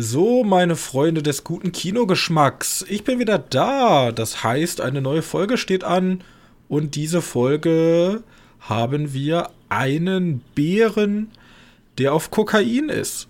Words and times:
So, 0.00 0.44
meine 0.44 0.76
Freunde 0.76 1.24
des 1.24 1.42
guten 1.42 1.72
Kinogeschmacks, 1.72 2.84
ich 2.88 3.02
bin 3.02 3.18
wieder 3.18 3.38
da. 3.38 4.12
Das 4.12 4.44
heißt, 4.44 4.80
eine 4.80 5.02
neue 5.02 5.22
Folge 5.22 5.58
steht 5.58 5.82
an 5.82 6.22
und 6.68 6.94
diese 6.94 7.20
Folge 7.20 8.22
haben 8.60 9.12
wir 9.12 9.50
einen 9.68 10.40
Bären, 10.54 11.32
der 11.98 12.14
auf 12.14 12.30
Kokain 12.30 12.90
ist. 12.90 13.26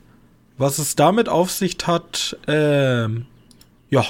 Was 0.58 0.78
es 0.78 0.94
damit 0.94 1.28
auf 1.28 1.50
sich 1.50 1.78
hat, 1.86 2.36
ähm, 2.46 3.24
ja, 3.88 4.04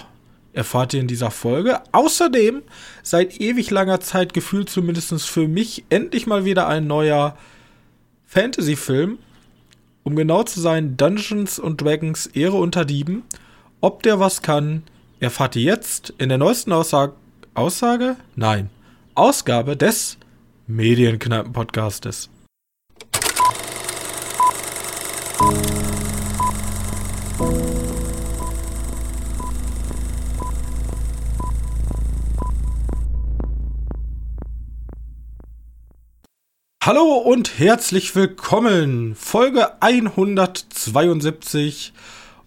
erfahrt 0.53 0.95
ihr 0.95 1.01
in 1.01 1.07
dieser 1.07 1.31
Folge. 1.31 1.81
Außerdem, 1.93 2.63
seit 3.05 3.41
ewig 3.41 3.71
langer 3.71 4.01
Zeit 4.01 4.35
gefühlt 4.35 4.69
zumindest 4.69 5.29
für 5.29 5.47
mich, 5.47 5.85
endlich 5.91 6.27
mal 6.27 6.45
wieder 6.45 6.67
ein 6.67 6.89
neuer 6.89 7.37
Fantasy-Film 8.27 9.19
um 10.03 10.17
genau 10.17 10.43
zu 10.43 10.61
sein, 10.61 10.97
Dungeons 10.97 11.59
und 11.59 11.81
Dragons 11.81 12.27
Ehre 12.27 12.57
unter 12.57 12.85
Dieben. 12.85 13.25
Ob 13.81 14.03
der 14.03 14.19
was 14.21 14.43
kann, 14.43 14.83
erfahrt 15.21 15.57
ihr 15.57 15.63
jetzt 15.63 16.15
in 16.19 16.29
der 16.29 16.39
neuesten 16.39 16.73
Aussage. 16.73 17.13
Aussage? 17.55 18.17
Nein. 18.37 18.71
Ausgabe 19.15 19.77
des 19.77 20.17
Medienkneipen-Podcastes. 20.67 22.31
Hallo 36.89 37.19
und 37.19 37.59
herzlich 37.59 38.17
willkommen. 38.17 39.15
Folge 39.15 39.83
172 39.83 41.93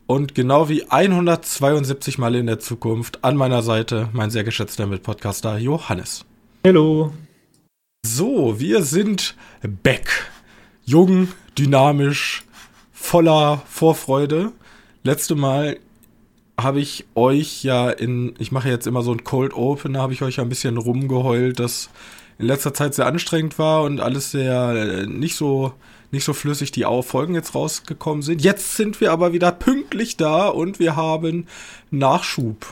und 0.07 0.33
genau 0.33 0.67
wie 0.67 0.89
172 0.89 2.17
Mal 2.17 2.33
in 2.33 2.47
der 2.47 2.59
Zukunft 2.59 3.23
an 3.23 3.37
meiner 3.37 3.61
Seite 3.61 4.09
mein 4.13 4.31
sehr 4.31 4.43
geschätzter 4.43 4.87
Mitpodcaster 4.87 5.59
Johannes. 5.59 6.25
Hallo. 6.65 7.13
So, 8.03 8.59
wir 8.59 8.81
sind 8.81 9.35
back. 9.83 10.31
Jung, 10.85 11.27
dynamisch, 11.55 12.43
voller 12.91 13.61
Vorfreude. 13.67 14.53
Letzte 15.03 15.35
Mal 15.35 15.77
habe 16.59 16.79
ich 16.79 17.05
euch 17.13 17.63
ja 17.63 17.91
in, 17.91 18.33
ich 18.39 18.51
mache 18.51 18.69
jetzt 18.69 18.87
immer 18.87 19.03
so 19.03 19.11
ein 19.11 19.23
Cold 19.23 19.53
Open, 19.53 19.93
da 19.93 20.01
habe 20.01 20.13
ich 20.13 20.23
euch 20.23 20.37
ja 20.37 20.43
ein 20.43 20.49
bisschen 20.49 20.77
rumgeheult, 20.77 21.59
dass 21.59 21.91
in 22.41 22.47
letzter 22.47 22.73
Zeit 22.73 22.93
sehr 22.93 23.05
anstrengend 23.05 23.57
war 23.59 23.83
und 23.83 23.99
alles 23.99 24.31
sehr 24.31 24.73
äh, 24.75 25.05
nicht 25.05 25.35
so 25.35 25.73
nicht 26.11 26.25
so 26.25 26.33
flüssig 26.33 26.71
die 26.71 26.85
Folgen 27.03 27.35
jetzt 27.35 27.55
rausgekommen 27.55 28.21
sind. 28.21 28.43
Jetzt 28.43 28.75
sind 28.75 28.99
wir 28.99 29.13
aber 29.13 29.31
wieder 29.31 29.51
pünktlich 29.51 30.17
da 30.17 30.47
und 30.47 30.77
wir 30.77 30.97
haben 30.97 31.47
Nachschub. 31.89 32.65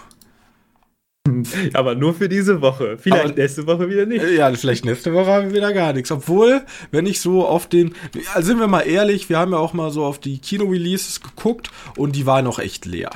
Aber 1.74 1.96
nur 1.96 2.14
für 2.14 2.28
diese 2.28 2.62
Woche. 2.62 2.98
Vielleicht 2.98 3.26
aber, 3.26 3.34
nächste 3.34 3.68
Woche 3.68 3.90
wieder 3.90 4.06
nicht. 4.06 4.24
Ja, 4.32 4.52
vielleicht 4.54 4.84
nächste 4.84 5.14
Woche 5.14 5.28
haben 5.28 5.48
wir 5.50 5.56
wieder 5.56 5.74
gar 5.74 5.94
nichts. 5.94 6.12
Obwohl, 6.12 6.64
wenn 6.92 7.06
ich 7.06 7.20
so 7.22 7.46
auf 7.46 7.68
den. 7.68 7.94
Also 8.34 8.48
sind 8.48 8.60
wir 8.60 8.68
mal 8.68 8.82
ehrlich, 8.82 9.30
wir 9.30 9.38
haben 9.38 9.52
ja 9.52 9.60
auch 9.60 9.74
mal 9.74 9.92
so 9.92 10.06
auf 10.06 10.20
die 10.20 10.40
Kino-Releases 10.40 11.22
geguckt 11.22 11.72
und 11.98 12.16
die 12.16 12.26
waren 12.26 12.46
noch 12.46 12.58
echt 12.58 12.86
leer. 12.86 13.12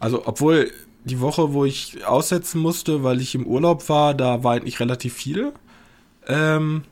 Also, 0.00 0.26
obwohl 0.26 0.72
die 1.04 1.20
Woche, 1.20 1.52
wo 1.52 1.64
ich 1.64 2.04
aussetzen 2.04 2.60
musste, 2.60 3.04
weil 3.04 3.20
ich 3.20 3.34
im 3.34 3.46
Urlaub 3.46 3.88
war, 3.88 4.14
da 4.14 4.42
war 4.42 4.54
eigentlich 4.54 4.80
relativ 4.80 5.14
viel. 5.14 5.52
Ähm, 6.26 6.84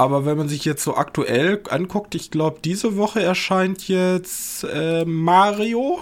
aber 0.00 0.24
wenn 0.24 0.38
man 0.38 0.48
sich 0.48 0.64
jetzt 0.64 0.84
so 0.84 0.96
aktuell 0.96 1.60
anguckt, 1.70 2.14
ich 2.14 2.30
glaube, 2.30 2.60
diese 2.62 2.96
Woche 2.96 3.20
erscheint 3.20 3.88
jetzt 3.88 4.64
äh, 4.64 5.04
Mario. 5.04 6.00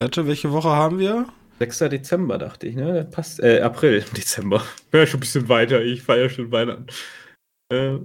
Warte, 0.00 0.26
welche 0.26 0.52
Woche 0.52 0.70
haben 0.70 0.98
wir? 0.98 1.26
6. 1.60 1.78
Dezember, 1.90 2.38
dachte 2.38 2.66
ich, 2.66 2.76
ne? 2.76 3.06
Passt, 3.10 3.40
äh, 3.40 3.60
April, 3.60 4.04
Dezember. 4.16 4.62
Ja, 4.92 5.06
schon 5.06 5.18
ein 5.18 5.20
bisschen 5.20 5.48
weiter, 5.48 5.82
ich 5.82 6.02
feiere 6.02 6.28
schon 6.28 6.50
Weihnachten. 6.50 6.86
Äh, 7.72 7.98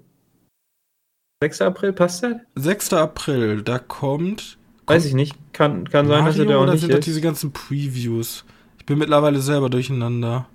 6. 1.43 1.61
April, 1.61 1.93
passt 1.93 2.23
das? 2.23 2.35
6. 2.55 2.93
April, 2.93 3.61
da 3.63 3.79
kommt. 3.79 4.57
Weiß 4.85 5.05
ich 5.05 5.13
nicht, 5.13 5.35
kann, 5.53 5.89
kann 5.89 6.07
sein, 6.07 6.23
Mario 6.23 6.31
dass 6.31 6.39
er 6.39 6.45
da 6.45 6.57
auch 6.57 6.71
nicht 6.71 6.81
sind 6.81 6.91
ist. 6.91 7.05
diese 7.05 7.21
ganzen 7.21 7.51
Previews. 7.51 8.43
Ich 8.79 8.85
bin 8.85 8.97
mittlerweile 8.97 9.39
selber 9.39 9.69
durcheinander. 9.69 10.47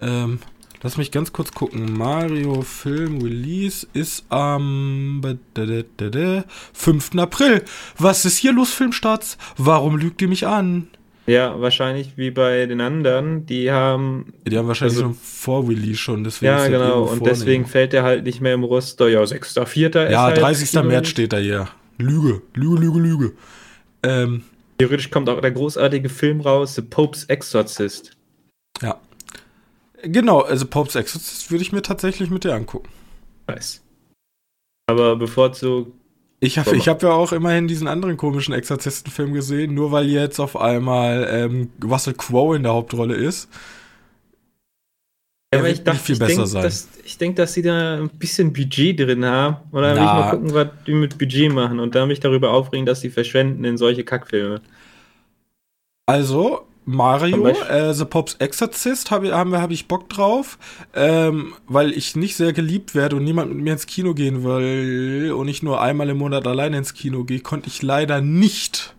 Ähm, 0.00 0.38
lass 0.82 0.96
mich 0.96 1.10
ganz 1.10 1.32
kurz 1.32 1.52
gucken. 1.52 1.96
Mario 1.96 2.62
Film 2.62 3.20
Release 3.22 3.86
ist 3.92 4.24
am 4.28 5.22
5. 6.72 7.10
April. 7.16 7.62
Was 7.98 8.24
ist 8.24 8.38
hier 8.38 8.52
los, 8.52 8.72
Filmstarts? 8.72 9.38
Warum 9.56 9.96
lügt 9.96 10.22
ihr 10.22 10.28
mich 10.28 10.46
an? 10.46 10.88
Ja, 11.26 11.60
wahrscheinlich 11.60 12.16
wie 12.16 12.30
bei 12.30 12.66
den 12.66 12.80
anderen. 12.80 13.46
Die 13.46 13.70
haben. 13.72 14.32
Die 14.46 14.56
haben 14.56 14.68
wahrscheinlich 14.68 14.96
also, 14.96 15.08
schon 15.08 15.14
Vor-Release 15.14 15.98
schon, 15.98 16.22
deswegen. 16.22 16.52
Ja, 16.52 16.68
genau. 16.68 17.02
Und 17.02 17.08
vornehmen. 17.08 17.24
deswegen 17.26 17.66
fällt 17.66 17.92
der 17.92 18.04
halt 18.04 18.24
nicht 18.24 18.40
mehr 18.40 18.54
im 18.54 18.62
Roster. 18.62 19.08
Ja, 19.08 19.22
6.4. 19.22 20.10
Ja, 20.10 20.30
30. 20.30 20.76
Halt 20.76 20.86
März 20.86 21.08
steht 21.08 21.32
da 21.32 21.38
hier. 21.38 21.68
Lüge, 21.98 22.42
Lüge, 22.54 22.76
Lüge, 22.80 22.98
Lüge. 23.00 23.32
Ähm, 24.04 24.44
Theoretisch 24.78 25.10
kommt 25.10 25.28
auch 25.28 25.40
der 25.40 25.52
großartige 25.52 26.08
Film 26.08 26.40
raus, 26.40 26.74
The 26.74 26.82
Pope's 26.82 27.24
Exorcist. 27.24 28.16
Ja. 28.82 29.00
Genau, 30.08 30.40
also 30.40 30.66
Popes 30.66 30.94
Exorcist 30.94 31.50
würde 31.50 31.62
ich 31.62 31.72
mir 31.72 31.82
tatsächlich 31.82 32.30
mit 32.30 32.44
dir 32.44 32.54
angucken. 32.54 32.88
Nice. 33.46 33.82
Aber 34.88 35.16
bevorzugt. 35.16 35.92
Ich 36.38 36.58
habe 36.58 36.76
ich 36.76 36.86
hab 36.86 37.02
ja 37.02 37.10
auch 37.10 37.32
immerhin 37.32 37.66
diesen 37.66 37.88
anderen 37.88 38.16
komischen 38.16 38.52
Exorzistenfilm 38.54 39.32
gesehen, 39.32 39.74
nur 39.74 39.90
weil 39.90 40.06
jetzt 40.06 40.38
auf 40.38 40.56
einmal 40.56 41.26
ähm, 41.30 41.70
Russell 41.82 42.14
Crowe 42.14 42.54
in 42.54 42.62
der 42.62 42.72
Hauptrolle 42.72 43.14
ist. 43.14 43.48
Ja, 45.52 45.60
aber 45.60 45.70
ich 45.70 45.82
dachte, 45.82 45.98
viel 46.00 46.14
ich 46.14 46.18
denke, 46.18 46.50
dass, 46.50 46.88
ich 47.04 47.18
denke, 47.18 47.36
dass 47.36 47.54
sie 47.54 47.62
da 47.62 47.96
ein 47.96 48.10
bisschen 48.10 48.52
Budget 48.52 49.00
drin 49.00 49.24
haben. 49.24 49.56
Oder 49.72 49.94
will 49.94 50.02
ich 50.02 50.04
mal 50.04 50.30
gucken, 50.30 50.54
was 50.54 50.68
die 50.86 50.92
mit 50.92 51.18
Budget 51.18 51.52
machen 51.52 51.80
und 51.80 51.94
dann 51.94 52.08
mich 52.08 52.20
darüber 52.20 52.50
aufregen, 52.50 52.84
dass 52.84 53.00
sie 53.00 53.10
verschwenden 53.10 53.64
in 53.64 53.78
solche 53.78 54.04
Kackfilme. 54.04 54.60
Also, 56.06 56.65
Mario, 56.88 57.48
äh, 57.48 57.92
The 57.92 58.04
Pops 58.04 58.34
Exorcist 58.34 59.10
habe 59.10 59.32
hab, 59.34 59.48
hab 59.48 59.70
ich 59.72 59.88
Bock 59.88 60.08
drauf, 60.08 60.56
ähm, 60.94 61.54
weil 61.66 61.90
ich 61.90 62.14
nicht 62.14 62.36
sehr 62.36 62.52
geliebt 62.52 62.94
werde 62.94 63.16
und 63.16 63.24
niemand 63.24 63.52
mit 63.52 63.62
mir 63.62 63.72
ins 63.72 63.86
Kino 63.86 64.14
gehen 64.14 64.44
will 64.44 65.32
und 65.36 65.48
ich 65.48 65.64
nur 65.64 65.82
einmal 65.82 66.08
im 66.08 66.18
Monat 66.18 66.46
alleine 66.46 66.78
ins 66.78 66.94
Kino 66.94 67.24
gehe, 67.24 67.40
konnte 67.40 67.66
ich 67.66 67.82
leider 67.82 68.20
nicht 68.20 68.94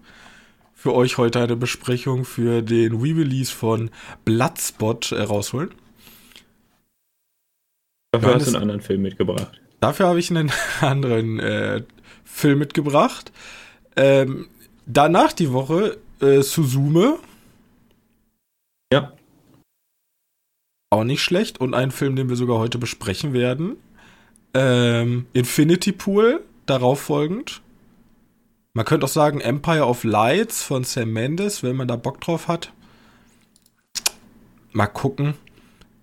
für 0.73 0.93
euch 0.93 1.17
heute 1.17 1.41
eine 1.41 1.55
Besprechung 1.55 2.25
für 2.25 2.61
den 2.61 2.93
Re-Release 2.93 3.53
von 3.53 3.89
Bloodspot 4.25 5.13
äh, 5.13 5.21
rausholen. 5.21 5.71
Dafür 8.11 8.35
hast 8.35 8.47
du 8.47 8.51
einen 8.51 8.61
anderen 8.63 8.81
Film 8.81 9.01
mitgebracht. 9.01 9.61
Dafür 9.79 10.07
habe 10.07 10.19
ich 10.19 10.29
einen 10.29 10.51
anderen 10.81 11.39
äh, 11.39 11.83
Film 12.25 12.59
mitgebracht. 12.59 13.31
Ähm, 13.95 14.47
danach 14.85 15.31
die 15.31 15.53
Woche 15.53 15.97
äh, 16.19 16.41
Suzume 16.41 17.19
ja. 18.91 19.13
Auch 20.89 21.03
nicht 21.03 21.21
schlecht. 21.21 21.59
Und 21.59 21.73
ein 21.73 21.91
Film, 21.91 22.15
den 22.15 22.29
wir 22.29 22.35
sogar 22.35 22.59
heute 22.59 22.77
besprechen 22.77 23.33
werden. 23.33 23.77
Ähm, 24.53 25.27
Infinity 25.33 25.91
Pool, 25.91 26.43
darauf 26.65 27.01
folgend. 27.01 27.61
Man 28.73 28.85
könnte 28.85 29.05
auch 29.05 29.09
sagen 29.09 29.41
Empire 29.41 29.85
of 29.85 30.03
Lights 30.03 30.63
von 30.63 30.83
Sam 30.83 31.11
Mendes, 31.11 31.63
wenn 31.63 31.75
man 31.75 31.87
da 31.87 31.95
Bock 31.95 32.21
drauf 32.21 32.47
hat. 32.47 32.71
Mal 34.71 34.87
gucken. 34.87 35.33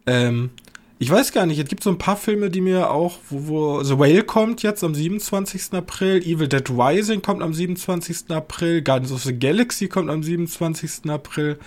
Ähm, 0.07 0.51
ich 0.99 1.11
weiß 1.11 1.33
gar 1.33 1.47
nicht, 1.47 1.59
es 1.59 1.69
gibt 1.69 1.83
so 1.83 1.91
ein 1.91 1.99
paar 1.99 2.17
Filme, 2.17 2.51
die 2.51 2.61
mir 2.61 2.91
auch, 2.91 3.19
wo, 3.29 3.49
wo 3.49 3.83
The 3.83 3.99
Whale 3.99 4.25
kommt 4.25 4.63
jetzt 4.63 4.83
am 4.83 4.95
27. 4.95 5.73
April, 5.73 6.23
Evil 6.23 6.49
Dead 6.49 6.69
Rising 6.71 7.23
kommt 7.23 7.43
am 7.43 7.55
27. 7.55 8.31
April, 8.31 8.83
Guardians 8.83 9.13
of 9.13 9.23
the 9.23 9.39
Galaxy 9.39 9.89
kommt 9.89 10.11
am 10.11 10.23
27. 10.23 11.11
April. 11.11 11.59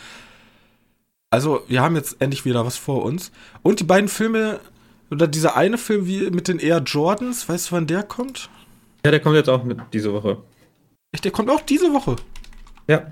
Also, 1.30 1.64
wir 1.68 1.82
haben 1.82 1.96
jetzt 1.96 2.22
endlich 2.22 2.46
wieder 2.46 2.66
was 2.66 2.78
vor 2.78 3.04
uns. 3.04 3.32
Und 3.62 3.80
die 3.80 3.84
beiden 3.84 4.08
Filme, 4.08 4.62
oder 5.12 5.28
dieser 5.28 5.58
eine 5.58 5.78
Film 5.78 6.08
wie 6.08 6.30
mit 6.30 6.48
den 6.48 6.60
Air 6.60 6.80
Jordans, 6.80 7.48
weißt 7.48 7.70
du, 7.70 7.76
wann 7.76 7.88
der 7.88 8.04
kommt? 8.04 8.50
Ja, 9.06 9.12
der 9.12 9.20
kommt 9.20 9.36
jetzt 9.36 9.50
auch 9.50 9.64
mit 9.64 9.78
diese 9.94 10.14
Woche. 10.14 10.42
Echt, 11.14 11.26
der 11.26 11.32
kommt 11.32 11.50
auch 11.50 11.62
diese 11.62 11.94
Woche? 11.94 12.16
Ja. 12.88 13.12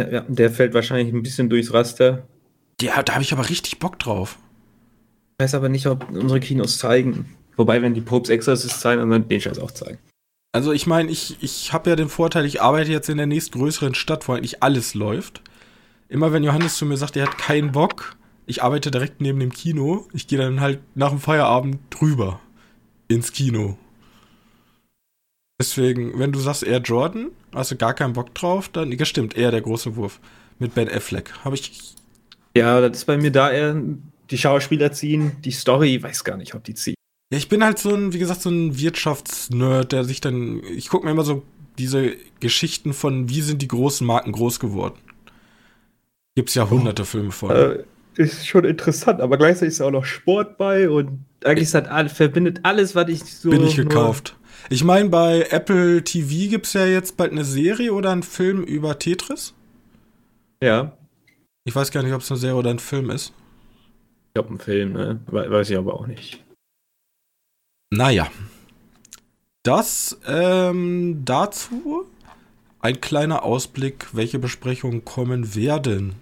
Ja, 0.00 0.20
der 0.22 0.50
fällt 0.50 0.74
wahrscheinlich 0.74 1.12
ein 1.12 1.22
bisschen 1.22 1.48
durchs 1.48 1.72
Raster. 1.72 2.26
Ja, 2.80 3.02
da 3.02 3.14
habe 3.14 3.22
ich 3.22 3.32
aber 3.32 3.48
richtig 3.48 3.78
Bock 3.78 3.98
drauf. 3.98 4.38
Ich 5.38 5.44
weiß 5.44 5.54
aber 5.54 5.68
nicht, 5.68 5.86
ob 5.86 6.08
unsere 6.10 6.40
Kinos 6.40 6.78
zeigen. 6.78 7.36
Wobei, 7.56 7.82
wenn 7.82 7.94
die 7.94 8.00
Popes 8.00 8.30
Exorcist 8.30 8.80
zeigen, 8.80 9.08
dann 9.08 9.28
den 9.28 9.40
Scheiß 9.40 9.58
auch 9.58 9.70
zeigen. 9.70 9.98
Also 10.52 10.72
ich 10.72 10.86
meine, 10.86 11.10
ich, 11.10 11.36
ich 11.42 11.72
habe 11.72 11.90
ja 11.90 11.96
den 11.96 12.08
Vorteil, 12.08 12.44
ich 12.44 12.60
arbeite 12.60 12.90
jetzt 12.90 13.08
in 13.08 13.16
der 13.16 13.26
nächstgrößeren 13.26 13.94
Stadt, 13.94 14.28
wo 14.28 14.32
eigentlich 14.32 14.62
alles 14.62 14.94
läuft 14.94 15.42
immer 16.12 16.32
wenn 16.32 16.44
Johannes 16.44 16.76
zu 16.76 16.84
mir 16.84 16.96
sagt, 16.96 17.16
er 17.16 17.26
hat 17.26 17.38
keinen 17.38 17.72
Bock, 17.72 18.16
ich 18.46 18.62
arbeite 18.62 18.90
direkt 18.90 19.20
neben 19.20 19.40
dem 19.40 19.50
Kino, 19.50 20.06
ich 20.12 20.26
gehe 20.26 20.38
dann 20.38 20.60
halt 20.60 20.80
nach 20.94 21.08
dem 21.08 21.18
Feierabend 21.18 21.78
drüber 21.90 22.40
ins 23.08 23.32
Kino. 23.32 23.78
Deswegen, 25.58 26.18
wenn 26.18 26.32
du 26.32 26.38
sagst 26.38 26.64
Air 26.64 26.80
Jordan, 26.80 27.30
hast 27.54 27.70
du 27.70 27.76
gar 27.76 27.94
keinen 27.94 28.12
Bock 28.12 28.34
drauf, 28.34 28.68
dann, 28.68 28.92
ja 28.92 29.04
stimmt, 29.04 29.36
eher 29.36 29.50
der 29.50 29.62
große 29.62 29.96
Wurf 29.96 30.20
mit 30.58 30.74
Ben 30.74 30.88
Affleck. 30.88 31.32
Habe 31.44 31.54
ich. 31.54 31.94
Ja, 32.54 32.80
das 32.80 32.98
ist 32.98 33.04
bei 33.06 33.16
mir 33.16 33.30
da 33.30 33.50
eher 33.50 33.80
die 34.30 34.38
Schauspieler 34.38 34.92
ziehen, 34.92 35.32
die 35.44 35.50
Story, 35.50 36.02
weiß 36.02 36.24
gar 36.24 36.36
nicht, 36.36 36.54
ob 36.54 36.64
die 36.64 36.74
ziehen. 36.74 36.94
Ja, 37.32 37.38
ich 37.38 37.48
bin 37.48 37.64
halt 37.64 37.78
so 37.78 37.94
ein, 37.94 38.12
wie 38.12 38.18
gesagt, 38.18 38.42
so 38.42 38.50
ein 38.50 38.78
Wirtschaftsnerd, 38.78 39.92
der 39.92 40.04
sich 40.04 40.20
dann, 40.20 40.62
ich 40.64 40.88
gucke 40.90 41.06
mir 41.06 41.12
immer 41.12 41.24
so 41.24 41.42
diese 41.78 42.16
Geschichten 42.40 42.92
von, 42.92 43.30
wie 43.30 43.40
sind 43.40 43.62
die 43.62 43.68
großen 43.68 44.06
Marken 44.06 44.32
groß 44.32 44.60
geworden. 44.60 44.98
Gibt's 46.34 46.54
ja 46.54 46.68
hunderte 46.68 47.02
oh, 47.02 47.06
Filme 47.06 47.30
von. 47.30 47.50
Äh, 47.50 47.84
ist 48.16 48.46
schon 48.46 48.64
interessant, 48.64 49.20
aber 49.20 49.38
gleichzeitig 49.38 49.74
ist 49.74 49.80
auch 49.80 49.90
noch 49.90 50.04
Sport 50.04 50.58
bei 50.58 50.88
und 50.88 51.24
eigentlich 51.44 51.64
ist 51.64 51.74
das, 51.74 52.12
verbindet 52.12 52.60
alles, 52.62 52.94
was 52.94 53.08
ich 53.08 53.24
so. 53.24 53.50
Bin 53.50 53.66
ich 53.66 53.76
gekauft. 53.76 54.36
Ich 54.70 54.84
meine, 54.84 55.08
bei 55.08 55.46
Apple 55.50 56.04
TV 56.04 56.50
gibt 56.50 56.66
es 56.66 56.74
ja 56.74 56.86
jetzt 56.86 57.16
bald 57.16 57.32
eine 57.32 57.44
Serie 57.44 57.92
oder 57.92 58.10
einen 58.10 58.22
Film 58.22 58.62
über 58.62 58.98
Tetris. 58.98 59.54
Ja. 60.62 60.96
Ich 61.64 61.74
weiß 61.74 61.90
gar 61.90 62.02
nicht, 62.02 62.12
ob 62.12 62.20
es 62.20 62.30
eine 62.30 62.38
Serie 62.38 62.56
oder 62.56 62.70
ein 62.70 62.78
Film 62.78 63.10
ist. 63.10 63.32
Ich 64.28 64.34
glaube, 64.34 64.54
ein 64.54 64.58
Film, 64.58 64.92
ne? 64.92 65.20
Weiß 65.26 65.70
ich 65.70 65.76
aber 65.76 65.94
auch 65.94 66.06
nicht. 66.06 66.42
Naja. 67.90 68.30
Das 69.62 70.18
ähm, 70.26 71.22
dazu 71.24 72.06
ein 72.80 73.00
kleiner 73.00 73.44
Ausblick, 73.44 74.08
welche 74.12 74.38
Besprechungen 74.38 75.04
kommen 75.04 75.54
werden. 75.54 76.16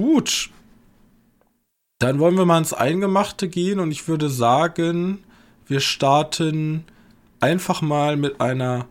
Gut. 0.00 0.48
Dann 1.98 2.20
wollen 2.20 2.38
wir 2.38 2.46
mal 2.46 2.56
ins 2.56 2.72
Eingemachte 2.72 3.50
gehen 3.50 3.80
und 3.80 3.90
ich 3.90 4.08
würde 4.08 4.30
sagen, 4.30 5.22
wir 5.66 5.80
starten 5.80 6.84
einfach 7.38 7.82
mal 7.82 8.16
mit 8.16 8.40
einer 8.40 8.86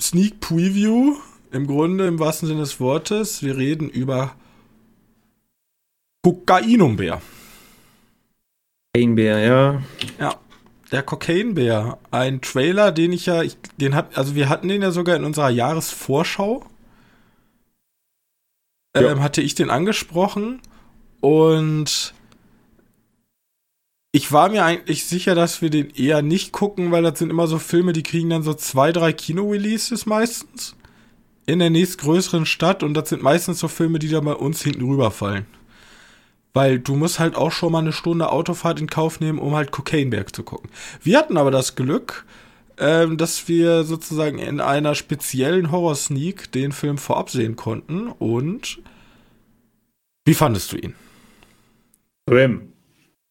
Sneak 0.00 0.40
Preview. 0.40 1.16
Im 1.52 1.66
Grunde, 1.66 2.06
im 2.06 2.18
wahrsten 2.18 2.48
Sinne 2.48 2.60
des 2.60 2.80
Wortes. 2.80 3.42
Wir 3.42 3.58
reden 3.58 3.90
über 3.90 4.34
Kokainbär. 6.22 7.20
Kokainbär, 8.94 9.38
ja. 9.40 9.82
Ja, 10.18 10.36
der 10.90 11.02
Kokainbär. 11.02 11.98
Ein 12.10 12.40
Trailer, 12.40 12.92
den 12.92 13.12
ich 13.12 13.26
ja, 13.26 13.42
ich, 13.42 13.58
den 13.78 13.94
hat, 13.94 14.16
also 14.16 14.34
wir 14.34 14.48
hatten 14.48 14.68
den 14.68 14.80
ja 14.80 14.90
sogar 14.90 15.16
in 15.16 15.24
unserer 15.24 15.50
Jahresvorschau. 15.50 16.64
Ja. 18.96 19.12
Ähm, 19.12 19.22
hatte 19.22 19.42
ich 19.42 19.54
den 19.54 19.70
angesprochen 19.70 20.60
und 21.20 22.14
ich 24.12 24.32
war 24.32 24.48
mir 24.48 24.64
eigentlich 24.64 25.04
sicher, 25.04 25.34
dass 25.34 25.60
wir 25.60 25.68
den 25.68 25.90
eher 25.90 26.22
nicht 26.22 26.52
gucken, 26.52 26.90
weil 26.90 27.02
das 27.02 27.18
sind 27.18 27.28
immer 27.30 27.46
so 27.46 27.58
Filme, 27.58 27.92
die 27.92 28.02
kriegen 28.02 28.30
dann 28.30 28.42
so 28.42 28.54
zwei, 28.54 28.90
drei 28.90 29.12
Kino-Releases 29.12 30.06
meistens 30.06 30.74
in 31.44 31.58
der 31.58 31.70
nächstgrößeren 31.70 32.46
Stadt 32.46 32.82
und 32.82 32.94
das 32.94 33.10
sind 33.10 33.22
meistens 33.22 33.58
so 33.58 33.68
Filme, 33.68 33.98
die 33.98 34.08
da 34.08 34.20
bei 34.20 34.32
uns 34.32 34.62
hinten 34.62 34.88
rüberfallen. 34.88 35.46
Weil 36.54 36.78
du 36.78 36.96
musst 36.96 37.18
halt 37.18 37.36
auch 37.36 37.52
schon 37.52 37.72
mal 37.72 37.80
eine 37.80 37.92
Stunde 37.92 38.32
Autofahrt 38.32 38.80
in 38.80 38.88
Kauf 38.88 39.20
nehmen, 39.20 39.38
um 39.38 39.54
halt 39.54 39.70
Cocaineberg 39.70 40.34
zu 40.34 40.42
gucken. 40.42 40.70
Wir 41.02 41.18
hatten 41.18 41.36
aber 41.36 41.50
das 41.50 41.76
Glück, 41.76 42.24
ähm, 42.78 43.16
dass 43.16 43.48
wir 43.48 43.84
sozusagen 43.84 44.38
in 44.38 44.60
einer 44.60 44.94
speziellen 44.94 45.70
Horror-Sneak 45.70 46.52
den 46.52 46.72
Film 46.72 46.98
vorab 46.98 47.30
sehen 47.30 47.56
konnten 47.56 48.08
und 48.08 48.80
wie 50.26 50.34
fandest 50.34 50.72
du 50.72 50.76
ihn? 50.76 50.94
Grim. 52.28 52.72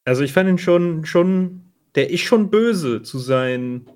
Also 0.06 0.24
ich 0.24 0.34
fand 0.34 0.50
ihn 0.50 0.58
schon, 0.58 1.06
schon, 1.06 1.62
der 1.96 2.10
ist 2.10 2.22
schon 2.22 2.50
böse 2.50 3.02
zu 3.02 3.20
seinen, 3.20 3.90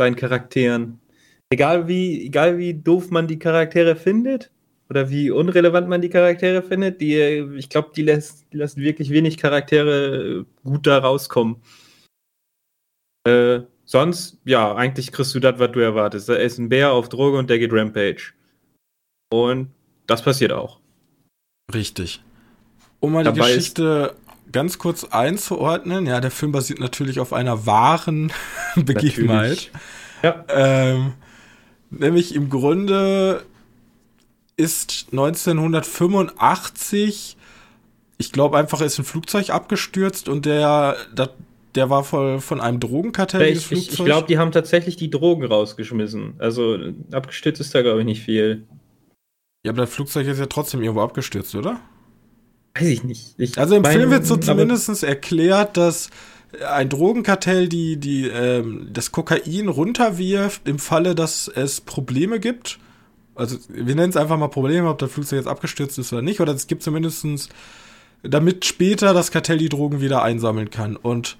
seinen 0.00 0.16
Charakteren. 0.16 1.00
Egal 1.50 1.86
wie, 1.88 2.26
egal 2.26 2.58
wie 2.58 2.74
doof 2.74 3.10
man 3.10 3.28
die 3.28 3.38
Charaktere 3.38 3.96
findet 3.96 4.50
oder 4.88 5.10
wie 5.10 5.30
unrelevant 5.30 5.88
man 5.88 6.00
die 6.00 6.08
Charaktere 6.08 6.62
findet, 6.62 7.00
die, 7.00 7.16
ich 7.56 7.68
glaube, 7.68 7.90
die, 7.94 8.02
lässt, 8.02 8.46
die 8.52 8.56
lassen 8.56 8.80
wirklich 8.80 9.10
wenig 9.10 9.36
Charaktere 9.36 10.46
gut 10.64 10.86
da 10.86 10.98
rauskommen. 10.98 11.56
Äh, 13.24 13.60
sonst, 13.86 14.36
ja, 14.44 14.74
eigentlich 14.74 15.12
kriegst 15.12 15.34
du 15.34 15.40
das, 15.40 15.58
was 15.58 15.72
du 15.72 15.80
erwartest. 15.80 16.28
Er 16.28 16.40
ist 16.40 16.58
ein 16.58 16.68
Bär 16.68 16.92
auf 16.92 17.08
Droge 17.08 17.38
und 17.38 17.48
der 17.48 17.58
geht 17.58 17.72
Rampage. 17.72 18.34
Und 19.30 19.70
das 20.06 20.22
passiert 20.22 20.52
auch. 20.52 20.80
Richtig. 21.72 22.22
Um 23.00 23.12
mal 23.12 23.24
Dabei 23.24 23.48
die 23.48 23.54
Geschichte 23.54 24.14
ganz 24.52 24.76
kurz 24.78 25.04
einzuordnen, 25.04 26.06
ja, 26.06 26.20
der 26.20 26.30
Film 26.30 26.52
basiert 26.52 26.80
natürlich 26.80 27.20
auf 27.20 27.32
einer 27.32 27.64
wahren 27.66 28.32
Begebenheit. 28.76 29.70
Ja. 30.22 30.44
Ähm, 30.48 31.14
nämlich 31.90 32.34
im 32.34 32.50
Grunde 32.50 33.44
ist 34.56 35.08
1985, 35.12 37.36
ich 38.18 38.32
glaube 38.32 38.56
einfach, 38.56 38.80
ist 38.80 38.98
ein 38.98 39.04
Flugzeug 39.04 39.50
abgestürzt 39.50 40.30
und 40.30 40.46
der, 40.46 40.96
der, 41.12 41.28
der 41.76 41.90
war 41.90 42.04
voll 42.04 42.40
von 42.40 42.60
einem 42.60 42.80
Drogenkartell. 42.80 43.52
Ich, 43.52 43.70
ich, 43.70 43.92
ich 43.92 44.04
glaube, 44.04 44.26
die 44.26 44.38
haben 44.38 44.52
tatsächlich 44.52 44.96
die 44.96 45.10
Drogen 45.10 45.44
rausgeschmissen. 45.44 46.34
Also 46.38 46.78
abgestürzt 47.12 47.60
ist 47.60 47.74
da, 47.74 47.82
glaube 47.82 48.00
ich, 48.00 48.06
nicht 48.06 48.22
viel. 48.22 48.66
Ja, 49.64 49.72
aber 49.72 49.82
das 49.82 49.90
Flugzeug 49.90 50.26
ist 50.26 50.38
ja 50.38 50.46
trotzdem 50.46 50.82
irgendwo 50.82 51.02
abgestürzt, 51.02 51.54
oder? 51.54 51.80
Weiß 52.74 52.88
ich 52.88 53.04
nicht. 53.04 53.34
Ich 53.38 53.58
also 53.58 53.74
im 53.74 53.84
Film 53.84 54.10
wird 54.10 54.26
so 54.26 54.36
zumindest 54.36 55.02
erklärt, 55.02 55.76
dass 55.76 56.10
ein 56.68 56.88
Drogenkartell 56.88 57.68
die, 57.68 57.96
die 57.96 58.28
ähm, 58.28 58.88
das 58.92 59.12
Kokain 59.12 59.68
runterwirft 59.68 60.68
im 60.68 60.78
Falle, 60.78 61.14
dass 61.14 61.48
es 61.48 61.80
Probleme 61.80 62.40
gibt. 62.40 62.78
Also 63.34 63.58
wir 63.68 63.94
nennen 63.94 64.10
es 64.10 64.16
einfach 64.16 64.38
mal 64.38 64.48
Probleme, 64.48 64.88
ob 64.88 64.98
das 64.98 65.10
Flugzeug 65.10 65.38
jetzt 65.38 65.48
abgestürzt 65.48 65.98
ist 65.98 66.12
oder 66.12 66.22
nicht. 66.22 66.40
Oder 66.40 66.54
es 66.54 66.66
gibt 66.66 66.82
zumindestens, 66.82 67.48
damit 68.22 68.64
später 68.64 69.12
das 69.12 69.30
Kartell 69.30 69.58
die 69.58 69.68
Drogen 69.68 70.00
wieder 70.00 70.22
einsammeln 70.22 70.70
kann. 70.70 70.96
Und 70.96 71.36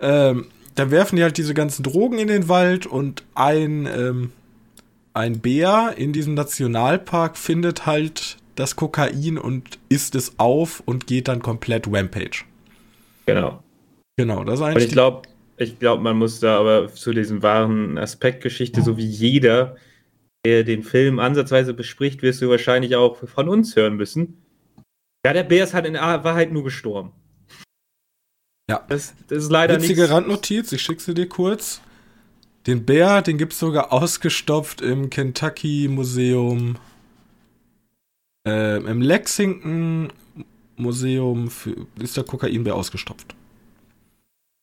ähm, 0.00 0.46
dann 0.74 0.90
werfen 0.90 1.16
die 1.16 1.22
halt 1.22 1.38
diese 1.38 1.54
ganzen 1.54 1.82
Drogen 1.82 2.18
in 2.18 2.28
den 2.28 2.48
Wald 2.48 2.86
und 2.86 3.24
ein, 3.34 3.86
ähm, 3.86 4.32
ein 5.12 5.40
Bär 5.40 5.94
in 5.96 6.12
diesem 6.12 6.34
Nationalpark 6.34 7.36
findet 7.36 7.86
halt 7.86 8.36
das 8.56 8.76
Kokain 8.76 9.38
und 9.38 9.78
isst 9.88 10.14
es 10.14 10.38
auf 10.38 10.82
und 10.84 11.06
geht 11.06 11.28
dann 11.28 11.42
komplett 11.42 11.86
Rampage. 11.86 12.44
Genau. 13.26 13.62
Genau, 14.16 14.44
das 14.44 14.60
ist 14.60 14.64
eigentlich. 14.64 14.76
Und 14.76 14.88
ich 14.88 14.92
glaube, 14.92 15.22
ich 15.56 15.78
glaube, 15.78 16.02
man 16.02 16.16
muss 16.16 16.40
da 16.40 16.58
aber 16.58 16.92
zu 16.92 17.12
diesem 17.12 17.42
wahren 17.42 17.98
Aspekt 17.98 18.42
Geschichte, 18.42 18.82
so 18.82 18.96
wie 18.96 19.06
jeder, 19.06 19.76
der 20.44 20.64
den 20.64 20.82
Film 20.82 21.18
ansatzweise 21.18 21.74
bespricht, 21.74 22.22
wirst 22.22 22.42
du 22.42 22.48
wahrscheinlich 22.48 22.96
auch 22.96 23.16
von 23.16 23.48
uns 23.48 23.76
hören 23.76 23.96
müssen. 23.96 24.42
Ja, 25.24 25.32
der 25.32 25.44
Bär 25.44 25.64
ist 25.64 25.74
halt 25.74 25.86
in 25.86 25.94
Wahrheit 25.94 26.52
nur 26.52 26.64
gestorben. 26.64 27.12
Ja. 28.68 28.84
Das, 28.88 29.14
das 29.28 29.44
ist 29.44 29.50
leider 29.50 29.76
Witzige 29.76 30.02
nichts. 30.02 30.14
Randnotiz, 30.14 30.72
ich 30.72 30.82
schicke 30.82 31.02
sie 31.02 31.14
dir 31.14 31.28
kurz. 31.28 31.80
Den 32.66 32.86
Bär, 32.86 33.20
den 33.20 33.36
gibt 33.36 33.52
es 33.52 33.58
sogar 33.58 33.92
ausgestopft 33.92 34.80
im 34.80 35.10
Kentucky 35.10 35.88
Museum 35.88 36.78
äh, 38.46 38.76
Im 38.76 39.00
Lexington 39.00 40.12
Museum 40.76 41.50
für, 41.50 41.86
ist 41.98 42.16
der 42.16 42.24
Kokainbär 42.24 42.74
ausgestopft. 42.74 43.34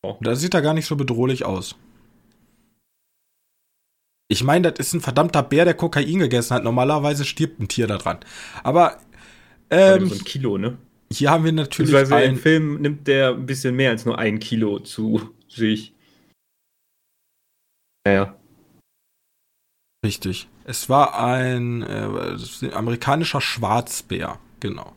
Oh. 0.03 0.17
Da 0.21 0.35
sieht 0.35 0.53
er 0.53 0.61
gar 0.61 0.73
nicht 0.73 0.85
so 0.85 0.95
bedrohlich 0.95 1.45
aus. 1.45 1.75
Ich 4.27 4.43
meine, 4.43 4.71
das 4.71 4.87
ist 4.87 4.93
ein 4.93 5.01
verdammter 5.01 5.43
Bär, 5.43 5.65
der 5.65 5.73
Kokain 5.73 6.19
gegessen 6.19 6.53
hat. 6.55 6.63
Normalerweise 6.63 7.25
stirbt 7.25 7.59
ein 7.59 7.67
Tier 7.67 7.87
da 7.87 7.97
dran. 7.97 8.19
Aber 8.63 8.97
ähm, 9.69 10.07
so 10.07 10.15
ein 10.15 10.23
Kilo, 10.23 10.57
ne? 10.57 10.77
Hier 11.11 11.29
haben 11.29 11.43
wir 11.43 11.51
natürlich. 11.51 11.93
Also 11.93 12.15
ein, 12.15 12.31
im 12.31 12.37
Film 12.37 12.81
nimmt 12.81 13.07
der 13.07 13.29
ein 13.29 13.45
bisschen 13.45 13.75
mehr 13.75 13.91
als 13.91 14.05
nur 14.05 14.17
ein 14.17 14.39
Kilo 14.39 14.79
zu 14.79 15.29
sich. 15.47 15.93
Naja. 18.05 18.35
Richtig. 20.03 20.47
Es 20.63 20.89
war 20.89 21.19
ein 21.23 21.83
äh, 21.83 22.71
amerikanischer 22.73 23.41
Schwarzbär, 23.41 24.39
genau. 24.59 24.95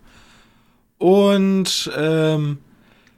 Und 0.99 1.90
ähm, 1.97 2.59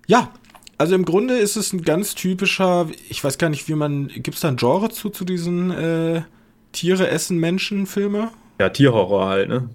ja, 0.07 0.33
also 0.79 0.95
im 0.95 1.05
Grunde 1.05 1.37
ist 1.37 1.57
es 1.57 1.73
ein 1.73 1.83
ganz 1.83 2.15
typischer, 2.15 2.89
ich 3.09 3.23
weiß 3.23 3.39
gar 3.39 3.49
nicht, 3.49 3.69
wie 3.69 3.75
man, 3.75 4.09
gibt 4.09 4.35
es 4.35 4.41
da 4.41 4.49
ein 4.49 4.57
Genre 4.57 4.89
zu, 4.91 5.11
zu 5.11 5.25
diesen 5.25 5.71
äh, 5.71 6.23
Tiere 6.73 7.09
essen 7.09 7.39
Menschen 7.39 7.87
Filme? 7.87 8.31
Ja, 8.59 8.69
Tierhorror 8.69 9.29
halt, 9.29 9.49
ne? 9.49 9.71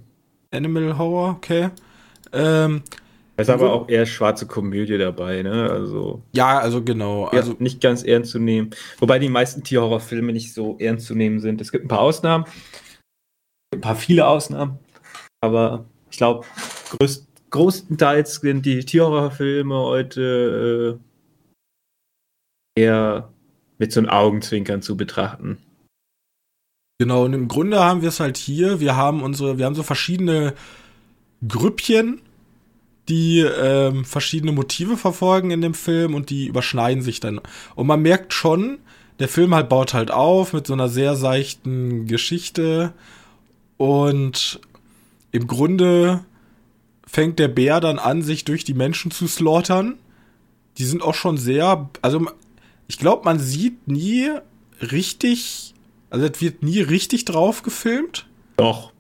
Animal 0.52 0.98
Horror, 0.98 1.30
okay. 1.38 1.70
Ähm, 2.34 2.84
ist 3.42 3.50
aber 3.50 3.74
auch 3.74 3.90
eher 3.90 4.06
schwarze 4.06 4.48
Komödie 4.48 4.98
dabei, 4.98 5.42
ne? 5.42 5.70
Also. 5.70 6.24
Ja, 6.34 6.60
also 6.60 6.84
genau. 6.84 7.26
Also 7.26 7.56
nicht 7.60 7.82
ganz 7.82 8.04
ernst 8.04 8.32
zu 8.32 8.40
nehmen. 8.40 8.72
Wobei 9.00 9.20
die 9.20 9.30
meisten 9.30 9.64
Tierhorrorfilme 9.64 10.34
nicht 10.34 10.54
so 10.54 10.78
ernst 10.80 11.08
zu 11.08 11.16
nehmen 11.16 11.40
sind. 11.40 11.62
Es 11.62 11.72
gibt 11.72 11.86
ein 11.86 11.90
paar 11.90 12.02
Ausnahmen. 12.02 12.46
Ein 13.74 13.82
paar 13.82 13.96
viele 13.96 14.28
Ausnahmen. 14.28 14.80
Aber 15.42 15.86
ich 16.10 16.18
glaube, 16.18 16.46
größt, 16.98 17.28
größtenteils 17.50 18.36
sind 18.36 18.66
die 18.66 18.84
Tierhorrorfilme 18.86 19.76
heute 19.76 21.00
äh, 22.76 22.82
eher 22.82 23.32
mit 23.78 23.92
so 23.92 24.00
einem 24.00 24.10
Augenzwinkern 24.10 24.82
zu 24.82 24.96
betrachten. 24.98 25.58
Genau, 27.00 27.26
und 27.26 27.34
im 27.34 27.48
Grunde 27.48 27.80
haben 27.80 28.04
wir 28.04 28.10
es 28.10 28.20
halt 28.20 28.38
hier, 28.38 28.80
wir 28.80 28.96
haben 28.96 29.24
unsere, 29.24 29.58
wir 29.58 29.66
haben 29.66 29.74
so 29.74 29.82
verschiedene 29.82 30.54
Grüppchen, 31.48 32.22
die 33.12 33.40
ähm, 33.40 34.06
verschiedene 34.06 34.54
Motive 34.54 34.96
verfolgen 34.96 35.52
in 35.52 35.60
dem 35.60 35.74
Film 35.74 36.16
und 36.16 36.30
die 36.30 36.48
überschneiden 36.48 37.04
sich 37.04 37.20
dann. 37.20 37.42
Und 37.76 37.86
man 37.86 38.02
merkt 38.02 38.34
schon, 38.34 38.80
der 39.20 39.28
Film 39.28 39.54
halt 39.54 39.68
baut 39.68 39.94
halt 39.94 40.12
auf 40.12 40.54
mit 40.54 40.66
so 40.66 40.74
einer 40.74 40.88
sehr 40.88 41.16
seichten 41.16 42.08
Geschichte 42.08 42.94
und 43.76 44.62
im 45.32 45.46
Grunde 45.46 46.24
fängt 47.06 47.38
der 47.38 47.50
Bär 47.50 47.82
dann 47.82 48.00
an, 48.00 48.22
sich 48.22 48.46
durch 48.46 48.64
die 48.64 48.74
Menschen 48.74 49.12
zu 49.12 49.28
slaughtern. 49.28 49.98
Die 50.78 50.86
sind 50.86 51.04
auch 51.04 51.16
schon 51.16 51.38
sehr, 51.38 51.90
also 52.02 52.26
ich 52.88 52.98
glaube, 52.98 53.26
man 53.26 53.40
sieht 53.40 53.90
nie 53.90 54.30
richtig, 54.82 55.74
also 56.10 56.26
es 56.26 56.40
wird 56.40 56.64
nie 56.64 56.80
richtig 56.80 57.26
drauf 57.26 57.62
gefilmt. 57.62 58.26
Doch. 58.56 58.94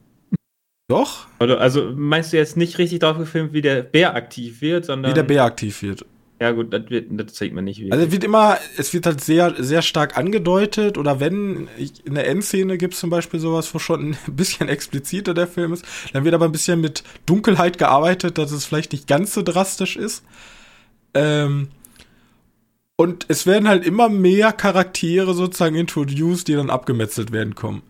Doch? 0.92 1.28
Also 1.40 1.94
meinst 1.96 2.34
du 2.34 2.38
jetzt 2.38 2.58
nicht 2.58 2.78
richtig 2.78 3.00
drauf 3.00 3.18
gefilmt, 3.18 3.54
wie 3.54 3.62
der 3.62 3.82
Bär 3.82 4.14
aktiv 4.14 4.62
wird, 4.62 4.84
sondern. 4.84 5.10
Wie 5.10 5.16
der 5.16 5.24
Bär 5.24 5.46
aktiv 5.46 5.82
wird. 5.82 6.06
Ja, 6.42 6.52
gut, 6.52 6.74
das, 6.74 6.90
wird, 6.90 7.08
das 7.12 7.34
zeigt 7.34 7.54
man 7.54 7.64
nicht. 7.64 7.78
Wirklich. 7.78 7.94
Also 7.94 8.06
es 8.08 8.12
wird 8.12 8.26
immer, 8.26 8.58
es 8.76 8.94
wird 8.94 9.06
halt 9.06 9.22
sehr, 9.22 9.56
sehr 9.64 9.84
stark 9.84 10.18
angedeutet 10.18 10.98
oder 10.98 11.22
wenn 11.22 11.70
in 12.04 12.16
der 12.16 12.28
Endszene 12.28 12.78
gibt 12.78 12.96
es 12.96 13.00
zum 13.00 13.10
Beispiel 13.10 13.40
sowas, 13.40 13.74
wo 13.74 13.80
schon 13.80 14.10
ein 14.10 14.18
bisschen 14.36 14.68
expliziter 14.68 15.34
der 15.34 15.48
Film 15.48 15.72
ist, 15.72 15.86
dann 16.12 16.26
wird 16.26 16.36
aber 16.36 16.46
ein 16.46 16.52
bisschen 16.52 16.82
mit 16.82 17.04
Dunkelheit 17.26 17.78
gearbeitet, 17.78 18.38
dass 18.38 18.52
es 18.52 18.66
vielleicht 18.66 18.92
nicht 18.92 19.08
ganz 19.08 19.34
so 19.34 19.44
drastisch 19.44 19.96
ist. 19.96 20.26
Ähm, 21.14 21.70
und 22.98 23.28
es 23.30 23.46
werden 23.46 23.70
halt 23.70 23.86
immer 23.86 24.10
mehr 24.10 24.52
Charaktere 24.52 25.34
sozusagen 25.34 25.76
introduced, 25.76 26.50
die 26.50 26.56
dann 26.56 26.70
abgemetzelt 26.70 27.32
werden 27.32 27.56
kommen 27.56 27.82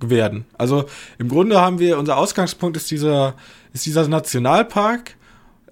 werden. 0.00 0.44
Also 0.56 0.84
im 1.18 1.28
Grunde 1.28 1.60
haben 1.60 1.78
wir, 1.78 1.98
unser 1.98 2.16
Ausgangspunkt 2.16 2.76
ist 2.76 2.90
dieser, 2.90 3.34
ist 3.72 3.86
dieser 3.86 4.06
Nationalpark, 4.06 5.16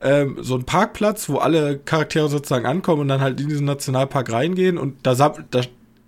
ähm, 0.00 0.38
so 0.40 0.56
ein 0.56 0.64
Parkplatz, 0.64 1.28
wo 1.28 1.38
alle 1.38 1.78
Charaktere 1.78 2.28
sozusagen 2.28 2.66
ankommen 2.66 3.02
und 3.02 3.08
dann 3.08 3.20
halt 3.20 3.40
in 3.40 3.48
diesen 3.48 3.66
Nationalpark 3.66 4.30
reingehen 4.30 4.78
und 4.78 5.06
da, 5.06 5.14
da 5.14 5.60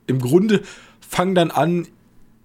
im 0.06 0.20
Grunde 0.20 0.62
fangen 1.00 1.34
dann 1.34 1.50
an 1.50 1.86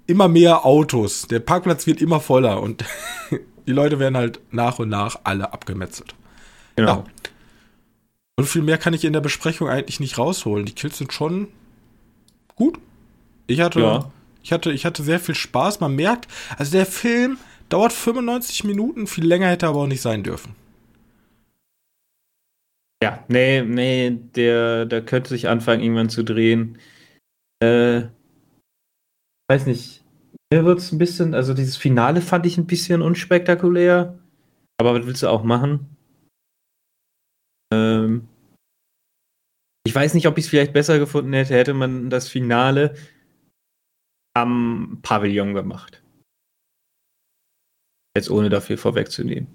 immer 0.08 0.28
mehr 0.28 0.66
Autos. 0.66 1.28
Der 1.28 1.40
Parkplatz 1.40 1.88
wird 1.88 2.02
immer 2.02 2.20
voller 2.20 2.62
und 2.62 2.86
die 3.68 3.72
Leute 3.72 4.00
werden 4.00 4.18
halt 4.18 4.40
nach 4.52 4.80
und 4.80 4.90
nach 4.90 5.18
alle 5.24 5.54
abgemetzelt. 5.54 6.16
Genau. 6.76 6.98
Ja. 6.98 7.04
Und 8.36 8.46
viel 8.46 8.64
mehr 8.64 8.78
kann 8.78 8.94
ich 8.94 9.06
in 9.06 9.14
der 9.14 9.22
Besprechung 9.22 9.70
eigentlich 9.70 10.00
nicht 10.00 10.18
rausholen. 10.18 10.66
Die 10.66 10.74
Kills 10.74 10.98
sind 10.98 11.14
schon 11.14 11.50
gut. 12.56 12.80
Ich 13.48 13.60
hatte, 13.60 13.80
ja. 13.80 14.12
Ich 14.44 14.52
hatte, 14.52 14.72
ich 14.72 14.86
hatte 14.86 15.04
sehr 15.04 15.20
viel 15.20 15.36
Spaß. 15.36 15.80
Man 15.80 15.96
merkt, 15.96 16.28
also 16.58 16.74
der 16.74 16.86
Film 16.86 17.38
dauert 17.70 17.94
95 17.94 18.66
Minuten, 18.66 19.08
viel 19.08 19.26
länger 19.26 19.48
hätte 19.48 19.66
er 19.66 19.70
aber 19.70 19.80
auch 19.80 19.88
nicht 19.88 20.02
sein 20.02 20.22
dürfen. 20.22 20.56
Ja, 23.02 23.24
nee, 23.28 23.62
nee, 23.62 24.12
der, 24.36 24.86
der 24.86 25.04
könnte 25.04 25.30
sich 25.30 25.48
anfangen, 25.48 25.82
irgendwann 25.82 26.10
zu 26.10 26.24
drehen. 26.24 26.78
Äh, 27.62 28.04
weiß 29.50 29.66
nicht. 29.66 30.04
Mir 30.54 30.66
wird 30.66 30.80
es 30.80 30.92
ein 30.92 31.00
bisschen, 31.00 31.34
also 31.34 31.54
dieses 31.54 31.78
Finale 31.78 32.22
fand 32.22 32.46
ich 32.46 32.58
ein 32.58 32.68
bisschen 32.68 33.02
unspektakulär. 33.02 34.20
Aber 34.80 34.94
was 34.94 35.06
willst 35.06 35.24
du 35.24 35.28
auch 35.28 35.44
machen? 35.44 35.96
Ähm, 37.74 38.28
ich 39.86 39.94
weiß 39.94 40.14
nicht, 40.14 40.28
ob 40.28 40.38
ich 40.38 40.46
es 40.46 40.50
vielleicht 40.50 40.74
besser 40.74 41.00
gefunden 41.00 41.34
hätte, 41.34 41.56
hätte 41.56 41.74
man 41.74 42.10
das 42.10 42.30
Finale 42.30 42.96
am 44.36 45.00
Pavillon 45.02 45.54
gemacht. 45.54 46.04
Jetzt 48.16 48.30
ohne 48.30 48.50
dafür 48.50 48.78
vorwegzunehmen. 48.78 49.48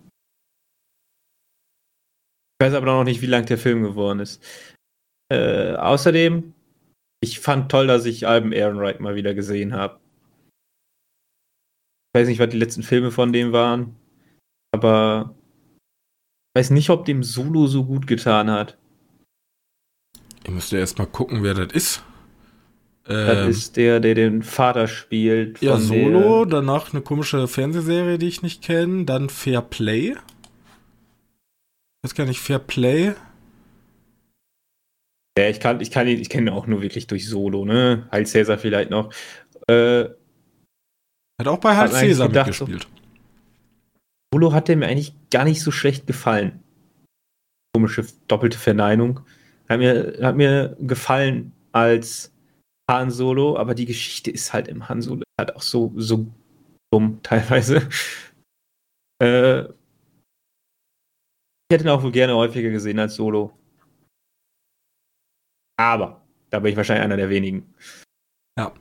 Ich 2.61 2.67
weiß 2.67 2.75
aber 2.75 2.87
noch 2.87 3.05
nicht, 3.05 3.23
wie 3.23 3.27
lang 3.27 3.47
der 3.47 3.59
Film 3.59 3.83
geworden 3.83 4.21
ist. 4.21 4.43
Äh, 5.31 5.75
außerdem, 5.75 6.55
ich 7.23 7.39
fand 7.41 7.71
toll, 7.71 7.87
dass 7.87 8.05
ich 8.05 8.27
Alben 8.27 8.53
Ehrenreich 8.53 8.99
mal 8.99 9.15
wieder 9.15 9.35
gesehen 9.35 9.75
habe. 9.75 10.01
Ich 12.09 12.21
weiß 12.21 12.29
nicht, 12.29 12.41
was 12.41 12.49
die 12.49 12.59
letzten 12.59 12.83
Filme 12.83 13.13
von 13.13 13.33
dem 13.33 13.53
waren, 13.53 13.95
aber 14.75 15.35
weiß 16.57 16.71
nicht, 16.71 16.91
ob 16.91 17.05
dem 17.05 17.23
Solo 17.23 17.67
so 17.67 17.85
gut 17.85 18.07
getan 18.07 18.51
hat. 18.51 18.77
Ich 20.43 20.51
müsste 20.51 20.79
erst 20.79 20.99
mal 20.99 21.07
gucken, 21.07 21.43
wer 21.43 21.55
das 21.55 21.73
ist. 21.73 22.03
Das 23.09 23.39
ähm, 23.39 23.49
ist 23.49 23.77
der, 23.79 24.01
der 24.01 24.15
den 24.15 24.43
Vater 24.43 24.87
spielt. 24.87 25.63
ja, 25.63 25.79
Solo, 25.79 26.45
danach 26.45 26.93
eine 26.93 27.01
komische 27.01 27.49
Fernsehserie, 27.49 28.19
die 28.19 28.29
ich 28.29 28.43
nicht 28.43 28.63
kenne, 28.63 29.07
dann 29.07 29.31
Fair 29.31 29.63
Play. 29.63 30.11
Ich 30.11 30.17
weiß 32.03 32.15
gar 32.15 32.27
nicht, 32.27 32.39
Fair 32.39 32.59
Play. 32.59 33.15
Ja, 35.39 35.49
ich 35.49 35.59
kann, 35.59 35.81
ich 35.81 35.91
kann 35.91 36.07
ihn, 36.07 36.21
ich 36.21 36.29
kenne 36.29 36.51
ihn 36.51 36.55
auch 36.55 36.67
nur 36.67 36.83
wirklich 36.83 37.07
durch 37.07 37.27
Solo, 37.27 37.65
ne? 37.65 38.07
Heil 38.13 38.27
Cäsar 38.27 38.59
vielleicht 38.59 38.91
noch. 38.91 39.11
Äh, 39.69 40.05
hat 41.41 41.49
auch 41.49 41.61
bei 41.61 41.79
Heil 41.79 41.91
Cäsar 41.91 42.29
mitgespielt. 42.29 42.83
So, 42.83 44.35
Solo 44.35 44.53
hat 44.53 44.69
der 44.69 44.77
mir 44.77 44.87
eigentlich 44.87 45.15
gar 45.31 45.45
nicht 45.45 45.63
so 45.63 45.71
schlecht 45.71 46.07
gefallen. 46.07 46.63
Komische 47.73 48.05
doppelte 48.27 48.59
Verneinung. 48.59 49.21
Hat 49.67 49.79
mir, 49.79 50.19
hat 50.21 50.37
mir 50.37 50.77
gefallen 50.79 51.53
als 51.73 52.35
Han 52.91 53.11
Solo, 53.11 53.57
aber 53.57 53.75
die 53.75 53.87
Geschichte 53.87 54.31
ist 54.31 54.53
halt 54.53 54.69
im 54.69 54.89
Han 54.89 55.03
Solo 55.03 55.23
halt 55.39 55.55
auch 55.55 55.63
so, 55.63 55.93
so 55.97 56.27
dumm 56.93 57.21
teilweise. 57.23 57.89
Äh, 59.21 59.63
ich 59.63 59.73
hätte 61.73 61.83
ihn 61.83 61.89
auch 61.89 62.13
gerne 62.13 62.37
häufiger 62.37 62.71
gesehen 62.71 63.01
als 63.01 63.17
Solo. 63.17 63.53
Aber 65.77 66.23
da 66.51 66.61
bin 66.61 66.71
ich 66.71 66.77
wahrscheinlich 66.77 67.03
einer 67.03 67.17
der 67.17 67.29
wenigen. 67.29 67.75
Ja. 68.57 68.73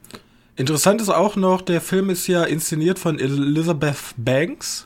Interessant 0.55 1.01
ist 1.01 1.09
auch 1.09 1.35
noch, 1.35 1.63
der 1.63 1.81
Film 1.81 2.11
ist 2.11 2.27
ja 2.27 2.43
inszeniert 2.43 2.99
von 2.99 3.17
Elizabeth 3.17 4.13
Banks 4.17 4.83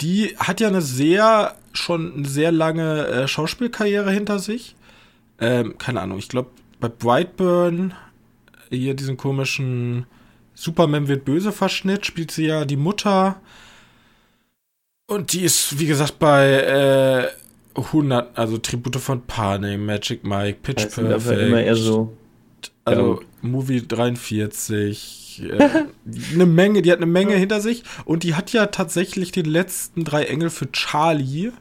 die 0.00 0.36
hat 0.38 0.60
ja 0.60 0.68
eine 0.68 0.82
sehr, 0.82 1.56
schon 1.72 2.14
eine 2.14 2.28
sehr 2.28 2.52
lange 2.52 3.06
äh, 3.06 3.28
Schauspielkarriere 3.28 4.10
hinter 4.10 4.38
sich. 4.38 4.76
Ähm, 5.40 5.78
keine 5.78 6.00
Ahnung, 6.00 6.18
ich 6.18 6.28
glaube, 6.28 6.50
bei 6.80 6.88
Brightburn, 6.88 7.94
hier 8.70 8.94
diesen 8.94 9.16
komischen 9.16 10.06
Superman 10.54 11.08
wird 11.08 11.24
böse 11.24 11.52
Verschnitt, 11.52 12.06
spielt 12.06 12.30
sie 12.30 12.46
ja 12.46 12.64
die 12.64 12.76
Mutter. 12.76 13.40
Und 15.06 15.32
die 15.32 15.42
ist, 15.42 15.78
wie 15.78 15.86
gesagt, 15.86 16.18
bei 16.18 17.30
äh, 17.74 17.78
100, 17.78 18.36
also 18.36 18.58
Tribute 18.58 18.96
von 18.96 19.22
Panem, 19.22 19.84
Magic 19.86 20.24
Mike, 20.24 20.58
Pitch 20.62 20.84
das 20.84 20.94
Perfect. 20.94 21.40
Immer 21.40 21.62
eher 21.62 21.76
so. 21.76 22.16
Also 22.84 23.20
ja. 23.20 23.26
Movie 23.42 23.86
43, 23.86 25.42
äh, 25.44 25.68
eine 26.32 26.46
Menge, 26.46 26.82
die 26.82 26.90
hat 26.90 26.98
eine 26.98 27.06
Menge 27.06 27.34
hinter 27.34 27.60
sich 27.60 27.82
und 28.04 28.22
die 28.22 28.34
hat 28.34 28.52
ja 28.52 28.66
tatsächlich 28.66 29.32
den 29.32 29.46
letzten 29.46 30.04
drei 30.04 30.24
Engel 30.24 30.50
für 30.50 30.70
Charlie 30.72 31.52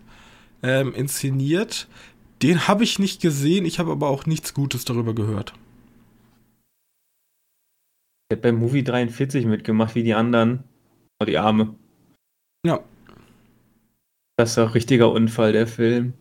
ähm, 0.63 0.93
inszeniert. 0.93 1.87
Den 2.41 2.67
habe 2.67 2.83
ich 2.83 2.99
nicht 2.99 3.21
gesehen, 3.21 3.65
ich 3.65 3.79
habe 3.79 3.91
aber 3.91 4.07
auch 4.07 4.25
nichts 4.25 4.53
Gutes 4.53 4.85
darüber 4.85 5.13
gehört. 5.13 5.53
Der 8.29 8.37
hat 8.37 8.41
beim 8.41 8.55
Movie 8.55 8.83
43 8.83 9.45
mitgemacht 9.45 9.95
wie 9.95 10.03
die 10.03 10.13
anderen. 10.13 10.63
Oh, 11.21 11.25
die 11.25 11.37
Arme. 11.37 11.75
Ja. 12.65 12.83
Das 14.37 14.51
ist 14.51 14.57
auch 14.57 14.75
richtiger 14.75 15.11
Unfall, 15.11 15.53
der 15.53 15.67
Film. 15.67 16.13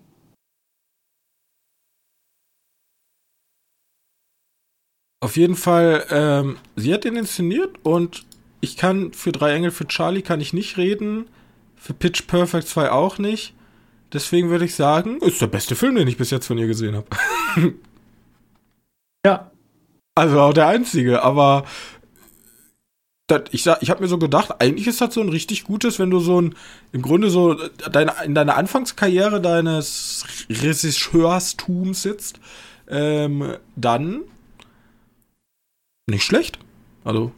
Auf 5.20 5.38
jeden 5.38 5.56
Fall, 5.56 6.06
ähm, 6.10 6.58
sie 6.76 6.92
hat 6.92 7.04
den 7.04 7.16
inszeniert 7.16 7.78
und 7.82 8.26
ich 8.60 8.76
kann 8.76 9.14
für 9.14 9.32
Drei 9.32 9.54
Engel 9.54 9.70
für 9.70 9.88
Charlie 9.88 10.20
kann 10.20 10.40
ich 10.42 10.52
nicht 10.52 10.76
reden, 10.76 11.26
für 11.76 11.94
Pitch 11.94 12.26
Perfect 12.26 12.68
2 12.68 12.90
auch 12.90 13.18
nicht. 13.18 13.54
Deswegen 14.12 14.50
würde 14.50 14.66
ich 14.66 14.74
sagen, 14.74 15.18
ist 15.22 15.40
der 15.40 15.46
beste 15.46 15.76
Film, 15.76 15.94
den 15.94 16.08
ich 16.08 16.18
bis 16.18 16.30
jetzt 16.30 16.46
von 16.46 16.58
ihr 16.58 16.66
gesehen 16.66 16.94
habe. 16.94 17.06
ja. 19.26 19.50
Also 20.14 20.40
auch 20.40 20.52
der 20.52 20.68
einzige, 20.68 21.22
aber 21.22 21.64
das, 23.26 23.44
ich, 23.52 23.66
ich 23.80 23.90
habe 23.90 24.02
mir 24.02 24.08
so 24.08 24.18
gedacht, 24.18 24.60
eigentlich 24.60 24.86
ist 24.86 25.00
das 25.00 25.14
so 25.14 25.20
ein 25.20 25.28
richtig 25.30 25.64
gutes, 25.64 25.98
wenn 25.98 26.10
du 26.10 26.20
so 26.20 26.40
ein, 26.40 26.54
im 26.92 27.02
Grunde 27.02 27.30
so 27.30 27.54
deine, 27.90 28.14
in 28.24 28.34
deiner 28.34 28.56
Anfangskarriere 28.56 29.40
deines 29.40 30.24
Regisseurstums 30.50 32.02
sitzt, 32.02 32.38
ähm, 32.88 33.56
dann 33.76 34.20
nicht 36.06 36.24
schlecht. 36.24 36.58
Also, 37.02 37.32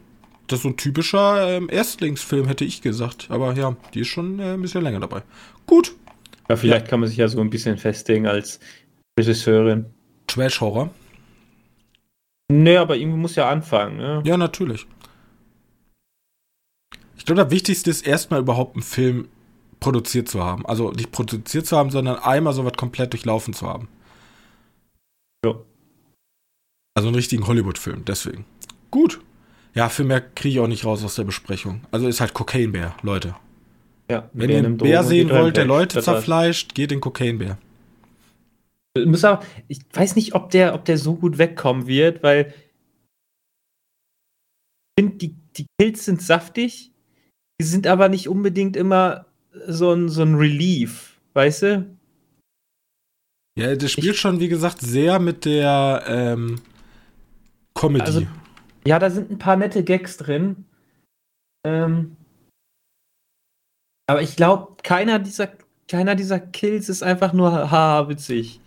das 0.47 0.59
ist 0.59 0.63
so 0.63 0.69
ein 0.69 0.77
typischer 0.77 1.55
ähm, 1.55 1.69
Erstlingsfilm, 1.69 2.47
hätte 2.47 2.65
ich 2.65 2.81
gesagt. 2.81 3.27
Aber 3.29 3.53
ja, 3.53 3.75
die 3.93 4.01
ist 4.01 4.09
schon 4.09 4.39
äh, 4.39 4.53
ein 4.53 4.61
bisschen 4.61 4.83
länger 4.83 4.99
dabei. 4.99 5.23
Gut. 5.65 5.95
Ja, 6.49 6.57
vielleicht 6.57 6.85
ja. 6.85 6.89
kann 6.89 6.99
man 6.99 7.09
sich 7.09 7.17
ja 7.17 7.27
so 7.27 7.39
ein 7.39 7.49
bisschen 7.49 7.77
festlegen 7.77 8.27
als 8.27 8.59
Regisseurin. 9.17 9.85
Trash-Horror. 10.27 10.89
Nö, 12.51 12.77
aber 12.79 12.95
irgendwie 12.95 13.19
muss 13.19 13.35
ja 13.35 13.49
anfangen, 13.49 13.97
ne? 13.97 14.23
Ja, 14.25 14.37
natürlich. 14.37 14.87
Ich 17.17 17.25
glaube, 17.25 17.43
das 17.43 17.51
Wichtigste 17.51 17.89
ist 17.89 18.07
erstmal 18.07 18.39
überhaupt 18.39 18.75
einen 18.75 18.83
Film 18.83 19.27
produziert 19.79 20.29
zu 20.29 20.43
haben. 20.43 20.65
Also 20.65 20.91
nicht 20.91 21.11
produziert 21.11 21.65
zu 21.65 21.75
haben, 21.75 21.91
sondern 21.91 22.17
einmal 22.19 22.53
so 22.53 22.63
was 22.63 22.73
komplett 22.73 23.13
durchlaufen 23.13 23.53
zu 23.53 23.67
haben. 23.67 23.89
Ja. 25.45 25.55
Also 26.95 27.09
einen 27.09 27.15
richtigen 27.15 27.45
Hollywood-Film, 27.47 28.05
deswegen. 28.05 28.45
Gut. 28.91 29.19
Ja, 29.75 29.89
viel 29.89 30.05
mehr 30.05 30.21
kriege 30.21 30.55
ich 30.55 30.59
auch 30.59 30.67
nicht 30.67 30.85
raus 30.85 31.03
aus 31.03 31.15
der 31.15 31.25
Besprechung. 31.25 31.81
Also 31.91 32.07
ist 32.07 32.21
halt 32.21 32.33
Cocaine 32.33 32.71
Bär, 32.71 32.95
Leute. 33.03 33.35
Ja, 34.09 34.29
Wenn 34.33 34.49
ihr 34.49 34.57
einen 34.59 34.77
Bär 34.77 35.03
sehen 35.03 35.29
wollt, 35.29 35.57
der 35.57 35.65
Leute 35.65 36.01
zerfleischt, 36.01 36.73
geht 36.73 36.91
den 36.91 37.01
Cocaine 37.01 37.57
Bär. 39.05 39.39
Ich 39.67 39.79
weiß 39.93 40.15
nicht, 40.15 40.35
ob 40.35 40.49
der, 40.49 40.73
ob 40.73 40.85
der 40.85 40.97
so 40.97 41.15
gut 41.15 41.37
wegkommen 41.37 41.87
wird, 41.87 42.23
weil 42.23 42.53
ich 44.95 45.03
finde, 45.03 45.17
die, 45.17 45.35
die 45.55 45.67
Kills 45.79 46.05
sind 46.05 46.21
saftig, 46.21 46.91
die 47.59 47.65
sind 47.65 47.87
aber 47.87 48.09
nicht 48.09 48.27
unbedingt 48.27 48.75
immer 48.75 49.25
so 49.67 49.93
ein, 49.93 50.09
so 50.09 50.21
ein 50.23 50.35
Relief, 50.35 51.19
weißt 51.33 51.61
du? 51.63 51.97
Ja, 53.57 53.75
das 53.75 53.91
spielt 53.91 54.15
ich, 54.15 54.19
schon, 54.19 54.39
wie 54.39 54.49
gesagt, 54.49 54.81
sehr 54.81 55.19
mit 55.19 55.45
der 55.45 56.03
ähm, 56.07 56.61
Comedy. 57.73 58.05
Also, 58.05 58.27
ja, 58.85 58.99
da 58.99 59.09
sind 59.09 59.31
ein 59.31 59.39
paar 59.39 59.57
nette 59.57 59.83
Gags 59.83 60.17
drin. 60.17 60.65
Ähm, 61.65 62.15
aber 64.07 64.21
ich 64.21 64.35
glaube, 64.35 64.75
keiner 64.83 65.19
dieser, 65.19 65.49
keiner 65.87 66.15
dieser 66.15 66.39
Kills 66.39 66.87
ist 66.87 67.03
einfach 67.03 67.33
nur 67.33 67.51
haha 67.51 68.07
witzig. 68.07 68.61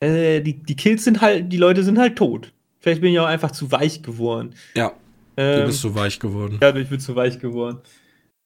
Äh, 0.00 0.40
die, 0.40 0.54
die 0.54 0.76
Kills 0.76 1.04
sind 1.04 1.20
halt, 1.20 1.52
die 1.52 1.58
Leute 1.58 1.82
sind 1.82 1.98
halt 1.98 2.16
tot. 2.16 2.52
Vielleicht 2.80 3.02
bin 3.02 3.12
ich 3.12 3.20
auch 3.20 3.26
einfach 3.26 3.50
zu 3.50 3.70
weich 3.70 4.02
geworden. 4.02 4.54
Ja. 4.74 4.92
Ähm, 5.36 5.60
du 5.60 5.66
bist 5.66 5.80
zu 5.82 5.94
weich 5.94 6.18
geworden. 6.18 6.58
Ja, 6.60 6.74
ich 6.74 6.88
bin 6.88 7.00
zu 7.00 7.14
weich 7.14 7.38
geworden. 7.38 7.78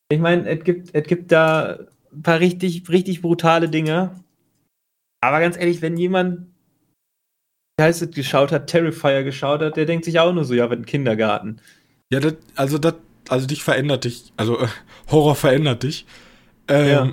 Ich 0.08 0.18
meine, 0.18 0.48
es 0.48 0.64
gibt, 0.64 0.90
es 0.92 1.06
gibt 1.06 1.32
da 1.32 1.78
ein 2.12 2.22
paar 2.22 2.40
richtig, 2.40 2.88
richtig 2.88 3.22
brutale 3.22 3.68
Dinge. 3.68 4.20
Aber 5.20 5.40
ganz 5.40 5.56
ehrlich, 5.56 5.80
wenn 5.80 5.96
jemand, 5.96 6.48
wie 7.78 7.84
heißt 7.84 8.02
es, 8.02 8.10
geschaut 8.10 8.52
hat, 8.52 8.66
Terrifier 8.66 9.22
geschaut 9.22 9.60
hat, 9.60 9.76
der 9.76 9.86
denkt 9.86 10.04
sich 10.04 10.18
auch 10.20 10.32
nur 10.32 10.44
so, 10.44 10.54
ja, 10.54 10.68
wenn 10.68 10.84
Kindergarten. 10.84 11.60
Ja, 12.12 12.20
das, 12.20 12.34
also 12.56 12.78
das, 12.78 12.94
also 13.28 13.46
dich 13.46 13.62
verändert 13.62 14.04
dich, 14.04 14.32
also 14.36 14.60
äh, 14.60 14.66
Horror 15.10 15.34
verändert 15.34 15.84
dich. 15.84 16.04
Ähm, 16.68 16.88
ja. 16.88 17.12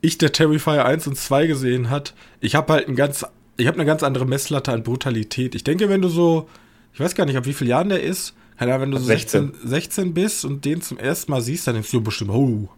Ich, 0.00 0.18
der 0.18 0.32
Terrifier 0.32 0.84
1 0.84 1.06
und 1.06 1.16
2 1.16 1.46
gesehen 1.46 1.90
hat, 1.90 2.14
ich 2.40 2.56
habe 2.56 2.72
halt 2.72 2.88
ein 2.88 2.96
ganz, 2.96 3.24
ich 3.56 3.66
habe 3.66 3.76
eine 3.76 3.86
ganz 3.86 4.02
andere 4.02 4.26
Messlatte 4.26 4.72
an 4.72 4.82
Brutalität. 4.82 5.54
Ich 5.54 5.64
denke, 5.64 5.88
wenn 5.88 6.02
du 6.02 6.08
so, 6.08 6.48
ich 6.92 7.00
weiß 7.00 7.14
gar 7.14 7.26
nicht, 7.26 7.36
ab 7.36 7.46
wie 7.46 7.52
vielen 7.52 7.70
Jahren 7.70 7.88
der 7.88 8.02
ist, 8.02 8.34
ja, 8.60 8.80
wenn 8.80 8.90
du 8.92 8.98
so 8.98 9.04
16. 9.04 9.54
16, 9.64 10.14
bist 10.14 10.44
und 10.44 10.64
den 10.64 10.82
zum 10.82 10.98
ersten 10.98 11.32
Mal 11.32 11.40
siehst, 11.40 11.66
dann 11.66 11.74
denkst 11.74 11.90
du 11.90 12.00
bestimmt, 12.00 12.30
oh, 12.30 12.68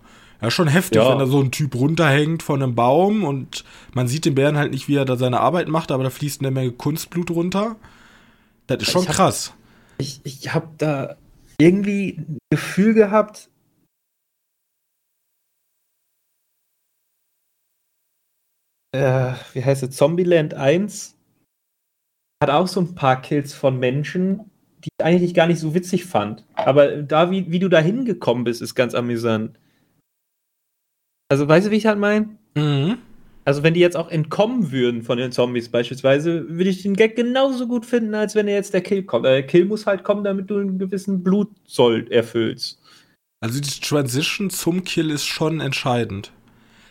ja, 0.40 0.50
schon 0.50 0.68
heftig, 0.68 1.02
ja. 1.02 1.10
wenn 1.10 1.18
da 1.18 1.26
so 1.26 1.40
ein 1.40 1.50
Typ 1.50 1.74
runterhängt 1.74 2.42
von 2.42 2.62
einem 2.62 2.74
Baum 2.74 3.24
und 3.24 3.64
man 3.92 4.08
sieht 4.08 4.24
den 4.24 4.34
Bären 4.34 4.56
halt 4.56 4.72
nicht, 4.72 4.88
wie 4.88 4.96
er 4.96 5.04
da 5.04 5.16
seine 5.16 5.40
Arbeit 5.40 5.68
macht, 5.68 5.90
aber 5.90 6.04
da 6.04 6.10
fließt 6.10 6.40
eine 6.40 6.50
Menge 6.50 6.72
Kunstblut 6.72 7.30
runter. 7.30 7.76
Das 8.66 8.82
ist 8.82 8.90
schon 8.90 9.02
ich 9.02 9.08
hab, 9.08 9.16
krass. 9.16 9.52
Ich, 9.98 10.20
ich 10.24 10.54
habe 10.54 10.68
da 10.78 11.16
irgendwie 11.58 12.18
ein 12.18 12.38
Gefühl 12.50 12.94
gehabt, 12.94 13.48
äh, 18.94 19.34
wie 19.52 19.64
heißt 19.64 19.82
es, 19.82 19.96
Zombieland 19.96 20.54
1 20.54 21.16
hat 22.40 22.50
auch 22.50 22.68
so 22.68 22.80
ein 22.80 22.94
paar 22.94 23.20
Kills 23.20 23.52
von 23.52 23.78
Menschen, 23.78 24.50
die 24.84 24.90
ich 24.96 25.04
eigentlich 25.04 25.34
gar 25.34 25.48
nicht 25.48 25.58
so 25.58 25.74
witzig 25.74 26.04
fand. 26.04 26.44
Aber 26.54 27.02
da, 27.02 27.30
wie, 27.30 27.50
wie 27.50 27.58
du 27.58 27.68
da 27.68 27.80
hingekommen 27.80 28.44
bist, 28.44 28.62
ist 28.62 28.76
ganz 28.76 28.94
amüsant. 28.94 29.58
Also, 31.28 31.48
weißt 31.48 31.66
du, 31.66 31.70
wie 31.72 31.76
ich 31.76 31.86
halt 31.86 31.98
meine? 31.98 32.38
Mhm. 32.54 32.98
Also, 33.44 33.62
wenn 33.64 33.74
die 33.74 33.80
jetzt 33.80 33.96
auch 33.96 34.10
entkommen 34.10 34.70
würden 34.70 35.02
von 35.02 35.18
den 35.18 35.32
Zombies 35.32 35.70
beispielsweise, 35.70 36.48
würde 36.48 36.70
ich 36.70 36.82
den 36.82 36.94
Gag 36.94 37.16
genauso 37.16 37.66
gut 37.66 37.84
finden, 37.86 38.14
als 38.14 38.36
wenn 38.36 38.46
jetzt 38.46 38.74
der 38.74 38.82
Kill 38.82 39.02
kommt. 39.02 39.24
Der 39.26 39.44
Kill 39.44 39.64
muss 39.64 39.86
halt 39.86 40.04
kommen, 40.04 40.22
damit 40.22 40.50
du 40.50 40.58
einen 40.58 40.78
gewissen 40.78 41.24
Blutzoll 41.24 42.06
erfüllst. 42.12 42.80
Also, 43.40 43.60
die 43.60 43.80
Transition 43.80 44.50
zum 44.50 44.84
Kill 44.84 45.10
ist 45.10 45.24
schon 45.24 45.60
entscheidend. 45.60 46.32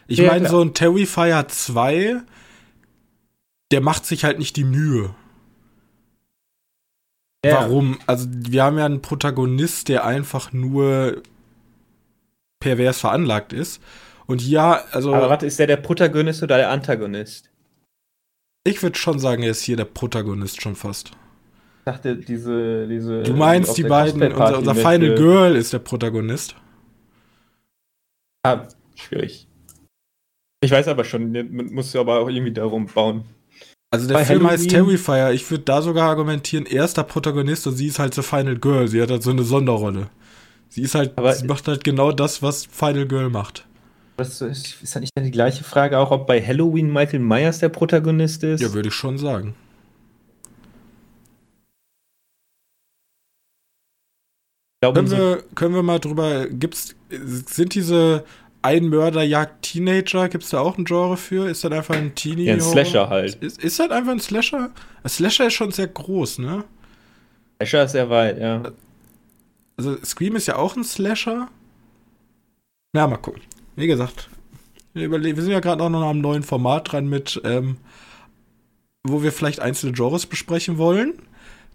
Ich 0.07 0.19
ja, 0.19 0.31
meine, 0.31 0.49
so 0.49 0.61
ein 0.61 0.73
Terrifier 0.73 1.47
2, 1.47 2.21
der 3.71 3.81
macht 3.81 4.05
sich 4.05 4.23
halt 4.23 4.39
nicht 4.39 4.55
die 4.55 4.65
Mühe. 4.65 5.15
Ja. 7.45 7.61
Warum? 7.61 7.99
Also, 8.07 8.27
wir 8.31 8.63
haben 8.63 8.77
ja 8.77 8.85
einen 8.85 9.01
Protagonist, 9.01 9.89
der 9.89 10.05
einfach 10.05 10.53
nur 10.53 11.21
pervers 12.59 12.99
veranlagt 12.99 13.53
ist. 13.53 13.81
Und 14.25 14.45
ja, 14.47 14.83
also. 14.91 15.13
Aber 15.13 15.29
warte, 15.29 15.45
ist 15.45 15.59
der 15.59 15.67
der 15.67 15.77
Protagonist 15.77 16.43
oder 16.43 16.57
der 16.57 16.69
Antagonist? 16.69 17.49
Ich 18.63 18.81
würde 18.81 18.97
schon 18.97 19.19
sagen, 19.19 19.43
er 19.43 19.51
ist 19.51 19.61
hier 19.61 19.75
der 19.75 19.85
Protagonist 19.85 20.61
schon 20.61 20.75
fast. 20.75 21.11
Ich 21.79 21.85
dachte, 21.85 22.15
diese. 22.15 22.87
diese 22.87 23.23
du 23.23 23.33
meinst 23.33 23.77
die 23.77 23.83
beiden, 23.83 24.21
unser, 24.21 24.59
unser 24.59 24.75
Final 24.75 25.11
äh, 25.11 25.15
Girl 25.15 25.55
ist 25.57 25.73
der 25.73 25.79
Protagonist. 25.79 26.55
Ah, 28.43 28.67
schwierig. 28.95 29.47
Ich 30.63 30.71
weiß 30.71 30.87
aber 30.87 31.03
schon, 31.03 31.33
man 31.33 31.73
muss 31.73 31.91
ja 31.91 31.99
aber 31.99 32.19
auch 32.21 32.29
irgendwie 32.29 32.53
darum 32.53 32.85
bauen. 32.85 33.25
Also 33.91 34.07
der 34.07 34.15
Bei 34.15 34.23
Film 34.23 34.39
Halloween. 34.39 34.51
heißt 34.51 34.69
Terrifier. 34.69 35.31
Ich 35.33 35.51
würde 35.51 35.65
da 35.65 35.81
sogar 35.81 36.09
argumentieren, 36.09 36.65
er 36.65 36.85
ist 36.85 36.95
der 36.95 37.03
Protagonist 37.03 37.67
und 37.67 37.75
sie 37.75 37.87
ist 37.87 37.99
halt 37.99 38.13
so 38.13 38.21
Final 38.21 38.57
Girl. 38.57 38.87
Sie 38.87 39.01
hat 39.01 39.11
halt 39.11 39.23
so 39.23 39.31
eine 39.31 39.43
Sonderrolle. 39.43 40.09
Sie 40.69 40.81
ist 40.81 40.95
halt, 40.95 41.17
Aber 41.17 41.33
sie 41.33 41.45
macht 41.47 41.67
halt 41.67 41.83
genau 41.83 42.13
das, 42.13 42.41
was 42.41 42.65
Final 42.65 43.05
Girl 43.05 43.29
macht. 43.29 43.67
Das 44.15 44.41
ist, 44.41 44.81
ist 44.81 44.95
das 44.95 45.01
nicht 45.01 45.11
die 45.19 45.31
gleiche 45.31 45.65
Frage 45.65 45.99
auch, 45.99 46.11
ob 46.11 46.27
bei 46.27 46.41
Halloween 46.41 46.91
Michael 46.91 47.19
Myers 47.19 47.59
der 47.59 47.69
Protagonist 47.69 48.43
ist? 48.43 48.61
Ja, 48.61 48.73
würde 48.73 48.87
ich 48.87 48.95
schon 48.95 49.17
sagen. 49.17 49.55
Können 54.81 55.11
wir, 55.11 55.43
können 55.55 55.75
wir 55.75 55.83
mal 55.83 55.99
drüber, 55.99 56.47
gibt's, 56.47 56.95
sind 57.09 57.73
diese 57.73 58.25
ein 58.63 58.87
Mörder 58.87 59.23
jagt 59.23 59.63
Teenager, 59.63 60.29
gibt 60.29 60.45
es 60.45 60.49
da 60.49 60.59
auch 60.59 60.77
ein 60.77 60.85
Genre 60.85 61.17
für? 61.17 61.49
Ist 61.49 61.63
das 61.63 61.71
einfach 61.71 61.95
ein 61.95 62.15
Teenie? 62.15 62.45
Ja, 62.45 62.53
ein 62.53 62.61
Slasher 62.61 63.09
halt. 63.09 63.35
Ist, 63.35 63.61
ist 63.61 63.77
das 63.77 63.91
einfach 63.91 64.13
ein 64.13 64.21
Slasher? 64.21 64.71
Ein 65.03 65.09
Slasher 65.09 65.47
ist 65.47 65.53
schon 65.53 65.71
sehr 65.71 65.87
groß, 65.87 66.39
ne? 66.39 66.63
Slasher 67.57 67.83
ist 67.83 67.91
sehr 67.91 68.09
weit, 68.09 68.39
ja. 68.39 68.63
Also 69.75 69.97
Scream 70.03 70.37
ist 70.37 70.47
ja 70.47 70.55
auch 70.55 70.77
ein 70.77 70.85
Slasher. 70.85 71.49
Na, 72.93 73.05
mal 73.05 73.17
gucken. 73.17 73.41
Wie 73.75 73.87
gesagt, 73.87 74.29
wir, 74.93 75.11
wir 75.11 75.41
sind 75.41 75.51
ja 75.51 75.59
gerade 75.59 75.83
auch 75.83 75.89
noch 75.89 76.03
am 76.03 76.19
neuen 76.19 76.43
Format 76.43 76.91
dran 76.91 77.07
mit, 77.07 77.41
ähm, 77.43 77.77
wo 79.03 79.23
wir 79.23 79.33
vielleicht 79.33 79.59
einzelne 79.59 79.91
Genres 79.91 80.25
besprechen 80.25 80.77
wollen. 80.77 81.15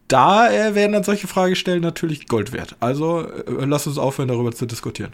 Da 0.07 0.51
äh, 0.51 0.74
werden 0.74 0.92
dann 0.92 1.05
solche 1.05 1.27
Fragestellen 1.27 1.83
natürlich 1.83 2.29
Gold 2.29 2.53
wert. 2.53 2.77
Also 2.81 3.27
äh, 3.27 3.64
lass 3.66 3.87
uns 3.87 3.98
aufhören, 3.98 4.29
darüber 4.29 4.53
zu 4.53 4.64
diskutieren. 4.64 5.12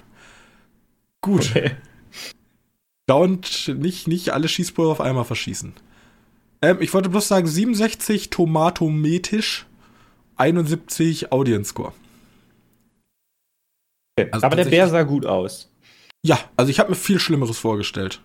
Gut. 1.24 1.50
Okay. 1.50 1.70
Dauernd 3.06 3.74
nicht, 3.78 4.08
nicht 4.08 4.30
alle 4.34 4.46
Schießpulver 4.46 4.92
auf 4.92 5.00
einmal 5.00 5.24
verschießen. 5.24 5.72
Ähm, 6.60 6.76
ich 6.80 6.92
wollte 6.92 7.08
bloß 7.08 7.28
sagen, 7.28 7.46
67 7.46 8.28
Tomatometisch, 8.28 9.64
71 10.36 11.32
Audience 11.32 11.70
Score. 11.70 11.94
Okay. 14.18 14.28
Also 14.32 14.46
Aber 14.46 14.56
der 14.56 14.66
Bär 14.66 14.86
sah 14.88 15.02
gut 15.02 15.24
aus. 15.24 15.70
Ja, 16.22 16.38
also 16.56 16.70
ich 16.70 16.78
habe 16.78 16.90
mir 16.90 16.96
viel 16.96 17.18
Schlimmeres 17.18 17.58
vorgestellt. 17.58 18.20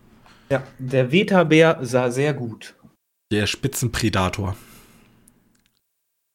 Ja, 0.50 0.64
der 0.78 1.10
Veta-Bär 1.10 1.80
sah 1.82 2.12
sehr 2.12 2.34
gut. 2.34 2.76
Der 3.32 3.48
Spitzenpredator. 3.48 4.58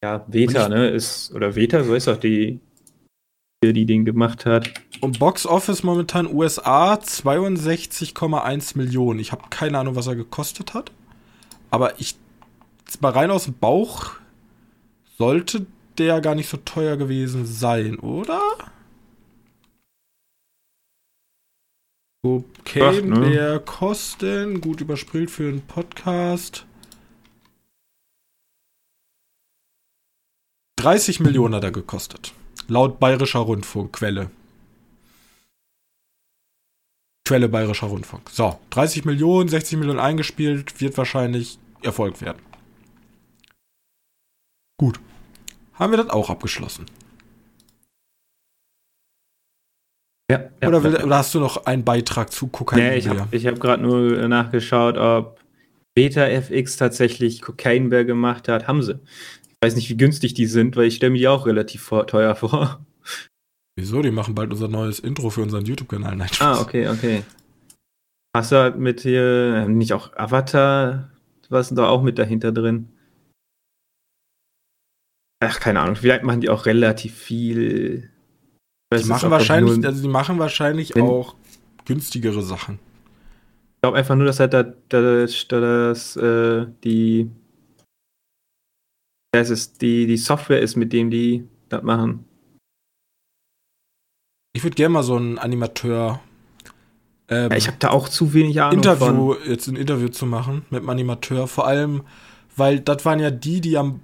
Ja, 0.03 0.25
Veta, 0.27 0.67
ne, 0.67 0.89
ist, 0.89 1.31
oder 1.31 1.55
Veta, 1.55 1.83
so 1.83 1.93
ist 1.93 2.07
auch 2.07 2.17
die 2.17 2.59
die 3.63 3.85
den 3.85 4.05
gemacht 4.05 4.45
hat. 4.45 4.71
Und 5.01 5.19
Box 5.19 5.45
Office 5.45 5.83
momentan 5.83 6.27
USA 6.27 6.95
62,1 6.95 8.77
Millionen. 8.77 9.19
Ich 9.19 9.31
habe 9.31 9.43
keine 9.49 9.79
Ahnung, 9.79 9.95
was 9.95 10.07
er 10.07 10.15
gekostet 10.15 10.73
hat. 10.73 10.91
Aber 11.69 11.99
ich, 11.99 12.15
mal 13.01 13.11
rein 13.11 13.31
aus 13.31 13.45
dem 13.45 13.57
Bauch, 13.57 14.11
sollte 15.17 15.65
der 15.97 16.21
gar 16.21 16.35
nicht 16.35 16.49
so 16.49 16.57
teuer 16.57 16.97
gewesen 16.97 17.45
sein, 17.45 17.99
oder? 17.99 18.41
Okay, 22.23 22.81
Ach, 22.81 23.01
ne? 23.03 23.29
der 23.29 23.59
kosten, 23.59 24.59
gut 24.59 24.81
überspielt 24.81 25.29
für 25.29 25.47
einen 25.47 25.61
Podcast. 25.61 26.65
30 30.77 31.19
Millionen 31.19 31.55
hat 31.55 31.63
er 31.63 31.71
gekostet. 31.71 32.33
Laut 32.67 32.99
Bayerischer 32.99 33.39
Rundfunk, 33.39 34.01
Quelle. 37.25 37.49
Bayerischer 37.49 37.87
Rundfunk. 37.87 38.29
So, 38.29 38.59
30 38.69 39.05
Millionen, 39.05 39.49
60 39.49 39.79
Millionen 39.79 39.99
eingespielt, 39.99 40.79
wird 40.79 40.97
wahrscheinlich 40.97 41.57
Erfolg 41.81 42.21
werden. 42.21 42.41
Gut. 44.79 44.99
Haben 45.73 45.91
wir 45.91 45.97
das 45.97 46.09
auch 46.09 46.29
abgeschlossen? 46.29 46.85
Ja, 50.31 50.49
ja, 50.61 50.67
oder, 50.67 50.83
will, 50.83 50.93
ja. 50.93 51.03
oder, 51.03 51.17
hast 51.17 51.33
du 51.35 51.39
noch 51.39 51.65
einen 51.65 51.83
Beitrag 51.83 52.31
zu 52.31 52.47
Kokain? 52.47 52.79
Nee, 52.79 52.97
ich 52.97 53.07
habe 53.07 53.27
hab 53.31 53.59
gerade 53.59 53.83
nur 53.83 54.27
nachgeschaut, 54.27 54.97
ob 54.97 55.39
Beta 55.93 56.25
FX 56.25 56.77
tatsächlich 56.77 57.41
Cocaine 57.41 57.89
Bear 57.89 58.05
gemacht 58.05 58.47
hat. 58.47 58.67
Haben 58.67 58.81
sie. 58.81 58.99
Ich 59.49 59.57
weiß 59.61 59.75
nicht, 59.75 59.89
wie 59.89 59.97
günstig 59.97 60.33
die 60.33 60.47
sind, 60.47 60.75
weil 60.75 60.85
ich 60.85 60.95
stelle 60.95 61.11
mir 61.11 61.19
die 61.19 61.27
auch 61.27 61.45
relativ 61.45 61.89
teuer 62.07 62.35
vor. 62.35 62.85
Wieso? 63.77 64.01
Die 64.01 64.11
machen 64.11 64.35
bald 64.35 64.51
unser 64.51 64.67
neues 64.67 64.99
Intro 64.99 65.29
für 65.29 65.41
unseren 65.41 65.65
YouTube-Kanal. 65.65 66.15
Nein, 66.15 66.29
ah, 66.39 66.61
okay, 66.61 66.87
okay. 66.87 67.23
Hast 68.35 68.51
du 68.51 68.57
halt 68.57 68.77
mit 68.77 69.01
hier, 69.01 69.67
nicht 69.67 69.93
auch 69.93 70.15
Avatar, 70.15 71.11
was 71.49 71.71
ist 71.71 71.77
da 71.77 71.87
auch 71.87 72.01
mit 72.01 72.17
dahinter 72.17 72.51
drin? 72.51 72.89
Ach, 75.41 75.59
keine 75.59 75.81
Ahnung. 75.81 75.95
Vielleicht 75.95 76.23
machen 76.23 76.41
die 76.41 76.49
auch 76.49 76.65
relativ 76.65 77.13
viel. 77.15 78.09
Die 78.93 79.03
machen, 79.05 79.29
wahrscheinlich, 79.29 79.85
also 79.85 80.01
die 80.01 80.07
machen 80.07 80.39
wahrscheinlich 80.39 80.95
auch 80.95 81.35
günstigere 81.85 82.41
Sachen. 82.41 82.79
Ich 83.75 83.81
glaube 83.81 83.97
einfach 83.97 84.15
nur, 84.15 84.25
dass 84.25 84.39
halt 84.39 84.53
da, 84.53 84.63
da, 84.63 85.25
da 85.25 85.59
das, 85.59 86.15
äh, 86.15 86.65
die, 86.83 87.29
das 89.33 89.49
ist, 89.49 89.81
die, 89.81 90.07
die 90.07 90.17
Software 90.17 90.61
ist, 90.61 90.75
mit 90.75 90.93
dem 90.93 91.11
die 91.11 91.47
das 91.69 91.83
machen. 91.83 92.25
Ich 94.55 94.63
würde 94.63 94.75
gerne 94.75 94.93
mal 94.93 95.03
so 95.03 95.17
einen 95.17 95.37
Animateur. 95.37 96.21
Ähm, 97.27 97.51
ja, 97.51 97.57
ich 97.57 97.67
habe 97.67 97.75
da 97.77 97.89
auch 97.89 98.07
zu 98.07 98.33
wenig 98.33 98.61
Ahnung 98.61 98.77
Interview, 98.77 99.33
von. 99.33 99.51
jetzt 99.51 99.67
ein 99.67 99.75
Interview 99.75 100.07
zu 100.07 100.25
machen 100.25 100.63
mit 100.69 100.79
einem 100.79 100.89
Animateur. 100.91 101.49
Vor 101.49 101.67
allem, 101.67 102.03
weil 102.55 102.79
das 102.79 103.03
waren 103.03 103.19
ja 103.19 103.31
die, 103.31 103.59
die 103.59 103.77
am 103.77 103.99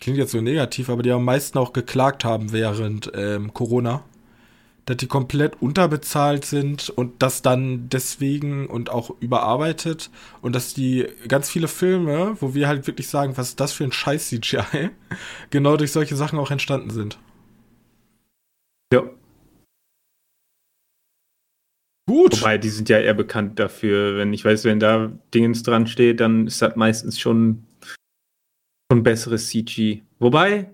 klingt 0.00 0.18
jetzt 0.18 0.32
so 0.32 0.40
negativ, 0.40 0.90
aber 0.90 1.04
die 1.04 1.12
am 1.12 1.24
meisten 1.24 1.58
auch 1.58 1.72
geklagt 1.72 2.24
haben 2.24 2.50
während 2.50 3.12
ähm, 3.14 3.54
Corona, 3.54 4.02
dass 4.84 4.96
die 4.96 5.06
komplett 5.06 5.62
unterbezahlt 5.62 6.44
sind 6.44 6.90
und 6.90 7.22
das 7.22 7.42
dann 7.42 7.88
deswegen 7.88 8.66
und 8.66 8.90
auch 8.90 9.10
überarbeitet 9.20 10.10
und 10.42 10.56
dass 10.56 10.74
die 10.74 11.06
ganz 11.28 11.48
viele 11.48 11.68
Filme, 11.68 12.36
wo 12.40 12.52
wir 12.52 12.66
halt 12.66 12.88
wirklich 12.88 13.06
sagen, 13.06 13.36
was 13.36 13.50
ist 13.50 13.60
das 13.60 13.72
für 13.72 13.84
ein 13.84 13.92
Scheiß 13.92 14.26
CGI, 14.26 14.90
genau 15.50 15.76
durch 15.76 15.92
solche 15.92 16.16
Sachen 16.16 16.40
auch 16.40 16.50
entstanden 16.50 16.90
sind. 16.90 17.16
Ja. 18.92 19.02
Gut. 22.18 22.40
Wobei, 22.40 22.58
die 22.58 22.68
sind 22.68 22.88
ja 22.88 22.98
eher 22.98 23.14
bekannt 23.14 23.60
dafür, 23.60 24.16
wenn 24.16 24.32
ich 24.32 24.44
weiß, 24.44 24.64
wenn 24.64 24.80
da 24.80 25.12
Dingens 25.32 25.62
dran 25.62 25.86
steht, 25.86 26.18
dann 26.18 26.48
ist 26.48 26.60
das 26.60 26.74
meistens 26.74 27.20
schon 27.20 27.64
schon 28.90 29.04
besseres 29.04 29.48
CG. 29.48 30.02
Wobei, 30.18 30.68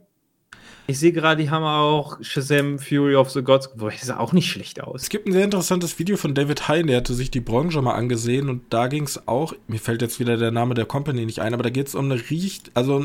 ich 0.87 0.99
sehe 0.99 1.13
gerade, 1.13 1.43
die 1.43 1.51
haben 1.51 1.65
auch 1.65 2.17
Shazam 2.23 2.79
Fury 2.79 3.15
of 3.17 3.31
the 3.31 3.43
Gods, 3.43 3.69
wobei 3.75 3.93
das 3.93 4.07
sah 4.07 4.19
auch 4.21 4.33
nicht 4.33 4.51
schlecht 4.51 4.83
aus. 4.83 5.03
Es 5.03 5.09
gibt 5.11 5.27
ein 5.27 5.33
sehr 5.33 5.45
interessantes 5.45 5.99
Video 5.99 6.17
von 6.17 6.35
David 6.35 6.67
Hein, 6.67 6.87
der 6.87 6.97
hatte 6.97 7.13
sich 7.13 7.31
die 7.31 7.41
Branche 7.41 7.83
mal 7.83 7.95
angesehen 7.95 8.49
und 8.49 8.63
da 8.71 8.87
ging 8.87 9.05
es 9.05 9.29
auch, 9.29 9.53
mir 9.67 9.81
fällt 9.81 10.01
jetzt 10.01 10.21
wieder 10.21 10.39
der 10.39 10.51
Name 10.51 10.73
der 10.73 10.87
Company 10.87 11.27
nicht 11.27 11.41
ein, 11.41 11.53
aber 11.53 11.63
da 11.63 11.71
geht 11.71 11.89
es 11.89 11.95
um 11.95 12.11
eine 12.11 12.23
Riecht, 12.31 12.71
also 12.73 13.05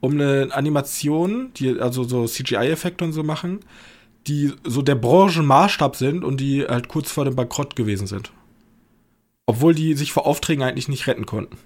um 0.00 0.12
eine 0.12 0.48
Animation, 0.52 1.50
die 1.54 1.78
also 1.78 2.04
so 2.04 2.24
CGI-Effekte 2.26 3.04
und 3.04 3.12
so 3.12 3.24
machen, 3.24 3.60
die 4.26 4.52
so 4.64 4.82
der 4.82 4.94
Branchenmaßstab 4.94 5.96
sind 5.96 6.24
und 6.24 6.40
die 6.40 6.64
halt 6.66 6.88
kurz 6.88 7.10
vor 7.10 7.24
dem 7.24 7.36
Bankrott 7.36 7.76
gewesen 7.76 8.06
sind. 8.06 8.32
Obwohl 9.46 9.74
die 9.74 9.94
sich 9.94 10.12
vor 10.12 10.26
Aufträgen 10.26 10.62
eigentlich 10.62 10.88
nicht 10.88 11.06
retten 11.06 11.26
konnten. 11.26 11.58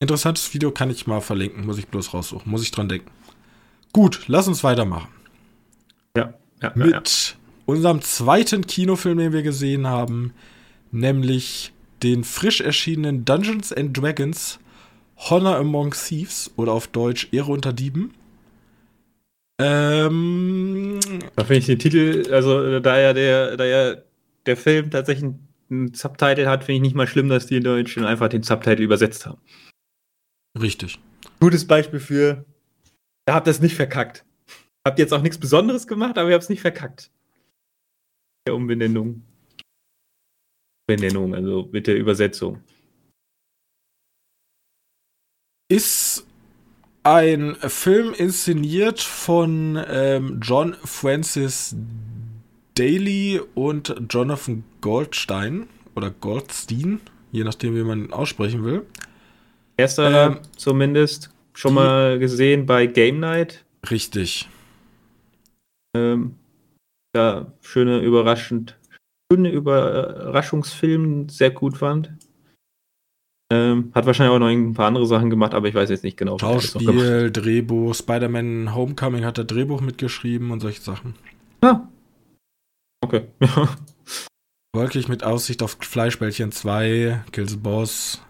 Interessantes 0.00 0.52
Video 0.52 0.70
kann 0.72 0.90
ich 0.90 1.06
mal 1.06 1.20
verlinken, 1.20 1.66
muss 1.66 1.78
ich 1.78 1.86
bloß 1.86 2.12
raussuchen, 2.14 2.50
muss 2.50 2.62
ich 2.62 2.70
dran 2.70 2.88
denken. 2.88 3.10
Gut, 3.92 4.24
lass 4.26 4.48
uns 4.48 4.64
weitermachen. 4.64 5.08
Ja, 6.16 6.34
ja 6.60 6.72
Mit 6.74 6.90
ja. 6.90 7.36
unserem 7.66 8.00
zweiten 8.00 8.66
Kinofilm, 8.66 9.18
den 9.18 9.32
wir 9.32 9.42
gesehen 9.42 9.86
haben, 9.86 10.32
nämlich 10.90 11.72
den 12.02 12.24
frisch 12.24 12.60
erschienenen 12.60 13.24
Dungeons 13.24 13.72
and 13.72 13.96
Dragons 13.96 14.58
Honor 15.16 15.56
Among 15.56 15.92
Thieves 15.92 16.50
oder 16.56 16.72
auf 16.72 16.88
Deutsch 16.88 17.28
Ehre 17.30 17.52
unter 17.52 17.72
Dieben. 17.72 18.12
Ähm, 19.62 20.98
da 21.36 21.44
finde 21.44 21.58
ich 21.58 21.66
den 21.66 21.78
Titel, 21.78 22.32
also 22.32 22.80
da 22.80 22.98
ja 22.98 23.12
der, 23.12 23.56
da 23.56 23.64
ja 23.64 23.96
der 24.46 24.56
Film 24.56 24.90
tatsächlich 24.90 25.30
einen 25.70 25.94
Subtitle 25.94 26.48
hat, 26.48 26.64
finde 26.64 26.76
ich 26.76 26.82
nicht 26.82 26.96
mal 26.96 27.06
schlimm, 27.06 27.28
dass 27.28 27.46
die 27.46 27.56
in 27.56 27.64
Deutschen 27.64 28.04
einfach 28.04 28.28
den 28.28 28.42
Subtitle 28.42 28.84
übersetzt 28.84 29.24
haben. 29.26 29.40
Richtig. 30.60 30.98
Gutes 31.38 31.66
Beispiel 31.66 32.00
für, 32.00 32.44
da 33.26 33.34
habt 33.34 33.46
ihr 33.46 33.52
es 33.52 33.60
nicht 33.60 33.76
verkackt. 33.76 34.24
Habt 34.84 34.98
jetzt 34.98 35.12
auch 35.12 35.22
nichts 35.22 35.38
Besonderes 35.38 35.86
gemacht, 35.86 36.18
aber 36.18 36.28
ihr 36.28 36.34
habt 36.34 36.42
es 36.42 36.50
nicht 36.50 36.60
verkackt. 36.60 37.10
Der 38.46 38.54
Umbenennung. 38.54 39.22
Benennung, 40.88 41.34
also 41.34 41.68
mit 41.72 41.86
der 41.86 41.96
Übersetzung. 41.96 42.62
Ist 45.70 46.26
ein 47.02 47.56
Film 47.56 48.14
inszeniert 48.14 49.00
von 49.00 49.82
ähm, 49.88 50.40
John 50.42 50.74
Francis 50.84 51.74
Daly 52.74 53.40
und 53.54 53.94
Jonathan 54.08 54.64
Goldstein 54.80 55.68
oder 55.94 56.10
Goldstein, 56.10 57.00
je 57.32 57.44
nachdem, 57.44 57.74
wie 57.74 57.82
man 57.82 58.04
ihn 58.04 58.12
aussprechen 58.12 58.64
will. 58.64 58.86
Erster 59.76 60.26
ähm, 60.26 60.38
zumindest 60.56 61.30
schon 61.54 61.74
mal 61.74 62.18
gesehen 62.18 62.66
bei 62.66 62.86
Game 62.86 63.20
Night. 63.20 63.64
Richtig. 63.90 64.48
Ähm, 65.94 66.36
ja, 67.14 67.52
schöne 67.60 68.00
überraschend, 68.00 68.78
schöne 69.30 69.50
Überraschungsfilm, 69.50 71.28
sehr 71.28 71.50
gut 71.50 71.76
fand. 71.76 72.12
Ähm, 73.52 73.92
hat 73.94 74.06
wahrscheinlich 74.06 74.34
auch 74.34 74.38
noch 74.38 74.46
ein 74.46 74.72
paar 74.72 74.86
andere 74.86 75.06
Sachen 75.06 75.28
gemacht, 75.28 75.52
aber 75.52 75.68
ich 75.68 75.74
weiß 75.74 75.90
jetzt 75.90 76.04
nicht 76.04 76.16
genau. 76.16 76.38
Schauspiel, 76.38 77.30
Drehbuch, 77.30 77.94
Spider-Man 77.94 78.74
Homecoming 78.74 79.26
hat 79.26 79.36
er 79.36 79.44
Drehbuch 79.44 79.82
mitgeschrieben 79.82 80.50
und 80.50 80.60
solche 80.60 80.80
Sachen. 80.80 81.14
Ah. 81.60 81.80
Okay. 83.02 83.24
Wolkig 84.74 85.08
mit 85.08 85.22
Aussicht 85.22 85.62
auf 85.62 85.76
Fleischbällchen 85.80 86.50
2, 86.50 87.24
Kills 87.30 87.58
Boss. 87.58 88.22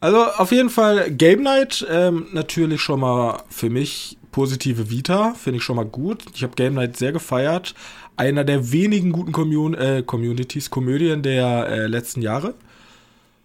Also 0.00 0.24
auf 0.24 0.52
jeden 0.52 0.70
Fall 0.70 1.10
Game 1.10 1.42
Night, 1.42 1.86
ähm, 1.90 2.28
natürlich 2.32 2.80
schon 2.80 3.00
mal 3.00 3.42
für 3.50 3.68
mich 3.68 4.16
positive 4.30 4.88
Vita, 4.88 5.34
finde 5.34 5.58
ich 5.58 5.64
schon 5.64 5.76
mal 5.76 5.84
gut. 5.84 6.24
Ich 6.34 6.42
habe 6.42 6.54
Game 6.54 6.74
Night 6.74 6.96
sehr 6.96 7.12
gefeiert. 7.12 7.74
Einer 8.16 8.44
der 8.44 8.72
wenigen 8.72 9.12
guten 9.12 9.32
Commun 9.32 9.74
äh, 9.74 10.02
Communities, 10.06 10.70
Komödien 10.70 11.22
der 11.22 11.68
äh, 11.68 11.86
letzten 11.88 12.22
Jahre. 12.22 12.54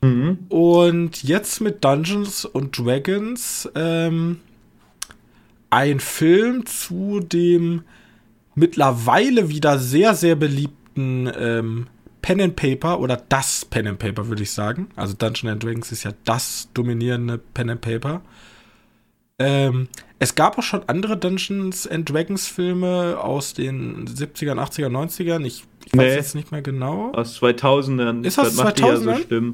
Mhm. 0.01 0.39
Und 0.49 1.23
jetzt 1.23 1.61
mit 1.61 1.83
Dungeons 1.83 2.45
und 2.45 2.77
Dragons 2.77 3.69
ähm, 3.75 4.39
ein 5.69 5.99
Film 5.99 6.65
zu 6.65 7.19
dem 7.19 7.83
mittlerweile 8.55 9.49
wieder 9.49 9.77
sehr, 9.79 10.15
sehr 10.15 10.35
beliebten 10.35 11.31
ähm, 11.37 11.87
Pen 12.21 12.41
and 12.41 12.55
Paper 12.55 12.99
oder 12.99 13.17
das 13.29 13.65
Pen 13.65 13.87
and 13.87 13.99
Paper, 13.99 14.27
würde 14.27 14.43
ich 14.43 14.51
sagen. 14.51 14.89
Also 14.95 15.13
Dungeons 15.17 15.53
and 15.53 15.63
Dragons 15.63 15.91
ist 15.91 16.03
ja 16.03 16.11
das 16.25 16.69
dominierende 16.73 17.37
Pen 17.37 17.69
and 17.69 17.81
Paper. 17.81 18.21
Ähm, 19.39 19.87
es 20.19 20.35
gab 20.35 20.57
auch 20.59 20.63
schon 20.63 20.83
andere 20.87 21.17
Dungeons 21.17 21.87
and 21.87 22.07
Dragons 22.07 22.47
Filme 22.47 23.17
aus 23.19 23.53
den 23.55 24.05
70ern, 24.07 24.59
80ern, 24.59 24.89
90ern. 24.89 25.45
Ich, 25.45 25.63
ich 25.85 25.93
weiß 25.93 25.97
Nee. 25.97 26.13
jetzt 26.15 26.35
nicht 26.35 26.51
mehr 26.51 26.61
genau. 26.61 27.11
Aus 27.13 27.41
2000ern. 27.41 28.23
Ist 28.23 28.37
das 28.37 28.55
macht 28.55 28.77
die 28.77 28.83
ja 28.83 28.97
so 28.97 29.09
2000ern? 29.09 29.53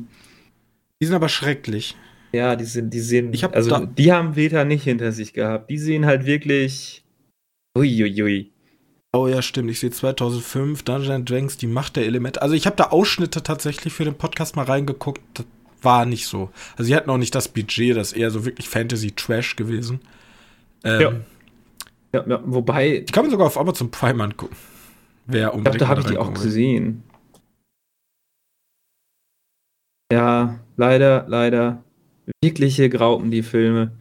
Die 1.01 1.05
sind 1.05 1.15
aber 1.15 1.29
schrecklich. 1.29 1.95
Ja, 2.33 2.55
die 2.55 2.65
sind, 2.65 2.93
die 2.93 2.99
sehen. 2.99 3.33
Ich 3.33 3.43
hab 3.43 3.55
also 3.55 3.69
da- 3.69 3.85
die 3.85 4.11
haben 4.11 4.35
Veta 4.35 4.63
nicht 4.65 4.83
hinter 4.83 5.11
sich 5.11 5.33
gehabt. 5.33 5.69
Die 5.69 5.77
sehen 5.77 6.05
halt 6.05 6.25
wirklich. 6.25 7.03
Uiuiui. 7.77 8.51
Oh 9.13 9.27
ja, 9.27 9.41
stimmt. 9.41 9.71
Ich 9.71 9.79
sehe 9.79 9.91
2005 9.91 10.83
Dungeons 10.83 11.09
and 11.15 11.29
Dragons, 11.29 11.57
die 11.57 11.67
Macht 11.67 11.95
der 11.95 12.05
Elemente. 12.05 12.41
Also 12.41 12.55
ich 12.55 12.65
habe 12.65 12.75
da 12.75 12.85
Ausschnitte 12.85 13.41
tatsächlich 13.43 13.93
für 13.93 14.03
den 14.03 14.15
Podcast 14.15 14.55
mal 14.55 14.65
reingeguckt. 14.65 15.21
Das 15.35 15.45
war 15.81 16.05
nicht 16.05 16.25
so. 16.27 16.51
Also 16.75 16.83
sie 16.83 16.95
hatten 16.95 17.09
auch 17.09 17.17
nicht 17.17 17.33
das 17.35 17.47
Budget, 17.47 17.95
das 17.95 18.11
ist 18.11 18.17
eher 18.17 18.31
so 18.31 18.45
wirklich 18.45 18.67
Fantasy-Trash 18.67 19.55
gewesen. 19.55 20.01
Ähm, 20.83 21.01
Ja. 21.01 21.13
Ja, 22.13 22.25
ja, 22.27 22.41
wobei, 22.45 22.99
Die 23.07 23.11
kann 23.11 23.25
man 23.25 23.31
sogar 23.31 23.47
auf 23.47 23.57
Amazon 23.57 23.91
Prime 23.91 24.23
angucken. 24.23 24.55
Wer 25.25 25.39
ich 25.39 25.41
glaube, 25.43 25.57
unbedingt 25.57 25.81
da 25.81 25.87
habe 25.89 26.01
ich 26.01 26.07
die 26.07 26.17
auch 26.17 26.33
gesehen. 26.33 27.03
Ja, 30.11 30.59
leider, 30.77 31.25
leider. 31.27 31.83
Wirkliche 32.41 32.89
Graupen, 32.89 33.31
die 33.31 33.43
Filme. 33.43 33.91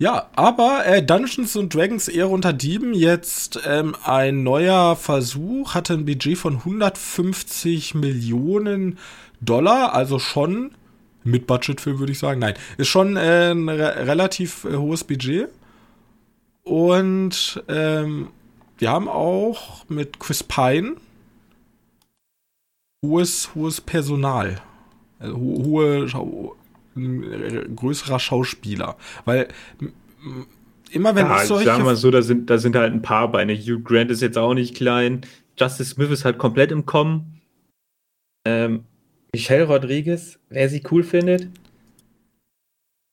Ja, 0.00 0.30
aber 0.36 0.86
äh, 0.86 1.02
Dungeons 1.02 1.56
and 1.56 1.74
Dragons 1.74 2.06
Ehre 2.06 2.28
unter 2.28 2.52
Dieben 2.52 2.94
jetzt 2.94 3.58
ähm, 3.66 3.96
ein 4.04 4.44
neuer 4.44 4.94
Versuch, 4.94 5.74
hatte 5.74 5.94
ein 5.94 6.04
Budget 6.04 6.38
von 6.38 6.58
150 6.58 7.96
Millionen 7.96 8.98
Dollar, 9.40 9.94
also 9.94 10.20
schon 10.20 10.70
Mit 11.24 11.48
Budgetfilm 11.48 11.98
würde 11.98 12.12
ich 12.12 12.20
sagen. 12.20 12.38
Nein, 12.38 12.54
ist 12.76 12.86
schon 12.86 13.16
äh, 13.16 13.50
ein 13.50 13.68
re 13.68 14.06
relativ 14.06 14.64
äh, 14.64 14.76
hohes 14.76 15.02
Budget. 15.02 15.48
Und 16.62 17.62
ähm, 17.66 18.28
wir 18.78 18.90
haben 18.90 19.08
auch 19.08 19.84
mit 19.88 20.20
Chris 20.20 20.44
Pine 20.44 20.94
hohes, 23.04 23.54
hohes 23.54 23.80
Personal. 23.80 24.60
Also 25.18 25.36
hohe, 25.36 26.08
Schau 26.08 26.56
ein 26.96 27.76
größerer 27.76 28.18
Schauspieler. 28.18 28.96
Weil 29.24 29.48
immer 30.90 31.14
wenn 31.14 31.26
ja, 31.26 31.42
ich 31.42 31.48
solche. 31.48 31.66
Sagen 31.66 31.80
wir 31.80 31.86
mal 31.86 31.96
so, 31.96 32.10
da 32.10 32.22
sind, 32.22 32.50
da 32.50 32.58
sind 32.58 32.76
halt 32.76 32.92
ein 32.92 33.02
paar 33.02 33.30
Beine. 33.30 33.54
Hugh 33.54 33.80
Grant 33.82 34.10
ist 34.10 34.22
jetzt 34.22 34.38
auch 34.38 34.54
nicht 34.54 34.74
klein. 34.74 35.22
Justice 35.58 35.90
Smith 35.90 36.10
ist 36.10 36.24
halt 36.24 36.38
komplett 36.38 36.72
im 36.72 36.86
Kommen. 36.86 37.40
Ähm, 38.44 38.84
Michelle 39.32 39.64
Rodriguez, 39.64 40.38
wer 40.48 40.68
sie 40.68 40.82
cool 40.90 41.02
findet. 41.02 41.48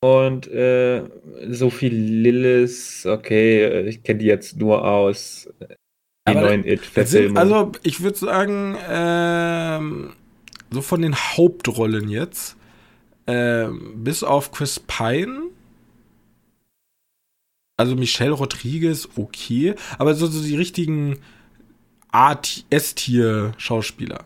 Und 0.01 0.47
äh, 0.47 1.03
Sophie 1.49 1.89
Lillis, 1.89 3.05
okay, 3.05 3.63
äh, 3.63 3.87
ich 3.87 4.03
kenne 4.03 4.19
die 4.19 4.27
jetzt 4.27 4.57
nur 4.57 4.85
aus 4.85 5.49
äh, 5.59 5.75
die 6.27 6.35
neuen 6.35 6.65
It-Verfilmungen. 6.65 7.37
Also 7.37 7.71
ich 7.83 8.01
würde 8.01 8.17
sagen, 8.17 8.77
ähm, 8.89 10.13
so 10.71 10.81
von 10.81 11.01
den 11.01 11.15
Hauptrollen 11.15 12.09
jetzt, 12.09 12.57
ähm, 13.27 14.03
bis 14.03 14.23
auf 14.23 14.51
Chris 14.51 14.79
Pine, 14.79 15.43
also 17.77 17.95
Michelle 17.95 18.31
Rodriguez, 18.31 19.07
okay, 19.15 19.75
aber 19.97 20.15
so, 20.15 20.27
so 20.27 20.43
die 20.43 20.55
richtigen 20.55 21.19
A-S-Tier-Schauspieler 22.11 24.25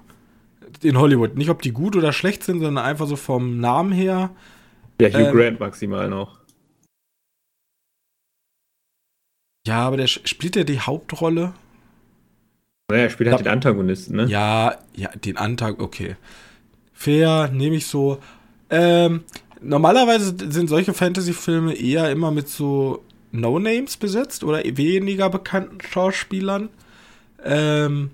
in 0.84 0.98
Hollywood. 0.98 1.36
Nicht, 1.36 1.50
ob 1.50 1.62
die 1.62 1.72
gut 1.72 1.96
oder 1.96 2.14
schlecht 2.14 2.44
sind, 2.44 2.60
sondern 2.60 2.84
einfach 2.84 3.08
so 3.08 3.16
vom 3.16 3.60
Namen 3.60 3.92
her. 3.92 4.32
Ja, 5.02 5.10
Hugh 5.10 5.28
ähm, 5.28 5.36
Grant 5.36 5.60
maximal 5.60 6.10
noch. 6.10 6.40
Ja, 9.68 9.82
aber 9.82 9.98
der 9.98 10.08
spielt 10.08 10.56
ja 10.56 10.64
die 10.64 10.80
Hauptrolle. 10.80 11.54
Naja, 12.90 13.04
er 13.04 13.10
spielt 13.10 13.32
halt 13.32 13.42
den 13.42 13.52
Antagonisten, 13.52 14.16
ne? 14.16 14.26
Ja, 14.26 14.78
ja, 14.96 15.10
den 15.10 15.38
Antagonisten, 15.38 15.84
okay. 15.84 16.16
Fair, 16.94 17.50
nehme 17.54 17.76
ich 17.76 17.86
so. 17.86 18.20
Ähm, 18.70 19.24
normalerweise 19.62 20.36
sind 20.52 20.68
solche 20.68 20.94
Fantasy-Filme 20.94 21.74
eher 21.76 22.12
immer 22.12 22.32
mit 22.32 22.50
so 22.50 23.04
No-Names 23.32 23.98
besetzt 23.98 24.44
oder 24.44 24.64
weniger 24.64 25.30
bekannten 25.30 25.80
Schauspielern. 25.82 26.70
Ähm, 27.44 28.10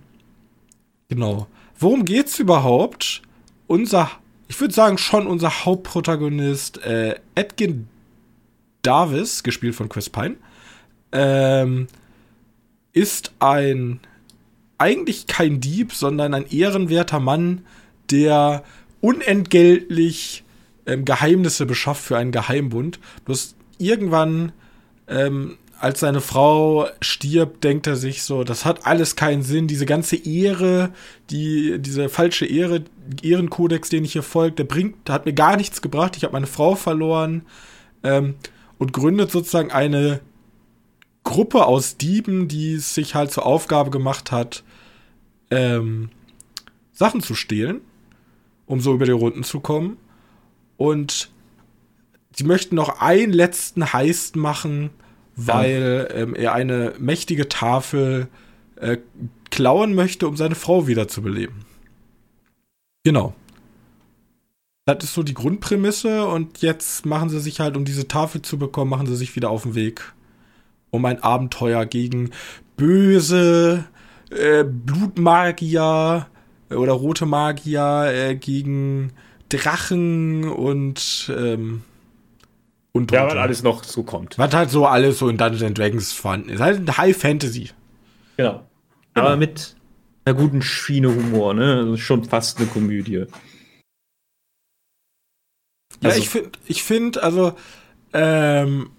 genau. 1.08 1.48
Worum 1.80 2.06
geht's 2.06 2.38
überhaupt? 2.40 3.22
Unser, 3.68 4.12
ich 4.48 4.60
würde 4.60 4.74
sagen, 4.74 4.98
schon 4.98 5.26
unser 5.26 5.66
Hauptprotagonist, 5.66 6.84
äh, 6.86 7.16
Edgin 7.34 7.88
Davis, 8.82 9.42
gespielt 9.42 9.74
von 9.74 9.90
Chris 9.90 10.10
Pine, 10.10 10.36
ähm, 11.12 11.88
ist 12.94 13.32
ein 13.40 14.00
eigentlich 14.78 15.28
kein 15.28 15.60
Dieb, 15.60 15.94
sondern 15.94 16.34
ein 16.34 16.48
ehrenwerter 16.50 17.20
Mann, 17.20 17.66
der 18.12 18.64
unentgeltlich 19.02 20.44
ähm, 20.86 21.06
Geheimnisse 21.06 21.66
beschafft 21.66 22.04
für 22.04 22.18
einen 22.18 22.32
Geheimbund. 22.32 23.00
Bloß 23.26 23.56
irgendwann 23.78 24.52
ähm, 25.08 25.58
als 25.80 26.00
seine 26.00 26.22
Frau 26.22 26.88
stirbt, 27.02 27.64
denkt 27.64 27.88
er 27.88 27.96
sich 27.96 28.24
so, 28.24 28.44
das 28.44 28.66
hat 28.66 28.86
alles 28.86 29.16
keinen 29.16 29.44
Sinn. 29.44 29.68
Diese 29.68 29.86
ganze 29.86 30.16
Ehre, 30.16 30.92
die, 31.30 31.78
diese 31.80 32.10
falsche 32.10 32.46
Ehre, 32.46 32.84
Ehrenkodex, 33.22 33.90
den 33.90 34.06
ich 34.06 34.14
hier 34.14 34.24
folge, 34.24 34.56
der 34.56 34.64
bringt, 34.64 35.08
der 35.08 35.16
hat 35.16 35.26
mir 35.26 35.34
gar 35.34 35.58
nichts 35.58 35.82
gebracht. 35.82 36.16
Ich 36.18 36.24
habe 36.24 36.34
meine 36.34 36.48
Frau 36.48 36.76
verloren 36.76 37.44
ähm, 38.04 38.36
und 38.78 38.94
gründet 38.94 39.32
sozusagen 39.32 39.72
eine 39.72 40.22
Gruppe 41.26 41.66
aus 41.66 41.98
Dieben, 41.98 42.48
die 42.48 42.76
es 42.76 42.96
sich 42.96 43.16
halt 43.16 43.32
zur 43.32 43.46
Aufgabe 43.46 43.90
gemacht 43.90 44.32
hat, 44.32 44.64
ähm, 45.52 46.10
Sachen 46.94 47.22
zu 47.22 47.36
stehlen, 47.36 47.82
um 48.66 48.80
so 48.80 48.94
über 48.94 49.06
die 49.06 49.12
Runden 49.12 49.44
zu 49.44 49.60
kommen. 49.60 49.98
Und 50.78 51.30
sie 52.34 52.46
möchten 52.46 52.76
noch 52.76 53.02
einen 53.02 53.34
letzten 53.34 53.92
Heist 53.92 54.38
machen, 54.38 54.92
weil 55.36 56.08
ähm, 56.14 56.36
er 56.36 56.54
eine 56.54 56.94
mächtige 57.00 57.50
Tafel 57.50 58.30
äh, 58.78 58.98
klauen 59.52 59.94
möchte, 59.94 60.28
um 60.28 60.38
seine 60.38 60.56
Frau 60.56 60.88
wiederzubeleben. 60.88 61.66
Genau. 63.04 63.34
Das 64.86 65.04
ist 65.04 65.14
so 65.14 65.24
die 65.24 65.34
Grundprämisse 65.34 66.28
und 66.28 66.62
jetzt 66.62 67.06
machen 67.06 67.30
sie 67.30 67.40
sich 67.40 67.60
halt, 67.60 67.76
um 67.76 67.86
diese 67.86 68.08
Tafel 68.08 68.44
zu 68.44 68.60
bekommen, 68.60 68.92
machen 68.92 69.08
sie 69.08 69.16
sich 69.16 69.36
wieder 69.36 69.50
auf 69.50 69.64
den 69.64 69.74
Weg, 69.74 70.14
um 70.96 71.06
ein 71.06 71.22
Abenteuer 71.22 71.86
gegen 71.86 72.32
böse 72.78 73.86
äh, 74.32 74.64
Blutmagier 74.64 76.28
oder 76.70 76.94
rote 76.94 77.26
Magier, 77.26 78.12
äh, 78.12 78.36
gegen 78.36 79.12
Drachen 79.50 80.46
und 80.46 81.32
ähm, 81.36 81.84
und 82.92 83.12
ja, 83.12 83.26
was 83.26 83.36
alles 83.36 83.62
noch 83.62 83.84
so 83.84 84.04
kommt. 84.04 84.38
Was 84.38 84.54
halt 84.54 84.70
so 84.70 84.86
alles 84.88 85.20
so 85.20 85.28
in 85.28 85.38
Dungeons 85.38 85.74
Dragons 85.74 86.14
vorhanden 86.14 86.50
ist. 86.50 86.62
Halt 86.62 86.80
ein 86.80 86.98
High 86.98 87.16
Fantasy. 87.16 87.72
Genau. 88.38 88.66
Aber 89.14 89.32
genau. 89.32 89.38
mit 89.38 89.76
einer 90.24 90.36
guten 90.36 90.62
Schiene 90.62 91.10
Humor, 91.10 91.54
ne? 91.54 91.98
Schon 91.98 92.24
fast 92.24 92.58
eine 92.58 92.68
Komödie. 92.68 93.26
Ja, 96.02 96.10
also, 96.10 96.20
ich 96.20 96.30
finde, 96.30 96.52
ich 96.68 96.84
finde, 96.84 97.22
also, 97.22 97.54
ähm, 98.14 98.92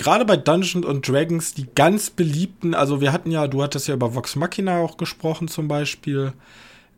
gerade 0.00 0.24
bei 0.24 0.38
Dungeons 0.38 0.86
und 0.86 1.06
Dragons, 1.06 1.52
die 1.52 1.66
ganz 1.74 2.08
beliebten, 2.08 2.74
also 2.74 3.02
wir 3.02 3.12
hatten 3.12 3.30
ja, 3.30 3.46
du 3.46 3.62
hattest 3.62 3.86
ja 3.86 3.94
über 3.94 4.14
Vox 4.14 4.34
Machina 4.34 4.78
auch 4.78 4.96
gesprochen 4.96 5.46
zum 5.46 5.68
Beispiel. 5.68 6.32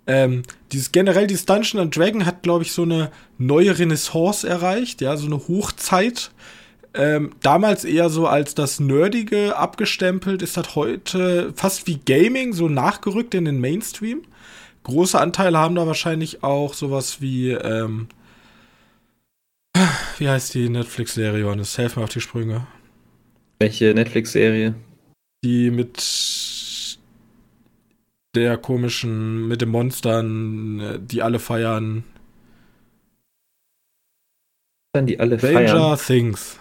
Ähm, 0.06 0.42
dieses 0.70 0.92
generell, 0.92 1.26
dieses 1.26 1.44
Dungeon 1.44 1.82
and 1.82 1.96
Dragon 1.96 2.24
hat, 2.24 2.42
glaube 2.44 2.62
ich, 2.62 2.70
so 2.70 2.82
eine 2.82 3.10
neue 3.38 3.76
Renaissance 3.76 4.48
erreicht, 4.48 5.00
ja, 5.00 5.16
so 5.16 5.26
eine 5.26 5.36
Hochzeit. 5.48 6.30
Ähm, 6.94 7.32
damals 7.42 7.84
eher 7.84 8.08
so 8.08 8.28
als 8.28 8.54
das 8.54 8.78
Nerdige 8.78 9.56
abgestempelt, 9.56 10.40
ist 10.40 10.56
das 10.56 10.76
heute 10.76 11.52
fast 11.56 11.88
wie 11.88 11.98
Gaming 12.04 12.52
so 12.52 12.68
nachgerückt 12.68 13.34
in 13.34 13.46
den 13.46 13.60
Mainstream. 13.60 14.22
Große 14.84 15.20
Anteile 15.20 15.58
haben 15.58 15.74
da 15.74 15.88
wahrscheinlich 15.88 16.44
auch 16.44 16.74
sowas 16.74 17.20
wie, 17.20 17.50
ähm, 17.50 18.06
wie 20.18 20.28
heißt 20.28 20.54
die 20.54 20.68
Netflix-Serie, 20.68 21.40
Johannes? 21.40 21.76
Helf 21.78 21.96
mir 21.96 22.04
auf 22.04 22.10
die 22.10 22.20
Sprünge. 22.20 22.66
Welche 23.62 23.94
Netflix-Serie? 23.94 24.74
Die 25.44 25.70
mit 25.70 26.98
der 28.34 28.56
komischen, 28.56 29.46
mit 29.46 29.60
den 29.60 29.68
Monstern, 29.68 31.06
die 31.06 31.22
alle 31.22 31.38
feiern. 31.38 32.02
Dann 34.92 35.06
die 35.06 35.20
alle 35.20 35.38
Stranger 35.38 35.96
feiern. 35.96 35.98
Things. 35.98 36.58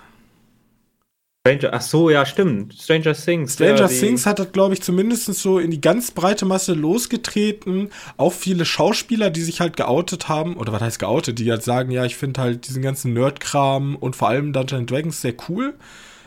Stranger, 1.48 1.74
ach 1.74 1.82
so, 1.82 2.12
ja, 2.12 2.24
stimmt. 2.24 2.76
Stranger 2.76 3.16
Things. 3.16 3.56
Stranger 3.56 3.88
Things 3.88 4.28
hat 4.28 4.38
das, 4.38 4.52
glaube 4.52 4.76
ich, 4.76 4.84
zumindest 4.84 5.26
so 5.34 5.58
in 5.58 5.72
die 5.72 5.82
ganz 5.82 6.12
breite 6.12 6.46
Masse 6.46 6.74
losgetreten. 6.74 7.90
Auch 8.18 8.32
viele 8.32 8.64
Schauspieler, 8.64 9.32
die 9.32 9.42
sich 9.42 9.60
halt 9.60 9.76
geoutet 9.76 10.30
haben, 10.30 10.56
oder 10.56 10.72
was 10.72 10.84
heißt 10.84 11.00
geoutet, 11.00 11.40
die 11.40 11.50
halt 11.50 11.64
sagen, 11.64 11.90
ja, 11.90 12.06
ich 12.06 12.16
finde 12.16 12.42
halt 12.42 12.68
diesen 12.68 12.84
ganzen 12.84 13.14
Nerdkram 13.14 13.96
und 13.96 14.16
vor 14.16 14.28
allem 14.28 14.54
Dungeons 14.54 14.86
Dragons 14.86 15.20
sehr 15.20 15.34
cool. 15.50 15.74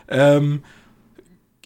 Ähm, 0.07 0.63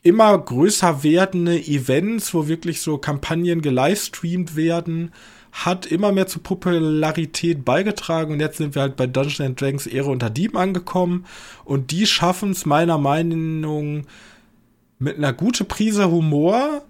immer 0.04 0.38
größer 0.38 1.04
werdende 1.04 1.58
Events, 1.58 2.34
wo 2.34 2.48
wirklich 2.48 2.82
so 2.82 2.98
Kampagnen 2.98 3.62
gelivestreamt 3.62 4.56
werden, 4.56 5.12
hat 5.52 5.88
immer 5.88 6.12
mehr 6.12 6.28
zur 6.28 6.44
Popularität 6.44 7.66
beigetragen. 7.66 8.34
Und 8.34 8.40
jetzt 8.40 8.58
sind 8.58 8.76
wir 8.76 8.84
halt 8.84 8.96
bei 8.96 9.08
Dungeons 9.08 9.56
Dragons 9.56 9.88
Ehre 9.88 10.10
unter 10.10 10.30
Dieben 10.30 10.58
angekommen. 10.58 11.26
Und 11.66 11.92
die 11.92 12.06
schaffen 12.06 12.52
es 12.52 12.66
meiner 12.66 12.98
Meinung 12.98 14.06
mit 15.00 15.18
einer 15.18 15.34
guten 15.34 15.68
Prise 15.68 16.12
Humor, 16.12 16.84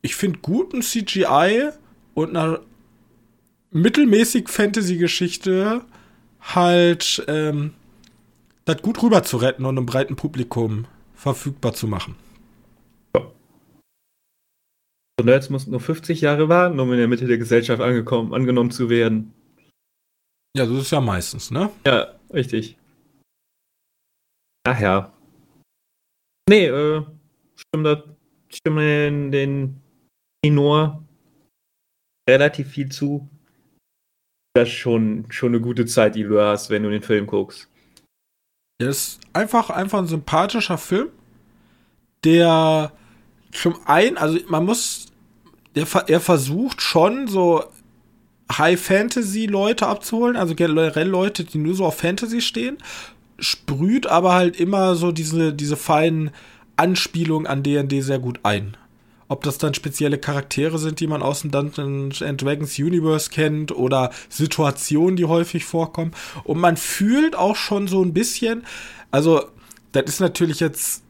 ich 0.00 0.14
finde 0.14 0.38
guten 0.40 0.80
CGI 0.82 1.70
und 2.14 2.36
einer 2.36 2.60
mittelmäßig 3.72 4.48
Fantasy-Geschichte 4.48 5.82
halt 6.40 7.24
ähm, 7.26 7.74
das 8.68 8.82
gut 8.82 9.02
rüber 9.02 9.22
zu 9.22 9.38
retten 9.38 9.64
und 9.64 9.78
einem 9.78 9.86
breiten 9.86 10.16
Publikum 10.16 10.86
verfügbar 11.14 11.72
zu 11.72 11.88
machen. 11.88 12.16
So 13.14 13.32
Nerds 15.24 15.48
mussten 15.50 15.72
nur 15.72 15.80
50 15.80 16.20
Jahre 16.20 16.48
warten, 16.48 16.78
um 16.78 16.92
in 16.92 16.98
der 16.98 17.08
Mitte 17.08 17.26
der 17.26 17.38
Gesellschaft 17.38 17.82
angekommen, 17.82 18.32
angenommen 18.34 18.70
zu 18.70 18.88
werden. 18.88 19.32
Ja, 20.56 20.64
das 20.66 20.78
ist 20.78 20.92
ja 20.92 21.00
meistens, 21.00 21.50
ne? 21.50 21.70
Ja, 21.86 22.14
richtig. 22.32 22.76
Ach 24.64 24.78
ja. 24.78 25.12
Nee, 26.48 26.66
äh, 26.66 27.04
stimme, 27.56 28.16
stimme 28.48 29.08
in 29.08 29.32
den 29.32 29.82
Tenor 30.44 31.04
relativ 32.28 32.68
viel 32.68 32.90
zu. 32.90 33.28
das 34.54 34.68
schon, 34.68 35.26
schon 35.30 35.54
eine 35.54 35.60
gute 35.60 35.86
Zeit, 35.86 36.14
die 36.14 36.24
du 36.24 36.40
hast, 36.40 36.70
wenn 36.70 36.82
du 36.82 36.90
den 36.90 37.02
Film 37.02 37.26
guckst. 37.26 37.68
Er 38.80 38.90
ist 38.90 39.18
einfach, 39.32 39.70
einfach 39.70 39.98
ein 39.98 40.06
sympathischer 40.06 40.78
Film, 40.78 41.08
der 42.22 42.92
zum 43.50 43.74
einen, 43.86 44.16
also 44.16 44.38
man 44.48 44.64
muss, 44.64 45.06
der, 45.74 45.86
er 46.06 46.20
versucht 46.20 46.80
schon 46.80 47.26
so 47.26 47.64
High-Fantasy-Leute 48.52 49.86
abzuholen, 49.86 50.36
also 50.36 50.54
generell 50.54 51.08
Leute, 51.08 51.42
die 51.44 51.58
nur 51.58 51.74
so 51.74 51.86
auf 51.86 51.98
Fantasy 51.98 52.40
stehen, 52.40 52.78
sprüht 53.40 54.06
aber 54.06 54.34
halt 54.34 54.58
immer 54.58 54.94
so 54.94 55.10
diese, 55.10 55.52
diese 55.52 55.76
feinen 55.76 56.30
Anspielungen 56.76 57.48
an 57.48 57.64
D&D 57.64 58.00
sehr 58.00 58.20
gut 58.20 58.40
ein. 58.44 58.76
Ob 59.28 59.42
das 59.44 59.58
dann 59.58 59.74
spezielle 59.74 60.18
Charaktere 60.18 60.78
sind, 60.78 61.00
die 61.00 61.06
man 61.06 61.22
aus 61.22 61.42
dem 61.42 61.50
Dungeons 61.50 62.22
and 62.22 62.40
Dragons 62.40 62.78
Universe 62.78 63.30
kennt 63.30 63.72
oder 63.72 64.10
Situationen, 64.30 65.16
die 65.16 65.26
häufig 65.26 65.64
vorkommen. 65.64 66.12
Und 66.44 66.58
man 66.58 66.76
fühlt 66.76 67.36
auch 67.36 67.56
schon 67.56 67.88
so 67.88 68.02
ein 68.02 68.14
bisschen, 68.14 68.64
also 69.10 69.44
das 69.92 70.04
ist 70.06 70.20
natürlich 70.20 70.60
jetzt 70.60 71.02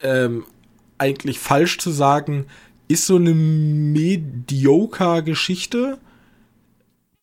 ähm, 0.00 0.44
eigentlich 0.98 1.40
falsch 1.40 1.78
zu 1.78 1.90
sagen, 1.90 2.46
ist 2.86 3.06
so 3.06 3.16
eine 3.16 3.34
mediocre 3.34 5.22
Geschichte, 5.24 5.98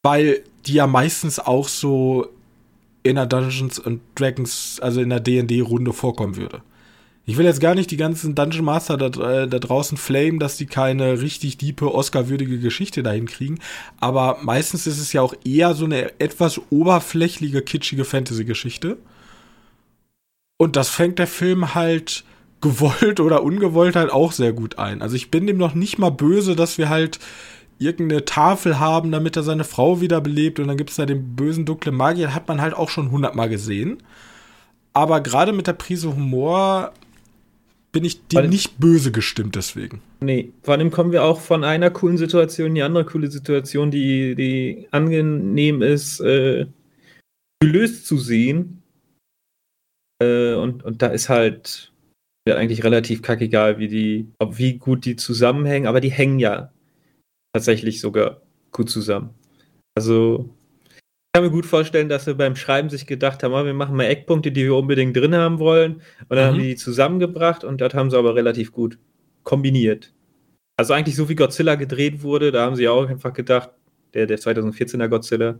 weil 0.03 0.43
die 0.65 0.73
ja 0.73 0.87
meistens 0.87 1.39
auch 1.39 1.67
so 1.67 2.27
in 3.03 3.15
der 3.15 3.25
Dungeons 3.25 3.79
and 3.83 4.01
Dragons, 4.15 4.79
also 4.81 5.01
in 5.01 5.09
der 5.09 5.19
D&D-Runde 5.19 5.93
vorkommen 5.93 6.35
würde. 6.35 6.61
Ich 7.25 7.37
will 7.37 7.45
jetzt 7.45 7.61
gar 7.61 7.75
nicht 7.75 7.91
die 7.91 7.97
ganzen 7.97 8.33
Dungeon 8.33 8.65
Master 8.65 8.97
da, 8.97 9.05
äh, 9.07 9.47
da 9.47 9.59
draußen 9.59 9.97
flamen, 9.97 10.39
dass 10.39 10.57
die 10.57 10.65
keine 10.65 11.21
richtig 11.21 11.57
diepe, 11.57 11.93
Oscar-würdige 11.93 12.59
Geschichte 12.59 13.03
dahin 13.03 13.27
kriegen. 13.27 13.59
Aber 13.99 14.39
meistens 14.41 14.87
ist 14.87 14.99
es 14.99 15.13
ja 15.13 15.21
auch 15.21 15.35
eher 15.45 15.75
so 15.75 15.85
eine 15.85 16.19
etwas 16.19 16.59
oberflächliche, 16.71 17.61
kitschige 17.61 18.05
Fantasy-Geschichte. 18.05 18.97
Und 20.57 20.75
das 20.75 20.89
fängt 20.89 21.19
der 21.19 21.27
Film 21.27 21.75
halt 21.75 22.23
gewollt 22.61 23.19
oder 23.19 23.43
ungewollt 23.43 23.95
halt 23.95 24.11
auch 24.11 24.31
sehr 24.31 24.53
gut 24.53 24.79
ein. 24.79 25.01
Also 25.01 25.15
ich 25.15 25.31
bin 25.31 25.47
dem 25.47 25.57
noch 25.57 25.73
nicht 25.73 25.97
mal 25.99 26.11
böse, 26.11 26.55
dass 26.55 26.77
wir 26.77 26.89
halt 26.89 27.19
irgendeine 27.79 28.25
Tafel 28.25 28.79
haben, 28.79 29.11
damit 29.11 29.35
er 29.35 29.43
seine 29.43 29.63
Frau 29.63 30.01
wiederbelebt 30.01 30.59
und 30.59 30.67
dann 30.67 30.77
gibt 30.77 30.91
es 30.91 30.97
da 30.97 31.05
den 31.07 31.35
bösen 31.35 31.65
dunklen 31.65 31.95
Magier, 31.95 32.35
hat 32.35 32.47
man 32.47 32.61
halt 32.61 32.75
auch 32.75 32.89
schon 32.89 33.09
hundertmal 33.09 33.49
gesehen. 33.49 34.03
Aber 34.93 35.21
gerade 35.21 35.51
mit 35.51 35.65
der 35.67 35.73
Prise 35.73 36.15
Humor 36.15 36.93
bin 37.91 38.05
ich 38.05 38.25
dem 38.27 38.49
nicht 38.49 38.79
böse 38.79 39.11
gestimmt 39.11 39.55
deswegen. 39.55 40.01
Nee, 40.21 40.53
vor 40.63 40.73
allem 40.73 40.91
kommen 40.91 41.11
wir 41.11 41.23
auch 41.23 41.39
von 41.39 41.63
einer 41.63 41.89
coolen 41.89 42.17
Situation 42.17 42.67
in 42.67 42.75
die 42.75 42.83
andere 42.83 43.05
coole 43.05 43.29
Situation, 43.29 43.91
die, 43.91 44.35
die 44.35 44.87
angenehm 44.91 45.81
ist, 45.81 46.19
äh, 46.21 46.67
gelöst 47.59 48.07
zu 48.07 48.17
sehen. 48.17 48.81
Äh, 50.21 50.53
und, 50.53 50.83
und 50.83 51.01
da 51.01 51.07
ist 51.07 51.29
halt 51.29 51.91
ja, 52.47 52.55
eigentlich 52.55 52.83
relativ 52.83 53.21
kackegal, 53.21 53.77
wie 53.77 53.87
die, 53.87 54.27
ob 54.39 54.57
wie 54.57 54.77
gut 54.77 55.05
die 55.05 55.15
zusammenhängen, 55.15 55.87
aber 55.87 56.01
die 56.01 56.11
hängen 56.11 56.39
ja 56.39 56.71
tatsächlich 57.53 57.99
sogar 57.99 58.41
gut 58.71 58.89
zusammen. 58.89 59.31
Also 59.95 60.49
kann 61.33 61.43
mir 61.45 61.51
gut 61.51 61.65
vorstellen, 61.65 62.09
dass 62.09 62.25
sie 62.25 62.35
beim 62.35 62.55
Schreiben 62.55 62.89
sich 62.89 63.07
gedacht 63.07 63.41
haben, 63.43 63.53
ah, 63.53 63.65
wir 63.65 63.73
machen 63.73 63.95
mal 63.95 64.03
Eckpunkte, 64.03 64.51
die 64.51 64.65
wir 64.65 64.75
unbedingt 64.75 65.15
drin 65.15 65.33
haben 65.35 65.59
wollen. 65.59 66.01
Und 66.27 66.35
dann 66.35 66.39
mhm. 66.39 66.47
haben 66.47 66.59
die 66.59 66.67
die 66.69 66.75
zusammengebracht 66.75 67.63
und 67.63 67.79
das 67.79 67.93
haben 67.93 68.11
sie 68.11 68.17
aber 68.17 68.35
relativ 68.35 68.71
gut 68.71 68.99
kombiniert. 69.43 70.13
Also 70.77 70.93
eigentlich 70.93 71.15
so 71.15 71.29
wie 71.29 71.35
Godzilla 71.35 71.75
gedreht 71.75 72.23
wurde, 72.23 72.51
da 72.51 72.65
haben 72.65 72.75
sie 72.75 72.87
auch 72.87 73.07
einfach 73.07 73.33
gedacht, 73.33 73.69
der, 74.13 74.25
der 74.25 74.39
2014er 74.39 75.07
Godzilla, 75.07 75.59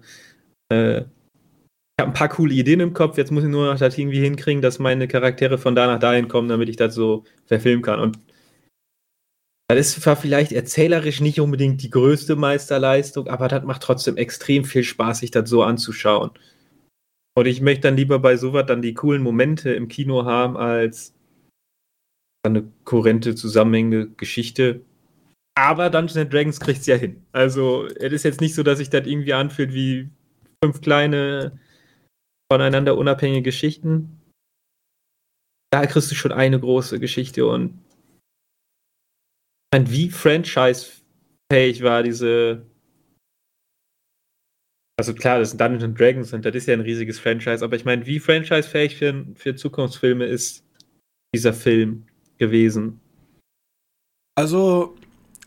äh, 0.72 1.02
ich 1.02 2.04
habe 2.04 2.12
ein 2.12 2.14
paar 2.14 2.30
coole 2.30 2.54
Ideen 2.54 2.80
im 2.80 2.94
Kopf, 2.94 3.18
jetzt 3.18 3.32
muss 3.32 3.44
ich 3.44 3.50
nur 3.50 3.72
noch 3.72 3.80
das 3.80 3.98
irgendwie 3.98 4.22
hinkriegen, 4.22 4.62
dass 4.62 4.80
meine 4.80 5.08
Charaktere 5.08 5.58
von 5.58 5.76
da 5.76 5.88
nach 5.88 6.00
dahin 6.00 6.28
kommen, 6.28 6.50
damit 6.50 6.68
ich 6.70 6.76
das 6.76 6.96
so 6.96 7.24
verfilmen 7.46 7.84
kann. 7.84 8.00
Und 8.00 8.20
das 9.76 10.00
zwar 10.00 10.16
vielleicht 10.16 10.52
erzählerisch 10.52 11.22
nicht 11.22 11.40
unbedingt 11.40 11.84
die 11.84 11.90
größte 11.90 12.36
Meisterleistung, 12.36 13.28
aber 13.28 13.48
das 13.48 13.64
macht 13.64 13.84
trotzdem 13.84 14.18
extrem 14.18 14.66
viel 14.66 14.84
Spaß, 14.84 15.20
sich 15.20 15.32
das 15.32 15.50
so 15.50 15.64
anzuschauen. 15.64 16.32
Und 17.36 17.46
ich 17.46 17.62
möchte 17.62 17.82
dann 17.82 17.96
lieber 17.96 18.20
bei 18.20 18.38
sowas 18.38 18.66
dann 18.68 18.82
die 18.82 18.94
coolen 18.94 19.22
Momente 19.22 19.72
im 19.72 19.88
Kino 19.88 20.26
haben, 20.26 20.58
als 20.58 21.14
eine 22.44 22.72
kohärente, 22.84 23.36
zusammenhängende 23.36 24.10
Geschichte. 24.12 24.82
Aber 25.56 25.90
Dungeons 25.90 26.30
Dragons 26.30 26.60
kriegt 26.60 26.82
es 26.82 26.88
ja 26.88 26.96
hin. 26.96 27.24
Also, 27.32 27.86
es 27.86 28.14
ist 28.14 28.24
jetzt 28.24 28.42
nicht 28.42 28.56
so, 28.56 28.64
dass 28.64 28.80
sich 28.80 28.90
das 28.90 29.06
irgendwie 29.06 29.34
anfühlt 29.34 29.74
wie 29.74 30.10
fünf 30.64 30.82
kleine, 30.82 31.60
voneinander 32.52 32.98
unabhängige 32.98 33.44
Geschichten. 33.44 34.22
Da 35.72 35.86
kriegst 35.86 36.12
du 36.12 36.16
schon 36.16 36.32
eine 36.32 36.60
große 36.60 37.00
Geschichte 37.00 37.46
und 37.46 37.80
meine, 39.72 39.90
wie 39.92 40.10
franchise-fähig 40.10 41.84
war 41.84 42.04
diese. 42.04 42.66
Also 44.98 45.14
klar, 45.14 45.40
das 45.40 45.50
sind 45.50 45.62
Dungeons 45.62 45.98
Dragons 45.98 46.34
und 46.34 46.46
das 46.46 46.54
ist 46.54 46.68
ja 46.68 46.76
ein 46.76 46.82
riesiges 46.82 47.20
Franchise, 47.20 47.64
aber 47.64 47.76
ich 47.76 47.86
meine, 47.86 48.06
wie 48.06 48.20
franchise-fähig 48.20 48.98
für, 48.98 49.26
für 49.36 49.56
Zukunftsfilme 49.56 50.26
ist 50.26 50.64
dieser 51.34 51.54
Film 51.54 52.06
gewesen? 52.38 53.00
Also, 54.36 54.96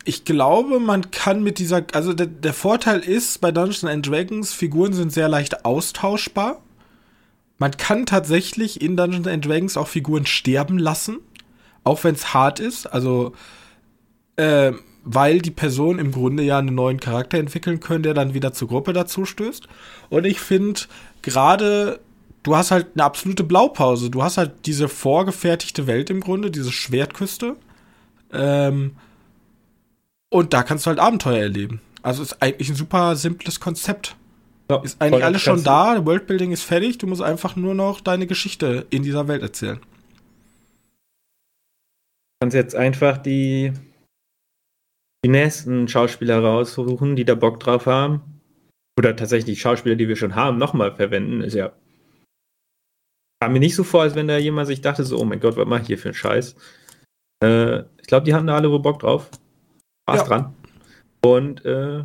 ich 0.05 0.25
glaube, 0.25 0.81
man 0.81 1.11
kann 1.11 1.43
mit 1.43 1.59
dieser, 1.59 1.87
also 1.93 2.15
der, 2.15 2.27
der, 2.27 2.53
Vorteil 2.53 3.01
ist, 3.01 3.41
bei 3.41 3.53
Dungeons 3.53 4.07
Dragons, 4.07 4.53
Figuren 4.53 4.93
sind 4.93 5.13
sehr 5.13 5.29
leicht 5.29 5.65
austauschbar. 5.65 6.63
Man 7.59 7.77
kann 7.77 8.07
tatsächlich 8.07 8.81
in 8.83 8.97
Dungeons 8.97 9.47
Dragons 9.47 9.77
auch 9.77 9.89
Figuren 9.89 10.27
sterben 10.27 10.79
lassen, 10.79 11.21
auch 11.85 12.05
wenn 12.05 12.15
es 12.15 12.35
hart 12.35 12.61
ist. 12.61 12.87
Also 12.87 13.35
äh, 14.37 14.73
weil 15.05 15.41
die 15.41 15.51
Person 15.51 15.99
im 15.99 16.13
Grunde 16.13 16.43
ja 16.43 16.59
einen 16.59 16.75
neuen 16.75 17.01
Charakter 17.01 17.39
entwickeln 17.39 17.81
können, 17.81 18.03
der 18.03 18.15
dann 18.15 18.35
wieder 18.35 18.53
zur 18.53 18.69
Gruppe 18.69 18.93
dazu 18.93 19.25
stößt. 19.25 19.69
Und 20.09 20.25
ich 20.25 20.41
finde, 20.41 20.81
gerade 21.23 22.01
du 22.45 22.57
hast 22.57 22.71
halt 22.71 22.89
eine 22.95 23.05
absolute 23.05 23.43
Blaupause. 23.43 24.11
Du 24.11 24.23
hast 24.23 24.39
halt 24.39 24.67
diese 24.67 24.89
vorgefertigte 24.89 25.89
Welt 25.89 26.11
im 26.11 26.21
Grunde, 26.21 26.53
diese 26.53 26.71
Schwertküste. 26.71 27.57
Ähm, 28.33 28.93
und 30.29 30.53
da 30.53 30.63
kannst 30.63 30.87
du 30.87 30.89
halt 30.89 31.01
Abenteuer 31.01 31.43
erleben. 31.43 31.81
Also 32.03 32.23
ist 32.23 32.41
eigentlich 32.41 32.69
ein 32.69 32.77
super 32.77 33.17
simples 33.17 33.61
Konzept. 33.61 34.17
Ja, 34.71 34.83
ist 34.83 35.01
eigentlich 35.01 35.25
alles 35.25 35.43
schon 35.43 35.63
da, 35.63 36.07
Worldbuilding 36.07 36.53
ist 36.53 36.63
fertig, 36.63 36.97
du 36.97 37.07
musst 37.07 37.21
einfach 37.21 37.55
nur 37.55 37.75
noch 37.75 38.01
deine 38.01 38.27
Geschichte 38.27 38.87
in 38.89 39.03
dieser 39.03 39.29
Welt 39.29 39.43
erzählen. 39.43 39.77
Du 39.77 39.83
kannst 42.41 42.55
jetzt 42.55 42.75
einfach 42.75 43.19
die 43.19 43.73
die 45.25 45.31
nächsten 45.31 45.89
Schauspieler 45.89 46.39
raussuchen, 46.39 47.17
die 47.17 47.25
da 47.25 47.35
Bock 47.35 47.59
drauf 47.59 47.87
haben. 47.87 48.21
Oder 48.99 49.17
tatsächlich 49.17 49.61
Schauspieler, 49.61 49.97
die 49.97 50.07
wir 50.07 50.17
schon 50.17 50.35
haben, 50.35 50.59
nochmal 50.59 50.95
verwenden. 50.95 51.41
Ist 51.41 51.55
ja. 51.55 51.73
Kam 53.41 53.55
mir 53.55 53.59
nicht 53.59 53.75
so 53.75 53.85
vor, 53.85 54.03
als 54.03 54.15
wenn 54.15 54.29
da 54.29 54.37
jemand 54.37 54.69
sich 54.69 54.83
dachte, 54.83 55.03
so, 55.03 55.19
oh 55.19 55.25
mein 55.25 55.41
Gott, 55.41 55.57
was 55.57 55.67
mach 55.67 55.81
ich 55.81 55.87
hier 55.87 55.99
für 55.99 56.11
einen 56.11 56.15
Scheiß. 56.15 56.55
Äh, 57.43 57.81
ich 58.01 58.07
glaube, 58.07 58.27
die 58.27 58.35
hatten 58.35 58.47
da 58.47 58.55
alle 58.55 58.71
wohl 58.71 58.81
Bock 58.81 59.01
drauf. 59.01 59.31
Spaß 60.07 60.21
ja. 60.21 60.27
dran. 60.27 60.55
Und 61.25 61.65
äh, 61.65 62.05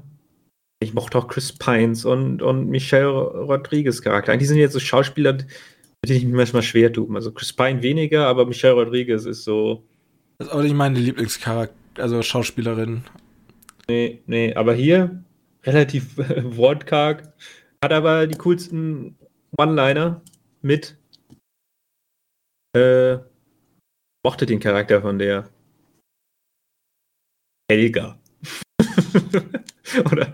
ich 0.81 0.93
mochte 0.93 1.17
auch 1.17 1.27
Chris 1.27 1.51
Pines 1.51 2.05
und, 2.05 2.41
und 2.41 2.69
Michelle 2.69 3.09
Rodriguez 3.09 4.01
Charakter. 4.01 4.37
Die 4.37 4.45
sind 4.45 4.57
jetzt 4.57 4.73
so 4.73 4.79
Schauspieler, 4.79 5.33
mit 5.33 5.47
denen 6.05 6.19
ich 6.19 6.25
mich 6.25 6.35
manchmal 6.35 6.63
schwer 6.63 6.91
tue. 6.93 7.13
Also 7.13 7.33
Chris 7.33 7.51
Pine 7.51 7.83
weniger, 7.83 8.27
aber 8.27 8.45
Michelle 8.45 8.75
Rodriguez 8.75 9.25
ist 9.25 9.43
so. 9.43 9.83
Das 10.37 10.47
ist 10.47 10.53
auch 10.53 10.63
nicht 10.63 10.73
meine 10.73 10.97
Lieblingscharakter 10.97 11.78
also 11.99 12.21
Schauspielerin. 12.21 13.03
Nee, 13.87 14.21
nee, 14.27 14.53
aber 14.53 14.73
hier 14.73 15.23
relativ 15.63 16.17
wortkarg. 16.17 17.33
Hat 17.83 17.93
aber 17.93 18.27
die 18.27 18.37
coolsten 18.37 19.17
One-Liner 19.57 20.21
mit. 20.61 20.97
Äh, 22.75 23.17
mochte 24.23 24.45
den 24.45 24.59
Charakter 24.59 25.01
von 25.01 25.17
der 25.17 25.49
Helga. 27.71 28.19
oder, 30.11 30.31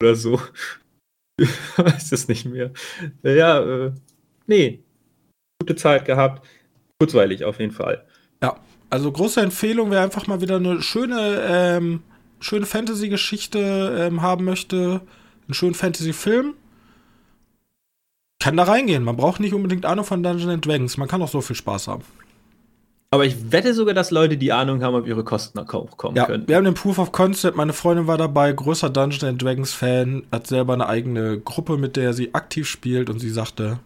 oder 0.00 0.14
so. 0.14 0.40
weiß 1.76 2.12
es 2.12 2.28
nicht 2.28 2.44
mehr. 2.46 2.72
Ja, 3.22 3.86
äh, 3.86 3.92
nee. 4.46 4.82
Gute 5.60 5.76
Zeit 5.76 6.04
gehabt. 6.04 6.46
Kurzweilig 6.98 7.44
auf 7.44 7.58
jeden 7.58 7.72
Fall. 7.72 8.06
Also 8.92 9.10
große 9.10 9.40
Empfehlung, 9.40 9.90
wer 9.90 10.02
einfach 10.02 10.26
mal 10.26 10.42
wieder 10.42 10.56
eine 10.56 10.82
schöne, 10.82 11.40
ähm, 11.48 12.02
schöne 12.40 12.66
Fantasy-Geschichte 12.66 13.96
ähm, 13.98 14.20
haben 14.20 14.44
möchte, 14.44 15.00
einen 15.46 15.54
schönen 15.54 15.72
Fantasy-Film, 15.72 16.52
kann 18.38 18.58
da 18.58 18.64
reingehen. 18.64 19.02
Man 19.02 19.16
braucht 19.16 19.40
nicht 19.40 19.54
unbedingt 19.54 19.86
Ahnung 19.86 20.04
von 20.04 20.22
Dungeons 20.22 20.60
Dragons. 20.60 20.98
Man 20.98 21.08
kann 21.08 21.22
auch 21.22 21.28
so 21.28 21.40
viel 21.40 21.56
Spaß 21.56 21.88
haben. 21.88 22.02
Aber 23.10 23.24
ich 23.24 23.50
wette 23.50 23.72
sogar, 23.72 23.94
dass 23.94 24.10
Leute 24.10 24.36
die 24.36 24.52
Ahnung 24.52 24.82
haben, 24.82 24.94
ob 24.94 25.06
ihre 25.06 25.24
Kosten 25.24 25.66
kommen 25.66 26.14
ja, 26.14 26.26
können. 26.26 26.46
Wir 26.46 26.56
haben 26.56 26.64
den 26.64 26.74
Proof 26.74 26.98
of 26.98 27.12
Concept, 27.12 27.56
meine 27.56 27.72
Freundin 27.72 28.06
war 28.06 28.18
dabei, 28.18 28.52
großer 28.52 28.90
Dungeons 28.90 29.24
and 29.24 29.40
Dragons 29.40 29.72
Fan, 29.72 30.26
hat 30.30 30.46
selber 30.48 30.74
eine 30.74 30.86
eigene 30.86 31.40
Gruppe, 31.40 31.78
mit 31.78 31.96
der 31.96 32.12
sie 32.12 32.34
aktiv 32.34 32.68
spielt 32.68 33.08
und 33.08 33.20
sie 33.20 33.30
sagte, 33.30 33.78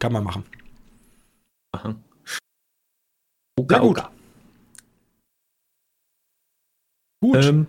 kann 0.00 0.12
man 0.12 0.24
machen. 0.24 0.42
Machen. 1.72 2.02
Sehr 3.68 3.78
gut. 3.78 4.02
Gut. 7.32 7.44
Ähm, 7.44 7.66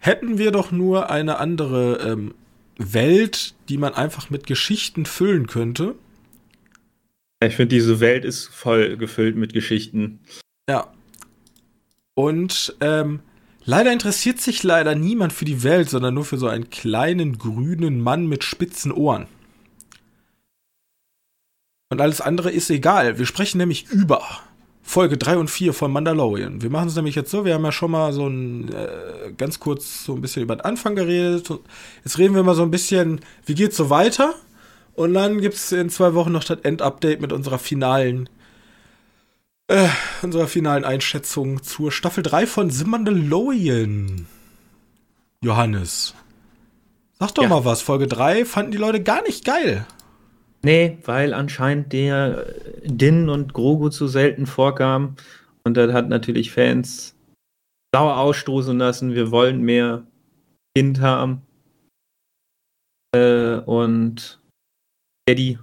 Hätten 0.00 0.38
wir 0.38 0.52
doch 0.52 0.70
nur 0.70 1.10
eine 1.10 1.38
andere 1.38 1.98
ähm, 1.98 2.34
Welt, 2.76 3.54
die 3.68 3.78
man 3.78 3.94
einfach 3.94 4.30
mit 4.30 4.46
Geschichten 4.46 5.06
füllen 5.06 5.46
könnte. 5.48 5.96
Ich 7.44 7.56
finde, 7.56 7.74
diese 7.74 8.00
Welt 8.00 8.24
ist 8.24 8.46
voll 8.46 8.96
gefüllt 8.96 9.36
mit 9.36 9.52
Geschichten. 9.52 10.20
Ja. 10.68 10.92
Und 12.14 12.76
ähm, 12.80 13.20
leider 13.64 13.92
interessiert 13.92 14.40
sich 14.40 14.62
leider 14.62 14.94
niemand 14.94 15.32
für 15.32 15.44
die 15.44 15.62
Welt, 15.62 15.88
sondern 15.88 16.14
nur 16.14 16.24
für 16.24 16.38
so 16.38 16.46
einen 16.46 16.70
kleinen 16.70 17.38
grünen 17.38 18.00
Mann 18.00 18.26
mit 18.26 18.44
spitzen 18.44 18.92
Ohren. 18.92 19.26
Und 21.90 22.00
alles 22.00 22.20
andere 22.20 22.50
ist 22.50 22.70
egal. 22.70 23.18
Wir 23.18 23.26
sprechen 23.26 23.58
nämlich 23.58 23.88
über 23.88 24.22
Folge 24.88 25.18
3 25.18 25.36
und 25.36 25.50
4 25.50 25.74
von 25.74 25.92
Mandalorian. 25.92 26.62
Wir 26.62 26.70
machen 26.70 26.88
es 26.88 26.96
nämlich 26.96 27.14
jetzt 27.14 27.30
so, 27.30 27.44
wir 27.44 27.52
haben 27.52 27.64
ja 27.64 27.72
schon 27.72 27.90
mal 27.90 28.10
so 28.14 28.26
ein 28.26 28.72
äh, 28.72 29.32
ganz 29.36 29.60
kurz 29.60 30.04
so 30.04 30.14
ein 30.14 30.22
bisschen 30.22 30.42
über 30.42 30.56
den 30.56 30.62
Anfang 30.62 30.96
geredet. 30.96 31.46
Jetzt 32.04 32.16
reden 32.16 32.34
wir 32.34 32.42
mal 32.42 32.54
so 32.54 32.62
ein 32.62 32.70
bisschen, 32.70 33.20
wie 33.44 33.54
geht's 33.54 33.76
so 33.76 33.90
weiter? 33.90 34.32
Und 34.94 35.12
dann 35.12 35.42
gibt 35.42 35.56
es 35.56 35.72
in 35.72 35.90
zwei 35.90 36.14
Wochen 36.14 36.32
noch 36.32 36.42
das 36.42 36.60
Endupdate 36.60 37.20
mit 37.20 37.34
unserer 37.34 37.58
finalen, 37.58 38.30
äh, 39.66 39.88
unserer 40.22 40.46
finalen 40.46 40.86
Einschätzung 40.86 41.62
zur 41.62 41.92
Staffel 41.92 42.22
3 42.22 42.46
von 42.46 42.70
The 42.70 42.86
Mandalorian. 42.86 44.26
Johannes. 45.42 46.14
Sag 47.18 47.34
doch 47.34 47.42
ja. 47.42 47.50
mal 47.50 47.66
was. 47.66 47.82
Folge 47.82 48.06
3 48.06 48.46
fanden 48.46 48.72
die 48.72 48.78
Leute 48.78 49.02
gar 49.02 49.20
nicht 49.20 49.44
geil. 49.44 49.86
Nee, 50.62 50.98
weil 51.04 51.34
anscheinend 51.34 51.92
der 51.92 52.46
Din 52.84 53.28
und 53.28 53.52
Grogu 53.54 53.90
zu 53.90 54.08
selten 54.08 54.46
vorkam. 54.46 55.16
Und 55.64 55.76
das 55.76 55.92
hat 55.92 56.08
natürlich 56.08 56.50
Fans 56.50 57.16
sauer 57.94 58.16
ausstoßen 58.18 58.76
lassen. 58.76 59.14
Wir 59.14 59.30
wollen 59.30 59.62
mehr 59.62 60.06
Kind 60.76 61.00
haben. 61.00 61.42
Äh, 63.14 63.58
und 63.58 64.40
Eddie 65.28 65.58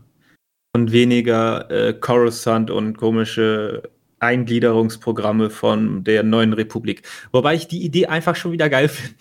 und 0.75 0.91
weniger 0.91 1.69
äh, 1.71 1.93
Coruscant 1.93 2.69
und 2.69 2.97
komische 2.97 3.83
Eingliederungsprogramme 4.19 5.49
von 5.49 6.03
der 6.03 6.23
neuen 6.23 6.53
Republik. 6.53 7.03
Wobei 7.31 7.55
ich 7.55 7.67
die 7.67 7.83
Idee 7.83 8.07
einfach 8.07 8.35
schon 8.35 8.51
wieder 8.51 8.69
geil 8.69 8.89
finde. 8.89 9.15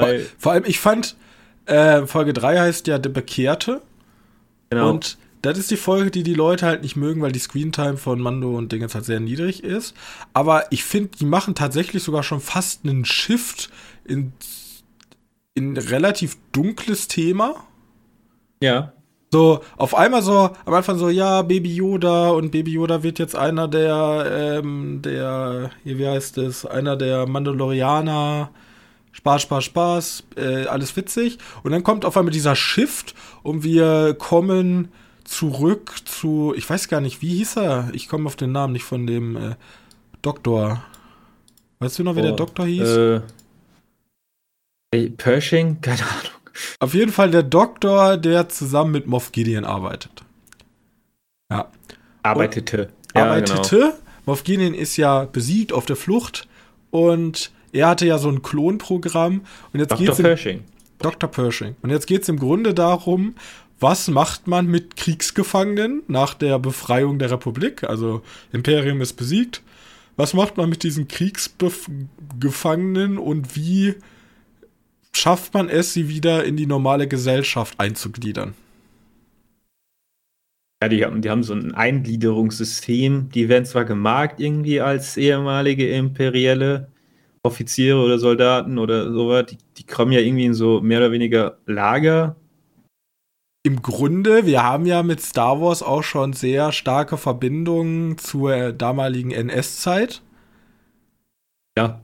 Vor, 0.00 0.08
vor, 0.38 0.52
allem, 0.52 0.64
ich 0.66 0.80
fand, 0.80 1.16
äh, 1.66 2.06
Folge 2.06 2.32
3 2.32 2.58
heißt 2.58 2.86
ja 2.86 2.98
Der 2.98 3.10
Bekehrte. 3.10 3.82
Genau. 4.74 4.90
Und 4.90 5.18
das 5.42 5.58
ist 5.58 5.70
die 5.70 5.76
Folge, 5.76 6.10
die 6.10 6.22
die 6.22 6.34
Leute 6.34 6.64
halt 6.64 6.82
nicht 6.82 6.96
mögen, 6.96 7.20
weil 7.20 7.32
die 7.32 7.38
Screentime 7.38 7.98
von 7.98 8.18
Mando 8.18 8.56
und 8.56 8.72
Dingens 8.72 8.94
halt 8.94 9.04
sehr 9.04 9.20
niedrig 9.20 9.62
ist. 9.62 9.94
Aber 10.32 10.64
ich 10.72 10.84
finde, 10.84 11.10
die 11.18 11.26
machen 11.26 11.54
tatsächlich 11.54 12.02
sogar 12.02 12.22
schon 12.22 12.40
fast 12.40 12.84
einen 12.84 13.04
Shift 13.04 13.70
in, 14.06 14.32
in 15.54 15.76
relativ 15.76 16.38
dunkles 16.52 17.08
Thema. 17.08 17.56
Ja. 18.62 18.94
So, 19.30 19.60
auf 19.76 19.94
einmal 19.94 20.22
so, 20.22 20.50
am 20.64 20.74
Anfang 20.74 20.96
so, 20.96 21.10
ja, 21.10 21.42
Baby 21.42 21.74
Yoda 21.74 22.30
und 22.30 22.50
Baby 22.50 22.72
Yoda 22.72 23.02
wird 23.02 23.18
jetzt 23.18 23.36
einer 23.36 23.68
der, 23.68 24.60
ähm, 24.62 25.02
der, 25.02 25.72
wie 25.82 26.06
heißt 26.06 26.38
es, 26.38 26.64
einer 26.64 26.96
der 26.96 27.26
Mandalorianer. 27.26 28.50
Spaß, 29.14 29.42
Spaß, 29.42 29.64
Spaß, 29.64 30.24
äh, 30.36 30.66
alles 30.66 30.96
witzig. 30.96 31.38
Und 31.62 31.70
dann 31.70 31.84
kommt 31.84 32.04
auf 32.04 32.16
einmal 32.16 32.32
dieser 32.32 32.56
Shift 32.56 33.14
und 33.42 33.62
wir 33.62 34.14
kommen 34.18 34.88
zurück 35.22 35.94
zu, 36.04 36.52
ich 36.56 36.68
weiß 36.68 36.88
gar 36.88 37.00
nicht, 37.00 37.22
wie 37.22 37.36
hieß 37.36 37.56
er? 37.56 37.90
Ich 37.92 38.08
komme 38.08 38.26
auf 38.26 38.36
den 38.36 38.52
Namen 38.52 38.72
nicht 38.72 38.84
von 38.84 39.06
dem 39.06 39.36
äh, 39.36 39.54
Doktor. 40.20 40.84
Weißt 41.78 41.98
du 41.98 42.02
noch, 42.02 42.16
wie 42.16 42.20
oh, 42.20 42.24
der 42.24 42.32
Doktor 42.32 42.66
hieß? 42.66 43.22
Äh, 44.92 45.10
Pershing? 45.10 45.80
Keine 45.80 46.02
Ahnung. 46.02 46.34
Auf 46.80 46.94
jeden 46.94 47.12
Fall 47.12 47.30
der 47.30 47.42
Doktor, 47.44 48.16
der 48.16 48.48
zusammen 48.48 48.92
mit 48.92 49.06
Moff 49.06 49.32
Gideon 49.32 49.64
arbeitet. 49.64 50.24
Ja. 51.50 51.70
Arbeitete. 52.22 52.90
Ja, 53.14 53.24
arbeitete. 53.24 53.78
Genau. 53.78 53.94
Moff 54.26 54.42
Gideon 54.44 54.74
ist 54.74 54.96
ja 54.96 55.24
besiegt 55.24 55.72
auf 55.72 55.86
der 55.86 55.96
Flucht 55.96 56.48
und 56.90 57.52
er 57.74 57.88
hatte 57.88 58.06
ja 58.06 58.18
so 58.18 58.28
ein 58.28 58.42
Klonprogramm 58.42 59.42
und 59.72 59.80
jetzt 59.80 59.90
Dr. 59.90 60.06
geht's 60.06 60.18
Pershing. 60.18 60.62
Dr. 60.98 61.28
Pershing. 61.28 61.74
Und 61.82 61.90
jetzt 61.90 62.06
geht 62.06 62.22
es 62.22 62.28
im 62.28 62.38
Grunde 62.38 62.72
darum, 62.72 63.34
was 63.80 64.08
macht 64.08 64.46
man 64.46 64.66
mit 64.66 64.96
Kriegsgefangenen 64.96 66.02
nach 66.06 66.34
der 66.34 66.58
Befreiung 66.58 67.18
der 67.18 67.32
Republik? 67.32 67.84
Also 67.84 68.22
Imperium 68.52 69.00
ist 69.00 69.14
besiegt. 69.14 69.62
Was 70.16 70.32
macht 70.32 70.56
man 70.56 70.70
mit 70.70 70.84
diesen 70.84 71.08
Kriegsgefangenen 71.08 73.18
und 73.18 73.56
wie 73.56 73.96
schafft 75.12 75.54
man 75.54 75.68
es, 75.68 75.92
sie 75.92 76.08
wieder 76.08 76.44
in 76.44 76.56
die 76.56 76.66
normale 76.66 77.08
Gesellschaft 77.08 77.80
einzugliedern? 77.80 78.54
Ja, 80.82 80.88
die 80.88 81.04
haben, 81.04 81.22
die 81.22 81.30
haben 81.30 81.42
so 81.42 81.54
ein 81.54 81.74
Eingliederungssystem. 81.74 83.30
Die 83.30 83.48
werden 83.48 83.64
zwar 83.64 83.84
gemarkt 83.84 84.38
irgendwie 84.38 84.80
als 84.80 85.16
ehemalige 85.16 85.90
imperielle 85.90 86.93
Offiziere 87.44 87.98
oder 87.98 88.18
Soldaten 88.18 88.78
oder 88.78 89.12
sowas. 89.12 89.46
Die, 89.46 89.58
die 89.76 89.84
kommen 89.84 90.12
ja 90.12 90.20
irgendwie 90.20 90.46
in 90.46 90.54
so 90.54 90.80
mehr 90.80 90.98
oder 90.98 91.12
weniger 91.12 91.58
Lager. 91.66 92.36
Im 93.62 93.82
Grunde, 93.82 94.46
wir 94.46 94.62
haben 94.62 94.86
ja 94.86 95.02
mit 95.02 95.20
Star 95.20 95.60
Wars 95.60 95.82
auch 95.82 96.02
schon 96.02 96.32
sehr 96.32 96.72
starke 96.72 97.16
Verbindungen 97.16 98.18
zur 98.18 98.72
damaligen 98.72 99.30
NS-Zeit. 99.30 100.22
Ja, 101.78 102.00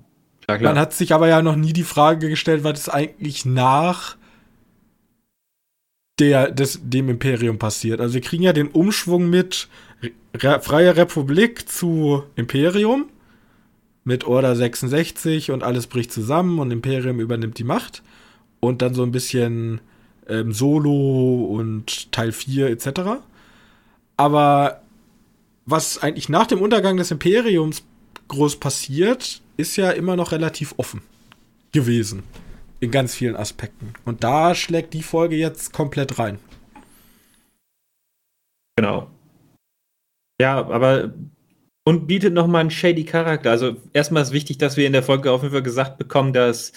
ja, 0.49 0.59
klar. 0.59 0.73
Man 0.73 0.81
hat 0.81 0.93
sich 0.93 1.13
aber 1.13 1.29
ja 1.29 1.43
noch 1.43 1.57
nie 1.57 1.73
die 1.73 1.85
Frage 1.85 2.29
gestellt, 2.29 2.65
was 2.65 2.81
ist 2.81 2.89
eigentlich 2.89 3.45
nach 3.45 4.17
der, 6.19 6.51
des, 6.51 6.81
dem 6.83 7.09
Imperium 7.09 7.59
passiert. 7.59 8.01
Also 8.01 8.15
wir 8.15 8.21
kriegen 8.21 8.43
ja 8.43 8.53
den 8.53 8.69
Umschwung 8.69 9.31
mit 9.31 9.69
Re 10.35 10.61
Freie 10.61 10.97
Republik 10.97 11.69
zu 11.69 12.25
Imperium 12.37 13.09
mit 14.11 14.25
Order 14.25 14.57
66 14.57 15.53
und 15.53 15.63
alles 15.63 15.87
bricht 15.87 16.11
zusammen 16.11 16.59
und 16.59 16.73
Imperium 16.73 17.21
übernimmt 17.21 17.59
die 17.59 17.65
Macht 17.65 18.03
und 18.59 18.83
dann 18.83 18.93
so 18.93 19.05
ein 19.05 19.13
bisschen 19.13 19.81
ähm, 20.27 20.53
Solo 20.53 21.45
und 21.45 22.11
Teil 22.11 22.33
4 22.33 22.71
etc. 22.71 23.23
Aber 24.17 24.83
was 25.65 25.99
eigentlich 25.99 26.29
nach 26.29 26.49
dem 26.49 26.61
Untergang 26.61 26.97
des 26.97 27.13
Imperiums 27.13 27.85
groß 28.27 28.57
passiert, 28.57 29.43
ist 29.57 29.77
ja 29.77 29.93
immer 29.93 30.17
noch 30.17 30.33
relativ 30.33 30.75
offen 30.77 31.03
gewesen. 31.71 32.25
In 32.81 32.91
ganz 32.91 33.15
vielen 33.15 33.37
Aspekten. 33.37 33.93
Und 34.05 34.25
da 34.25 34.57
schlägt 34.57 34.93
die 34.93 35.05
Folge 35.05 35.37
jetzt 35.37 35.73
komplett 35.73 36.19
rein. 36.19 36.41
Genau. 38.75 39.09
Ja, 40.41 40.67
aber 40.67 41.13
und 41.85 42.07
bietet 42.07 42.35
nochmal 42.35 42.63
einen 42.63 42.71
shady 42.71 43.05
Charakter. 43.05 43.51
Also 43.51 43.77
erstmal 43.93 44.23
ist 44.23 44.33
wichtig, 44.33 44.59
dass 44.59 44.77
wir 44.77 44.87
in 44.87 44.93
der 44.93 45.03
Folge 45.03 45.31
auf 45.31 45.43
jeden 45.43 45.53
Fall 45.53 45.63
gesagt 45.63 45.99
bekommen, 45.99 46.33
dass, 46.33 46.73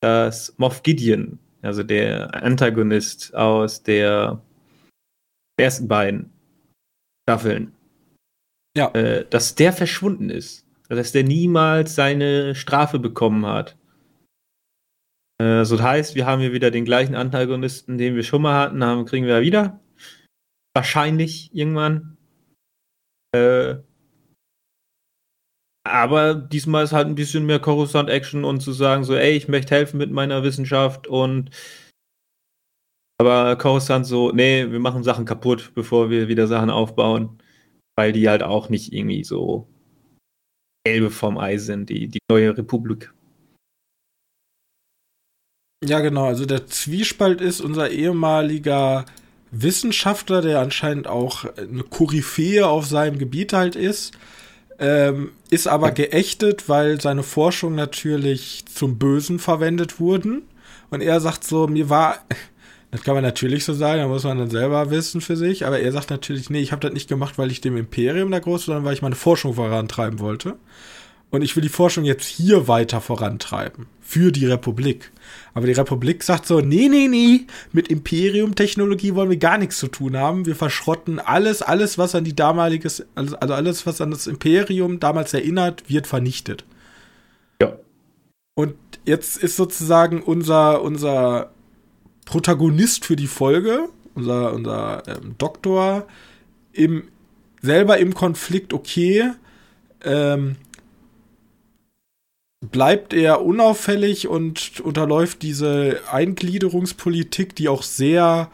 dass 0.00 0.54
Moff 0.58 0.82
Gideon, 0.82 1.38
also 1.62 1.82
der 1.82 2.34
Antagonist 2.34 3.34
aus 3.34 3.82
der 3.82 4.40
ersten 5.58 5.88
beiden 5.88 6.30
Staffeln, 7.28 7.72
ja. 8.76 8.88
Äh, 8.88 9.24
dass 9.30 9.54
der 9.54 9.72
verschwunden 9.72 10.30
ist 10.30 10.64
dass 10.88 11.12
der 11.12 11.24
niemals 11.24 11.94
seine 11.94 12.54
Strafe 12.54 12.98
bekommen 12.98 13.46
hat. 13.46 13.76
Äh, 15.40 15.64
so 15.64 15.76
das 15.76 15.84
heißt, 15.84 16.14
wir 16.14 16.26
haben 16.26 16.40
hier 16.40 16.52
wieder 16.52 16.70
den 16.70 16.84
gleichen 16.84 17.14
Antagonisten, 17.14 17.98
den 17.98 18.14
wir 18.16 18.22
schon 18.22 18.42
mal 18.42 18.60
hatten, 18.60 18.84
haben, 18.84 19.04
kriegen 19.04 19.26
wir 19.26 19.40
wieder. 19.40 19.80
Wahrscheinlich 20.74 21.50
irgendwann. 21.54 22.16
Äh, 23.34 23.76
aber 25.84 26.34
diesmal 26.34 26.84
ist 26.84 26.92
halt 26.92 27.06
ein 27.06 27.14
bisschen 27.14 27.46
mehr 27.46 27.60
Coruscant-Action 27.60 28.44
und 28.44 28.60
zu 28.60 28.72
sagen 28.72 29.04
so, 29.04 29.14
ey, 29.14 29.32
ich 29.32 29.48
möchte 29.48 29.74
helfen 29.74 29.98
mit 29.98 30.10
meiner 30.10 30.42
Wissenschaft 30.42 31.06
und 31.06 31.50
aber 33.20 33.56
Coruscant 33.56 34.06
so, 34.06 34.32
nee, 34.32 34.70
wir 34.70 34.80
machen 34.80 35.04
Sachen 35.04 35.24
kaputt, 35.24 35.72
bevor 35.74 36.10
wir 36.10 36.26
wieder 36.28 36.46
Sachen 36.46 36.70
aufbauen, 36.70 37.38
weil 37.96 38.12
die 38.12 38.28
halt 38.28 38.42
auch 38.42 38.70
nicht 38.70 38.92
irgendwie 38.92 39.24
so 39.24 39.68
Elbe 40.86 41.10
vom 41.10 41.38
Ei 41.38 41.58
sind, 41.58 41.90
die, 41.90 42.08
die 42.08 42.18
neue 42.30 42.56
Republik. 42.56 43.14
Ja, 45.84 46.00
genau. 46.00 46.24
Also 46.24 46.46
der 46.46 46.66
Zwiespalt 46.66 47.40
ist 47.40 47.60
unser 47.60 47.90
ehemaliger 47.90 49.04
Wissenschaftler, 49.50 50.42
der 50.42 50.60
anscheinend 50.60 51.06
auch 51.06 51.44
eine 51.56 51.82
Koryphäe 51.84 52.66
auf 52.66 52.86
seinem 52.86 53.18
Gebiet 53.18 53.52
halt 53.52 53.76
ist, 53.76 54.12
ähm, 54.78 55.32
ist 55.50 55.66
aber 55.66 55.90
geächtet, 55.92 56.68
weil 56.68 57.00
seine 57.00 57.22
Forschung 57.22 57.74
natürlich 57.74 58.64
zum 58.66 58.98
Bösen 58.98 59.38
verwendet 59.38 60.00
wurden. 60.00 60.42
Und 60.90 61.00
er 61.00 61.20
sagt 61.20 61.44
so, 61.44 61.66
mir 61.66 61.88
war, 61.90 62.18
das 62.90 63.02
kann 63.02 63.14
man 63.14 63.24
natürlich 63.24 63.64
so 63.64 63.74
sagen, 63.74 64.00
da 64.00 64.08
muss 64.08 64.24
man 64.24 64.38
dann 64.38 64.50
selber 64.50 64.90
wissen 64.90 65.20
für 65.20 65.36
sich, 65.36 65.66
aber 65.66 65.80
er 65.80 65.92
sagt 65.92 66.10
natürlich, 66.10 66.50
nee, 66.50 66.60
ich 66.60 66.72
habe 66.72 66.80
das 66.80 66.92
nicht 66.92 67.08
gemacht, 67.08 67.38
weil 67.38 67.50
ich 67.50 67.60
dem 67.60 67.76
Imperium 67.76 68.30
da 68.30 68.38
groß, 68.38 68.66
sondern 68.66 68.84
weil 68.84 68.94
ich 68.94 69.02
meine 69.02 69.16
Forschung 69.16 69.54
vorantreiben 69.54 70.20
wollte. 70.20 70.56
Und 71.34 71.42
ich 71.42 71.56
will 71.56 71.64
die 71.64 71.68
Forschung 71.68 72.04
jetzt 72.04 72.26
hier 72.26 72.68
weiter 72.68 73.00
vorantreiben. 73.00 73.86
Für 74.00 74.30
die 74.30 74.46
Republik. 74.46 75.10
Aber 75.52 75.66
die 75.66 75.72
Republik 75.72 76.22
sagt 76.22 76.46
so, 76.46 76.60
nee, 76.60 76.88
nee, 76.88 77.08
nee, 77.08 77.48
mit 77.72 77.88
Imperium-Technologie 77.88 79.16
wollen 79.16 79.30
wir 79.30 79.36
gar 79.36 79.58
nichts 79.58 79.78
zu 79.78 79.88
tun 79.88 80.16
haben. 80.16 80.46
Wir 80.46 80.54
verschrotten 80.54 81.18
alles, 81.18 81.60
alles, 81.60 81.98
was 81.98 82.14
an 82.14 82.22
die 82.22 82.36
damaliges, 82.36 83.04
also 83.16 83.36
alles, 83.36 83.84
was 83.84 84.00
an 84.00 84.12
das 84.12 84.28
Imperium 84.28 85.00
damals 85.00 85.34
erinnert, 85.34 85.90
wird 85.90 86.06
vernichtet. 86.06 86.64
Ja. 87.60 87.78
Und 88.54 88.76
jetzt 89.04 89.36
ist 89.36 89.56
sozusagen 89.56 90.22
unser, 90.22 90.82
unser 90.82 91.50
Protagonist 92.26 93.04
für 93.04 93.16
die 93.16 93.26
Folge, 93.26 93.88
unser, 94.14 94.52
unser 94.52 95.02
ähm, 95.08 95.34
Doktor, 95.38 96.06
im, 96.72 97.08
selber 97.60 97.98
im 97.98 98.14
Konflikt, 98.14 98.72
okay, 98.72 99.32
ähm, 100.04 100.54
bleibt 102.70 103.12
er 103.12 103.44
unauffällig 103.44 104.28
und 104.28 104.80
unterläuft 104.80 105.42
diese 105.42 106.00
Eingliederungspolitik, 106.10 107.54
die 107.54 107.68
auch 107.68 107.82
sehr, 107.82 108.50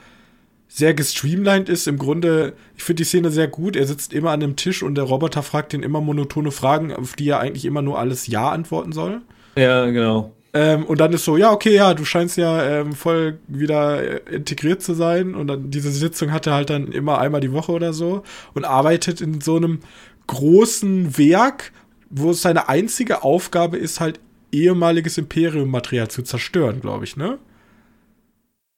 sehr 0.68 0.94
gestreamlined 0.94 1.68
ist. 1.68 1.86
Im 1.86 1.98
Grunde, 1.98 2.54
ich 2.76 2.84
finde 2.84 3.02
die 3.02 3.08
Szene 3.08 3.30
sehr 3.30 3.48
gut. 3.48 3.76
Er 3.76 3.86
sitzt 3.86 4.12
immer 4.12 4.30
an 4.30 4.40
dem 4.40 4.56
Tisch 4.56 4.82
und 4.82 4.94
der 4.94 5.04
Roboter 5.04 5.42
fragt 5.42 5.74
ihn 5.74 5.82
immer 5.82 6.00
monotone 6.00 6.50
Fragen, 6.50 6.92
auf 6.94 7.14
die 7.14 7.28
er 7.28 7.40
eigentlich 7.40 7.64
immer 7.64 7.82
nur 7.82 7.98
alles 7.98 8.26
Ja 8.26 8.50
antworten 8.50 8.92
soll. 8.92 9.20
Ja, 9.56 9.86
genau. 9.86 10.32
Ähm, 10.52 10.84
und 10.84 11.00
dann 11.00 11.12
ist 11.12 11.24
so, 11.24 11.36
ja, 11.36 11.52
okay, 11.52 11.76
ja, 11.76 11.94
du 11.94 12.04
scheinst 12.04 12.36
ja 12.36 12.80
ähm, 12.80 12.92
voll 12.92 13.38
wieder 13.46 14.02
äh, 14.02 14.34
integriert 14.34 14.82
zu 14.82 14.94
sein. 14.94 15.34
Und 15.34 15.46
dann 15.46 15.70
diese 15.70 15.90
Sitzung 15.90 16.32
hat 16.32 16.46
er 16.46 16.54
halt 16.54 16.70
dann 16.70 16.88
immer 16.88 17.18
einmal 17.18 17.40
die 17.40 17.52
Woche 17.52 17.72
oder 17.72 17.92
so 17.92 18.22
und 18.54 18.64
arbeitet 18.64 19.20
in 19.20 19.40
so 19.40 19.56
einem 19.56 19.80
großen 20.26 21.18
Werk, 21.18 21.72
wo 22.10 22.30
es 22.30 22.42
seine 22.42 22.68
einzige 22.68 23.22
Aufgabe 23.22 23.76
ist, 23.78 24.00
halt 24.00 24.20
ehemaliges 24.52 25.16
Imperium-Material 25.16 26.08
zu 26.08 26.22
zerstören, 26.22 26.80
glaube 26.80 27.04
ich, 27.04 27.16
ne? 27.16 27.38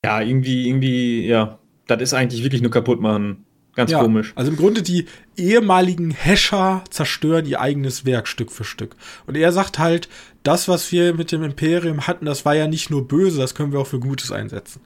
Ja, 0.04 0.20
irgendwie, 0.20 0.68
irgendwie, 0.68 1.26
ja. 1.26 1.58
Das 1.86 2.00
ist 2.00 2.14
eigentlich 2.14 2.42
wirklich 2.42 2.62
nur 2.62 2.70
kaputt 2.70 3.00
machen. 3.00 3.44
Ganz 3.74 3.90
ja, 3.90 4.02
komisch. 4.02 4.32
Also 4.34 4.50
im 4.50 4.58
Grunde 4.58 4.82
die 4.82 5.06
ehemaligen 5.36 6.10
Häscher 6.10 6.84
zerstören 6.90 7.46
ihr 7.46 7.60
eigenes 7.60 8.04
Werk 8.04 8.28
Stück 8.28 8.52
für 8.52 8.64
Stück. 8.64 8.96
Und 9.26 9.36
er 9.36 9.50
sagt 9.50 9.78
halt, 9.78 10.08
das, 10.42 10.68
was 10.68 10.92
wir 10.92 11.14
mit 11.14 11.32
dem 11.32 11.42
Imperium 11.42 12.06
hatten, 12.06 12.26
das 12.26 12.44
war 12.44 12.54
ja 12.54 12.68
nicht 12.68 12.90
nur 12.90 13.08
böse, 13.08 13.38
das 13.38 13.54
können 13.54 13.72
wir 13.72 13.80
auch 13.80 13.86
für 13.86 14.00
Gutes 14.00 14.30
einsetzen. 14.30 14.82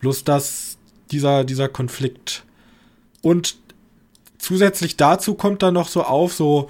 Bloß 0.00 0.24
dass 0.24 0.78
dieser, 1.12 1.44
dieser 1.44 1.68
Konflikt. 1.68 2.44
Und 3.22 3.56
zusätzlich 4.38 4.96
dazu 4.96 5.34
kommt 5.34 5.62
dann 5.62 5.74
noch 5.74 5.88
so 5.88 6.02
auf, 6.02 6.32
so 6.32 6.68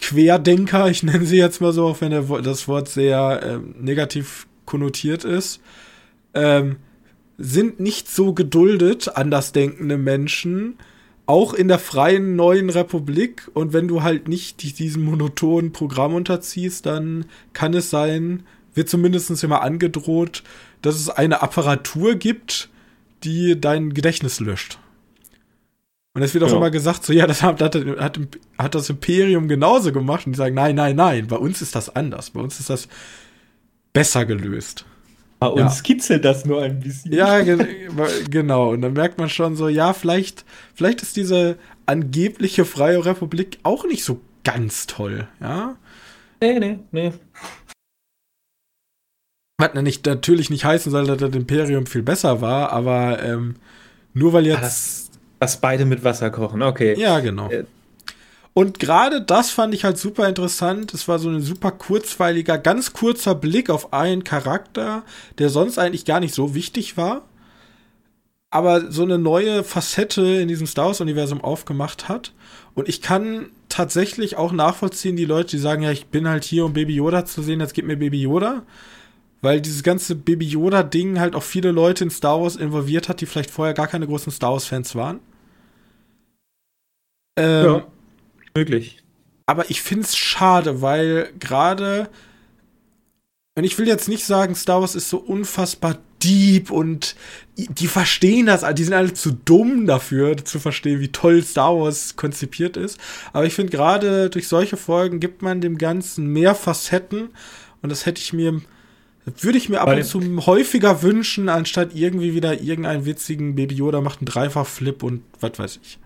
Querdenker, 0.00 0.88
ich 0.88 1.02
nenne 1.02 1.26
sie 1.26 1.36
jetzt 1.36 1.60
mal 1.60 1.72
so, 1.72 1.86
auch 1.86 2.00
wenn 2.00 2.10
der, 2.10 2.22
das 2.42 2.68
Wort 2.68 2.88
sehr 2.88 3.40
ähm, 3.44 3.74
negativ 3.78 4.46
konnotiert 4.64 5.24
ist, 5.24 5.60
ähm, 6.34 6.76
sind 7.38 7.80
nicht 7.80 8.08
so 8.08 8.32
geduldet, 8.34 9.16
andersdenkende 9.16 9.96
Menschen, 9.96 10.78
auch 11.26 11.54
in 11.54 11.68
der 11.68 11.78
freien 11.78 12.34
neuen 12.34 12.70
Republik. 12.70 13.48
Und 13.54 13.72
wenn 13.72 13.86
du 13.86 14.02
halt 14.02 14.26
nicht 14.26 14.78
diesem 14.78 15.04
monotonen 15.04 15.72
Programm 15.72 16.14
unterziehst, 16.14 16.86
dann 16.86 17.24
kann 17.52 17.72
es 17.72 17.88
sein, 17.88 18.42
wird 18.74 18.88
zumindest 18.88 19.42
immer 19.44 19.62
angedroht, 19.62 20.42
dass 20.82 20.96
es 20.96 21.08
eine 21.08 21.40
Apparatur 21.40 22.16
gibt, 22.16 22.68
die 23.22 23.60
dein 23.60 23.94
Gedächtnis 23.94 24.40
löscht. 24.40 24.79
Und 26.12 26.22
es 26.22 26.34
wird 26.34 26.42
auch 26.42 26.50
ja. 26.50 26.56
immer 26.56 26.70
gesagt, 26.70 27.04
so, 27.04 27.12
ja, 27.12 27.26
das 27.26 27.42
hat, 27.42 27.62
hat, 27.62 28.18
hat, 28.58 28.74
das 28.74 28.90
Imperium 28.90 29.46
genauso 29.46 29.92
gemacht. 29.92 30.26
Und 30.26 30.32
die 30.32 30.38
sagen, 30.38 30.54
nein, 30.54 30.74
nein, 30.74 30.96
nein, 30.96 31.28
bei 31.28 31.36
uns 31.36 31.62
ist 31.62 31.76
das 31.76 31.94
anders. 31.94 32.30
Bei 32.30 32.40
uns 32.40 32.58
ist 32.58 32.68
das 32.68 32.88
besser 33.92 34.24
gelöst. 34.24 34.84
Bei 35.38 35.46
uns 35.46 35.78
ja. 35.78 35.82
kitzelt 35.82 36.24
das 36.24 36.44
nur 36.44 36.62
ein 36.62 36.80
bisschen. 36.80 37.12
Ja, 37.12 37.40
ge 37.42 37.64
genau. 38.28 38.70
Und 38.70 38.82
dann 38.82 38.92
merkt 38.92 39.18
man 39.18 39.28
schon 39.28 39.56
so, 39.56 39.68
ja, 39.68 39.92
vielleicht, 39.92 40.44
vielleicht 40.74 41.00
ist 41.00 41.16
diese 41.16 41.56
angebliche 41.86 42.64
Freie 42.64 43.04
Republik 43.04 43.58
auch 43.62 43.84
nicht 43.84 44.04
so 44.04 44.20
ganz 44.44 44.86
toll, 44.86 45.28
ja? 45.40 45.76
Nee, 46.42 46.58
nee, 46.58 46.78
nee. 46.90 47.12
Was 49.58 49.74
nicht, 49.74 50.06
natürlich 50.06 50.50
nicht 50.50 50.64
heißen 50.64 50.90
soll, 50.90 51.06
dass 51.06 51.18
das 51.18 51.34
Imperium 51.34 51.86
viel 51.86 52.02
besser 52.02 52.40
war, 52.40 52.72
aber 52.72 53.22
ähm, 53.22 53.56
nur 54.14 54.32
weil 54.32 54.46
jetzt. 54.46 55.09
Das 55.40 55.52
dass 55.54 55.60
beide 55.60 55.86
mit 55.86 56.04
Wasser 56.04 56.30
kochen, 56.30 56.62
okay. 56.62 56.94
Ja, 56.98 57.18
genau. 57.20 57.50
Äh. 57.50 57.64
Und 58.52 58.78
gerade 58.78 59.22
das 59.22 59.50
fand 59.50 59.74
ich 59.74 59.84
halt 59.84 59.96
super 59.96 60.28
interessant. 60.28 60.92
Es 60.92 61.08
war 61.08 61.18
so 61.18 61.30
ein 61.30 61.40
super 61.40 61.70
kurzweiliger, 61.70 62.58
ganz 62.58 62.92
kurzer 62.92 63.34
Blick 63.34 63.70
auf 63.70 63.92
einen 63.92 64.22
Charakter, 64.22 65.02
der 65.38 65.48
sonst 65.48 65.78
eigentlich 65.78 66.04
gar 66.04 66.20
nicht 66.20 66.34
so 66.34 66.54
wichtig 66.54 66.96
war, 66.96 67.22
aber 68.50 68.90
so 68.90 69.02
eine 69.02 69.18
neue 69.18 69.64
Facette 69.64 70.22
in 70.22 70.48
diesem 70.48 70.66
Star 70.66 70.86
Wars-Universum 70.86 71.42
aufgemacht 71.42 72.08
hat. 72.08 72.32
Und 72.74 72.88
ich 72.88 73.00
kann 73.00 73.46
tatsächlich 73.68 74.36
auch 74.36 74.52
nachvollziehen, 74.52 75.16
die 75.16 75.24
Leute, 75.24 75.50
die 75.50 75.58
sagen, 75.58 75.82
ja, 75.82 75.92
ich 75.92 76.06
bin 76.08 76.28
halt 76.28 76.44
hier, 76.44 76.64
um 76.64 76.72
Baby 76.72 76.96
Yoda 76.96 77.24
zu 77.24 77.42
sehen, 77.42 77.60
jetzt 77.60 77.74
gib 77.74 77.86
mir 77.86 77.96
Baby 77.96 78.20
Yoda. 78.20 78.62
Weil 79.42 79.60
dieses 79.62 79.82
ganze 79.82 80.16
Baby 80.16 80.46
Yoda-Ding 80.46 81.18
halt 81.18 81.34
auch 81.34 81.44
viele 81.44 81.70
Leute 81.70 82.04
in 82.04 82.10
Star 82.10 82.42
Wars 82.42 82.56
involviert 82.56 83.08
hat, 83.08 83.20
die 83.22 83.26
vielleicht 83.26 83.50
vorher 83.50 83.74
gar 83.74 83.86
keine 83.86 84.06
großen 84.06 84.32
Star 84.32 84.52
Wars-Fans 84.52 84.94
waren. 84.96 85.20
Ähm, 87.36 87.64
ja, 87.64 87.86
möglich. 88.54 89.02
Aber 89.46 89.68
ich 89.70 89.82
finde 89.82 90.04
es 90.04 90.16
schade, 90.16 90.80
weil 90.80 91.32
gerade, 91.38 92.08
und 93.56 93.64
ich 93.64 93.78
will 93.78 93.88
jetzt 93.88 94.08
nicht 94.08 94.24
sagen, 94.24 94.54
Star 94.54 94.80
Wars 94.80 94.94
ist 94.94 95.10
so 95.10 95.18
unfassbar 95.18 95.98
deep 96.22 96.70
und 96.70 97.16
die 97.56 97.86
verstehen 97.86 98.46
das, 98.46 98.64
die 98.74 98.84
sind 98.84 98.94
alle 98.94 99.12
zu 99.12 99.32
dumm 99.32 99.86
dafür, 99.86 100.36
zu 100.36 100.58
verstehen, 100.58 101.00
wie 101.00 101.08
toll 101.08 101.42
Star 101.42 101.76
Wars 101.76 102.16
konzipiert 102.16 102.76
ist. 102.76 103.00
Aber 103.32 103.44
ich 103.46 103.54
finde 103.54 103.72
gerade 103.72 104.30
durch 104.30 104.48
solche 104.48 104.76
Folgen 104.76 105.20
gibt 105.20 105.42
man 105.42 105.60
dem 105.60 105.78
Ganzen 105.78 106.26
mehr 106.26 106.54
Facetten 106.54 107.30
und 107.82 107.90
das 107.90 108.06
hätte 108.06 108.20
ich 108.20 108.32
mir, 108.32 108.60
würde 109.24 109.58
ich 109.58 109.68
mir 109.68 109.80
ab 109.80 109.88
und 109.88 110.04
zu 110.04 110.20
häufiger 110.46 111.02
wünschen, 111.02 111.48
anstatt 111.48 111.94
irgendwie 111.94 112.34
wieder 112.34 112.60
irgendeinen 112.60 113.04
witzigen 113.04 113.54
Baby 113.54 113.74
Yoda 113.76 114.00
macht 114.00 114.20
einen 114.20 114.26
Dreifach-Flip 114.26 115.02
und 115.02 115.22
was 115.40 115.58
weiß 115.58 115.80
ich. 115.82 115.98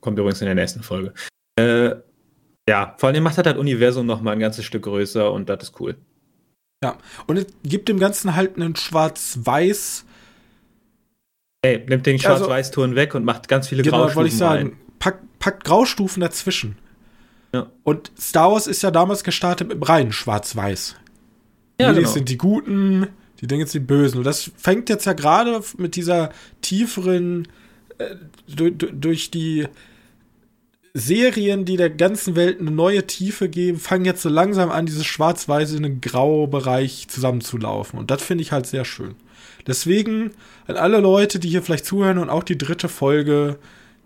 Kommt 0.00 0.18
übrigens 0.18 0.40
in 0.40 0.46
der 0.46 0.54
nächsten 0.54 0.82
Folge. 0.82 1.12
Äh, 1.56 1.96
ja, 2.68 2.94
vor 2.98 3.08
allem 3.08 3.22
macht 3.22 3.36
er 3.36 3.42
das 3.42 3.56
Universum 3.56 4.06
noch 4.06 4.20
mal 4.20 4.32
ein 4.32 4.40
ganzes 4.40 4.64
Stück 4.64 4.84
größer 4.84 5.32
und 5.32 5.48
das 5.48 5.64
ist 5.64 5.80
cool. 5.80 5.96
Ja, 6.82 6.96
und 7.26 7.36
es 7.36 7.46
gibt 7.62 7.88
dem 7.88 7.98
Ganzen 7.98 8.34
halt 8.36 8.56
einen 8.56 8.74
schwarz-weiß. 8.74 10.06
Ey, 11.62 11.84
nimmt 11.86 12.06
den 12.06 12.14
also 12.14 12.26
Schwarz-Weiß-Ton 12.26 12.94
weg 12.94 13.14
und 13.14 13.24
macht 13.24 13.48
ganz 13.48 13.68
viele 13.68 13.82
genau, 13.82 13.98
Graustufen 13.98 14.16
wollte 14.16 14.32
ich 14.32 14.38
sagen. 14.38 14.78
Packt 14.98 15.38
pack 15.40 15.64
Graustufen 15.64 16.20
dazwischen. 16.20 16.76
Ja. 17.52 17.66
Und 17.82 18.12
Star 18.18 18.52
Wars 18.52 18.68
ist 18.68 18.82
ja 18.82 18.92
damals 18.92 19.24
gestartet 19.24 19.68
mit 19.68 19.88
rein 19.88 20.12
Schwarz-Weiß. 20.12 20.96
Ja, 21.80 21.90
die 21.90 21.98
genau. 21.98 22.10
sind 22.10 22.28
die 22.28 22.38
Guten, 22.38 23.08
die 23.40 23.46
Dinge 23.46 23.66
sind 23.66 23.82
die 23.82 23.86
Bösen. 23.86 24.18
Und 24.18 24.24
das 24.24 24.50
fängt 24.56 24.88
jetzt 24.88 25.06
ja 25.06 25.14
gerade 25.14 25.60
mit 25.76 25.96
dieser 25.96 26.30
tieferen, 26.60 27.48
äh, 27.98 28.14
durch 28.46 29.30
die 29.30 29.66
Serien, 30.92 31.64
die 31.64 31.76
der 31.76 31.90
ganzen 31.90 32.34
Welt 32.34 32.60
eine 32.60 32.70
neue 32.70 33.06
Tiefe 33.06 33.48
geben, 33.48 33.78
fangen 33.78 34.04
jetzt 34.04 34.22
so 34.22 34.28
langsam 34.28 34.70
an, 34.70 34.86
dieses 34.86 35.06
schwarz-weiße 35.06 35.76
in 35.76 35.84
einen 35.84 36.00
grauen 36.00 36.50
Bereich 36.50 37.06
zusammenzulaufen. 37.08 37.98
Und 37.98 38.10
das 38.10 38.22
finde 38.22 38.42
ich 38.42 38.52
halt 38.52 38.66
sehr 38.66 38.84
schön. 38.84 39.14
Deswegen 39.66 40.32
an 40.66 40.76
alle 40.76 40.98
Leute, 40.98 41.38
die 41.38 41.48
hier 41.48 41.62
vielleicht 41.62 41.86
zuhören 41.86 42.18
und 42.18 42.30
auch 42.30 42.42
die 42.42 42.58
dritte 42.58 42.88
Folge 42.88 43.58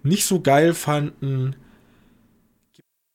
nicht 0.02 0.26
so 0.26 0.40
geil 0.40 0.74
fanden, 0.74 1.56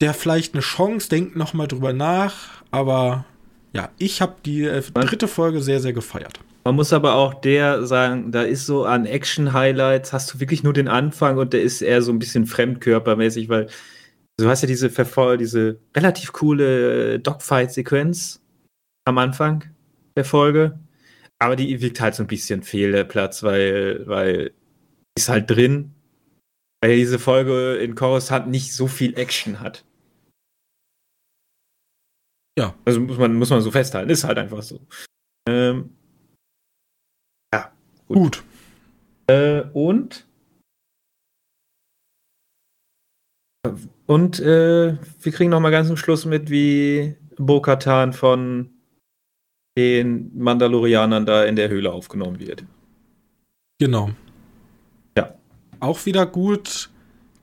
der 0.02 0.14
vielleicht 0.14 0.54
eine 0.54 0.62
Chance, 0.62 1.10
denkt 1.10 1.36
noch 1.36 1.54
mal 1.54 1.68
drüber 1.68 1.94
nach. 1.94 2.64
Aber 2.72 3.26
ja, 3.74 3.90
ich 4.00 4.22
habe 4.22 4.36
die 4.46 4.64
äh, 4.64 4.82
dritte 4.82 5.28
Folge 5.28 5.62
sehr, 5.62 5.80
sehr 5.80 5.94
gefeiert. 5.94 6.40
Man 6.66 6.76
muss 6.76 6.93
aber 6.93 7.16
auch 7.16 7.34
der 7.34 7.86
sagen, 7.86 8.32
da 8.32 8.43
ist 8.43 8.66
so 8.66 8.86
an 8.86 9.05
Action-Highlights, 9.05 10.14
hast 10.14 10.34
du 10.34 10.39
wirklich 10.39 10.64
nur 10.64 10.74
den 10.74 10.88
Anfang 10.88 11.38
und 11.38 11.53
der 11.53 11.62
ist 11.62 11.82
eher 11.82 12.01
so 12.01 12.12
ein 12.12 12.20
bisschen 12.20 12.45
fremdkörpermäßig, 12.45 13.49
weil 13.49 13.68
du 14.38 14.47
hast 14.47 14.62
ja 14.62 14.68
diese, 14.68 14.89
diese 14.89 15.80
relativ 15.95 16.34
coole 16.34 17.20
Dogfight-Sequenz 17.20 18.41
am 19.05 19.18
Anfang 19.18 19.64
der 20.18 20.26
Folge, 20.26 20.80
aber 21.39 21.55
die 21.55 21.82
wirkt 21.82 22.01
halt 22.01 22.16
so 22.16 22.24
ein 22.24 22.28
bisschen 22.28 22.62
Fehlplatz, 22.62 23.41
weil, 23.43 24.05
weil 24.05 24.51
ist 25.18 25.30
halt 25.30 25.49
drin, 25.49 25.93
weil 26.82 26.95
diese 26.95 27.20
Folge 27.20 27.76
in 27.76 27.95
Coruscant 27.95 28.47
nicht 28.47 28.74
so 28.74 28.88
viel 28.88 29.18
Action 29.18 29.60
hat. 29.60 29.86
Ja. 32.57 32.76
Also 32.86 32.99
muss 32.99 33.18
man, 33.18 33.36
muss 33.36 33.49
man 33.49 33.62
so 33.62 33.72
festhalten. 33.72 34.10
Ist 34.10 34.26
halt 34.26 34.38
einfach 34.38 34.62
so. 34.62 34.82
Ähm, 35.47 35.95
gut. 38.10 38.18
gut. 38.18 38.43
Äh, 39.28 39.62
und 39.74 40.26
und 44.05 44.39
äh, 44.39 44.97
wir 45.22 45.32
kriegen 45.32 45.51
noch 45.51 45.60
mal 45.60 45.70
ganz 45.70 45.88
zum 45.88 45.97
Schluss 45.97 46.26
mit, 46.26 46.49
wie 46.49 47.16
Bo-Katan 47.38 48.14
von 48.14 48.70
den 49.78 50.32
Mandalorianern 50.38 51.26
da 51.26 51.45
in 51.45 51.55
der 51.55 51.70
Höhle 51.70 51.91
aufgenommen 51.91 52.39
wird. 52.39 52.64
Genau. 53.80 54.10
Ja. 55.18 55.36
Auch 55.80 56.05
wieder 56.05 56.26
gut 56.26 56.89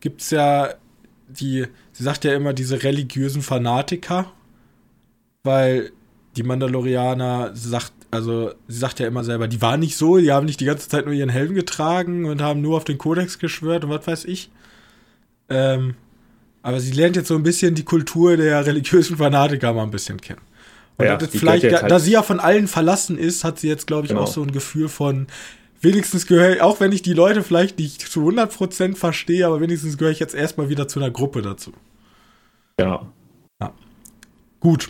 gibt's 0.00 0.30
ja 0.30 0.74
die, 1.28 1.66
sie 1.92 2.02
sagt 2.02 2.24
ja 2.24 2.34
immer 2.34 2.52
diese 2.52 2.82
religiösen 2.82 3.42
Fanatiker, 3.42 4.32
weil 5.44 5.92
die 6.36 6.42
Mandalorianer 6.42 7.52
sagt, 7.54 7.92
also 8.10 8.52
sie 8.68 8.78
sagt 8.78 9.00
ja 9.00 9.06
immer 9.06 9.24
selber, 9.24 9.48
die 9.48 9.60
waren 9.62 9.80
nicht 9.80 9.96
so, 9.96 10.18
die 10.18 10.32
haben 10.32 10.46
nicht 10.46 10.60
die 10.60 10.64
ganze 10.64 10.88
Zeit 10.88 11.06
nur 11.06 11.14
ihren 11.14 11.28
Helm 11.28 11.54
getragen 11.54 12.24
und 12.24 12.40
haben 12.40 12.60
nur 12.60 12.76
auf 12.76 12.84
den 12.84 12.98
Kodex 12.98 13.38
geschwört 13.38 13.84
und 13.84 13.90
was 13.90 14.06
weiß 14.06 14.24
ich. 14.26 14.50
Ähm, 15.48 15.94
aber 16.62 16.80
sie 16.80 16.92
lernt 16.92 17.16
jetzt 17.16 17.28
so 17.28 17.34
ein 17.36 17.42
bisschen 17.42 17.74
die 17.74 17.84
Kultur 17.84 18.36
der 18.36 18.66
religiösen 18.66 19.16
Fanatiker 19.16 19.72
mal 19.72 19.84
ein 19.84 19.90
bisschen 19.90 20.20
kennen. 20.20 20.40
Und 20.98 21.06
ja, 21.06 21.18
vielleicht, 21.18 21.64
da, 21.64 21.82
halt 21.82 21.90
da, 21.90 21.98
sie 21.98 22.12
ja 22.12 22.22
von 22.22 22.40
allen 22.40 22.68
verlassen 22.68 23.18
ist, 23.18 23.44
hat 23.44 23.58
sie 23.58 23.68
jetzt, 23.68 23.86
glaube 23.86 24.06
ich, 24.06 24.10
genau. 24.10 24.22
auch 24.22 24.26
so 24.26 24.42
ein 24.42 24.50
Gefühl 24.50 24.88
von, 24.88 25.26
wenigstens 25.80 26.26
gehöre 26.26 26.54
ich, 26.54 26.62
auch 26.62 26.80
wenn 26.80 26.92
ich 26.92 27.02
die 27.02 27.12
Leute 27.12 27.42
vielleicht 27.42 27.78
nicht 27.78 28.00
zu 28.00 28.26
100% 28.26 28.96
verstehe, 28.96 29.46
aber 29.46 29.60
wenigstens 29.60 29.98
gehöre 29.98 30.12
ich 30.12 30.20
jetzt 30.20 30.34
erstmal 30.34 30.68
wieder 30.68 30.88
zu 30.88 30.98
einer 30.98 31.10
Gruppe 31.10 31.42
dazu. 31.42 31.72
Genau. 32.78 33.12
Ja. 33.60 33.72
Gut. 34.60 34.88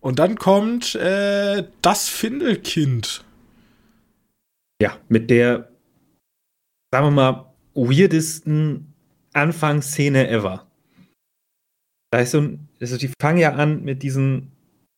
Und 0.00 0.18
dann 0.18 0.36
kommt 0.36 0.94
äh, 0.94 1.64
das 1.82 2.08
Findelkind. 2.08 3.24
Ja, 4.80 4.96
mit 5.08 5.30
der, 5.30 5.68
sagen 6.90 7.06
wir 7.06 7.10
mal, 7.10 7.52
weirdesten 7.74 8.94
Anfangsszene 9.34 10.28
ever. 10.28 10.66
Da 12.10 12.20
ist 12.20 12.32
so 12.32 12.40
ein, 12.40 12.68
also 12.80 12.96
die 12.96 13.10
fangen 13.20 13.38
ja 13.38 13.52
an 13.52 13.84
mit 13.84 14.02
diesen 14.02 14.52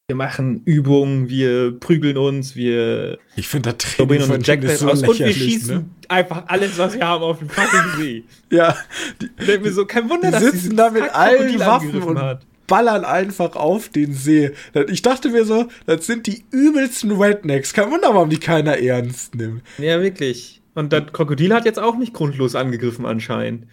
wir 0.09 0.17
machen 0.17 0.63
Übungen, 0.67 1.31
wir 1.31 1.79
prügeln 1.79 2.19
uns, 2.19 2.55
wir 2.55 3.19
ich 3.37 3.49
finde 3.49 3.73
das 3.73 3.79
Training 3.79 4.21
von 4.21 4.43
Jack 4.43 4.63
so 4.69 4.91
aus 4.91 5.03
und 5.03 5.19
wir 5.19 5.33
schießen 5.33 5.77
ne? 5.77 5.85
einfach 6.09 6.45
alles, 6.49 6.77
was 6.77 6.95
wir 6.95 7.07
haben, 7.07 7.23
auf 7.23 7.39
den 7.39 7.49
fucking 7.49 7.97
See. 7.97 8.25
ja. 8.51 8.77
Die, 9.21 9.59
mir 9.59 9.73
so, 9.73 9.87
kein 9.87 10.11
Wunder, 10.11 10.29
die 10.29 10.33
dass 10.33 10.43
sitzen 10.43 10.77
da 10.77 10.91
mit 10.91 11.05
allen 11.15 11.59
Waffen 11.59 12.03
und 12.03 12.19
hat. 12.19 12.45
Ballern 12.67 13.05
einfach 13.05 13.57
auf 13.57 13.89
den 13.89 14.13
See. 14.13 14.53
Ich 14.89 15.03
dachte 15.03 15.31
mir 15.31 15.45
so, 15.45 15.69
das 15.87 16.07
sind 16.07 16.27
die 16.27 16.45
übelsten 16.51 17.13
Rednecks. 17.13 17.73
Kein 17.73 17.91
Wunder, 17.91 18.15
warum 18.15 18.31
die 18.31 18.41
keiner 18.41 18.79
ernst 18.79 19.35
nimmt. 19.35 19.63
Ja, 19.79 20.01
wirklich. 20.01 20.61
Und 20.75 20.93
das 20.93 21.13
Krokodil 21.13 21.53
hat 21.53 21.65
jetzt 21.65 21.79
auch 21.79 21.97
nicht 21.97 22.15
grundlos 22.15 22.55
angegriffen 22.55 23.07
anscheinend. 23.07 23.67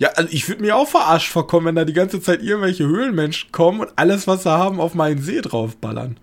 Ja, 0.00 0.10
also 0.14 0.28
ich 0.32 0.48
würde 0.48 0.62
mir 0.62 0.76
auch 0.76 0.88
verarscht 0.88 1.30
vorkommen, 1.30 1.66
wenn 1.66 1.76
da 1.76 1.84
die 1.84 1.92
ganze 1.92 2.20
Zeit 2.20 2.42
irgendwelche 2.42 2.86
Höhlenmenschen 2.86 3.52
kommen 3.52 3.80
und 3.80 3.92
alles, 3.96 4.26
was 4.26 4.42
sie 4.42 4.50
haben, 4.50 4.80
auf 4.80 4.94
meinen 4.94 5.22
See 5.22 5.40
draufballern. 5.40 6.18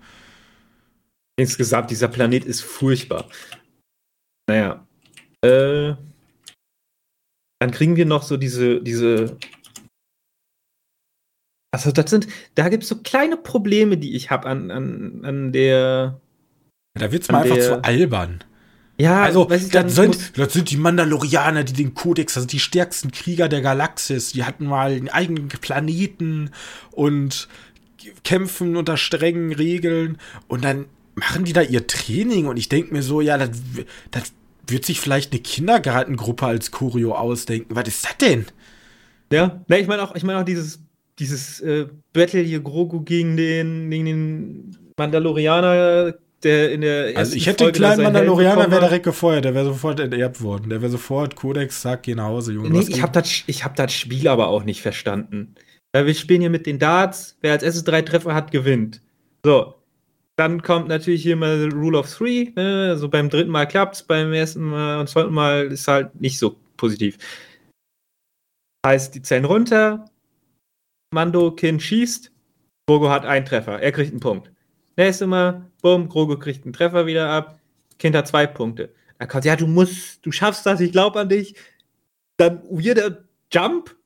Insgesamt, 1.38 1.90
dieser 1.90 2.08
Planet 2.08 2.44
ist 2.44 2.60
furchtbar. 2.60 3.26
Naja. 4.46 4.86
Äh, 5.42 5.94
dann 7.60 7.70
kriegen 7.70 7.96
wir 7.96 8.04
noch 8.04 8.22
so 8.22 8.36
diese, 8.36 8.82
diese. 8.82 9.38
Also, 11.72 11.92
das 11.92 12.10
sind, 12.10 12.26
da 12.54 12.68
gibt 12.68 12.82
es 12.82 12.88
so 12.88 12.96
kleine 12.96 13.36
Probleme, 13.36 13.96
die 13.96 14.16
ich 14.16 14.30
habe 14.30 14.48
an, 14.48 14.70
an, 14.70 15.20
an 15.24 15.52
der. 15.52 16.20
Da 16.94 17.12
wird 17.12 17.22
es 17.22 17.30
mal 17.30 17.42
einfach 17.42 17.58
zu 17.58 17.84
albern. 17.84 18.42
Ja, 19.00 19.22
also 19.22 19.46
das 19.46 19.94
sind, 19.94 20.36
das 20.38 20.52
sind 20.52 20.70
die 20.70 20.76
Mandalorianer, 20.76 21.64
die 21.64 21.72
den 21.72 21.94
Kodex, 21.94 22.36
also 22.36 22.46
die 22.46 22.58
stärksten 22.58 23.10
Krieger 23.12 23.48
der 23.48 23.62
Galaxis. 23.62 24.32
Die 24.32 24.44
hatten 24.44 24.66
mal 24.66 24.90
einen 24.90 25.08
eigenen 25.08 25.48
Planeten 25.48 26.50
und 26.90 27.48
kämpfen 28.24 28.76
unter 28.76 28.98
strengen 28.98 29.52
Regeln 29.52 30.18
und 30.48 30.64
dann 30.64 30.84
machen 31.14 31.44
die 31.44 31.54
da 31.54 31.62
ihr 31.62 31.86
Training 31.86 32.46
und 32.46 32.58
ich 32.58 32.68
denke 32.68 32.92
mir 32.92 33.02
so, 33.02 33.22
ja, 33.22 33.38
das, 33.38 33.50
das 34.10 34.32
wird 34.66 34.84
sich 34.84 35.00
vielleicht 35.00 35.32
eine 35.32 35.40
Kindergartengruppe 35.40 36.44
als 36.44 36.70
Choreo 36.70 37.14
ausdenken. 37.14 37.74
Was 37.74 37.88
ist 37.88 38.04
das 38.04 38.18
denn? 38.18 38.46
Ja, 39.32 39.62
ne, 39.66 39.78
ich 39.78 39.86
meine 39.86 40.02
auch, 40.02 40.14
ich 40.14 40.24
meine 40.24 40.40
auch 40.40 40.44
dieses, 40.44 40.80
dieses 41.20 41.60
äh, 41.60 41.86
Battle 42.12 42.40
hier 42.40 42.60
Grogu 42.60 43.02
gegen 43.02 43.36
den, 43.36 43.90
gegen 43.90 44.04
den 44.06 44.76
Mandalorianer 44.98 46.14
der 46.42 46.72
in 46.72 46.80
der 46.80 47.16
Also 47.16 47.36
ich 47.36 47.46
hätte 47.46 47.64
Folge 47.64 47.78
den 47.78 47.82
kleinen 47.82 48.02
Mandalorianer 48.02 48.70
wäre 48.70 48.80
direkt 48.80 49.04
gefeuert, 49.04 49.44
der 49.44 49.54
wäre 49.54 49.66
sofort 49.66 50.00
enterbt 50.00 50.40
worden. 50.42 50.70
Der 50.70 50.80
wäre 50.80 50.90
sofort 50.90 51.36
Codex, 51.36 51.82
zack, 51.82 52.04
geh 52.04 52.14
nach 52.14 52.24
Hause, 52.24 52.52
Junge. 52.52 52.70
Nee, 52.70 52.86
ich 52.88 53.02
habe 53.02 53.12
das, 53.12 53.26
hab 53.26 53.76
das 53.76 53.92
Spiel 53.92 54.26
aber 54.28 54.48
auch 54.48 54.64
nicht 54.64 54.82
verstanden. 54.82 55.54
Weil 55.92 56.06
wir 56.06 56.14
spielen 56.14 56.40
hier 56.40 56.50
mit 56.50 56.66
den 56.66 56.78
Darts, 56.78 57.36
wer 57.40 57.52
als 57.52 57.62
erstes 57.62 57.84
drei 57.84 58.02
Treffer 58.02 58.34
hat, 58.34 58.52
gewinnt. 58.52 59.02
So. 59.44 59.74
Dann 60.36 60.62
kommt 60.62 60.88
natürlich 60.88 61.22
hier 61.22 61.36
mal 61.36 61.68
Rule 61.70 61.98
of 61.98 62.10
Three. 62.10 62.52
Ne? 62.56 62.88
Also 62.88 63.10
beim 63.10 63.28
dritten 63.28 63.50
Mal 63.50 63.66
klappt's, 63.66 64.02
beim 64.02 64.32
ersten 64.32 64.62
Mal 64.62 64.98
und 65.00 65.08
zweiten 65.08 65.34
Mal 65.34 65.66
ist 65.66 65.86
halt 65.86 66.18
nicht 66.18 66.38
so 66.38 66.56
positiv. 66.78 67.18
Heißt, 68.86 69.14
die 69.14 69.20
zählen 69.20 69.44
runter, 69.44 70.06
Mando, 71.12 71.50
Kind 71.50 71.82
schießt, 71.82 72.30
Bogo 72.86 73.10
hat 73.10 73.26
einen 73.26 73.44
Treffer, 73.44 73.80
er 73.80 73.90
kriegt 73.90 74.12
einen 74.12 74.20
Punkt. 74.20 74.52
Nächstes 74.96 75.26
Mal, 75.26 75.66
bumm, 75.82 76.08
Grogu 76.08 76.36
kriegt 76.36 76.64
einen 76.64 76.72
Treffer 76.72 77.04
wieder 77.04 77.28
ab. 77.28 77.58
Kind 77.98 78.14
hat 78.14 78.28
zwei 78.28 78.46
Punkte. 78.46 78.94
Dann 79.18 79.26
kommt, 79.26 79.44
ja, 79.44 79.56
du 79.56 79.66
musst, 79.66 80.24
du 80.24 80.30
schaffst 80.30 80.64
das, 80.66 80.80
ich 80.80 80.92
glaube 80.92 81.18
an 81.18 81.28
dich. 81.28 81.56
Dann 82.36 82.62
weirder 82.70 83.24
Jump 83.52 83.96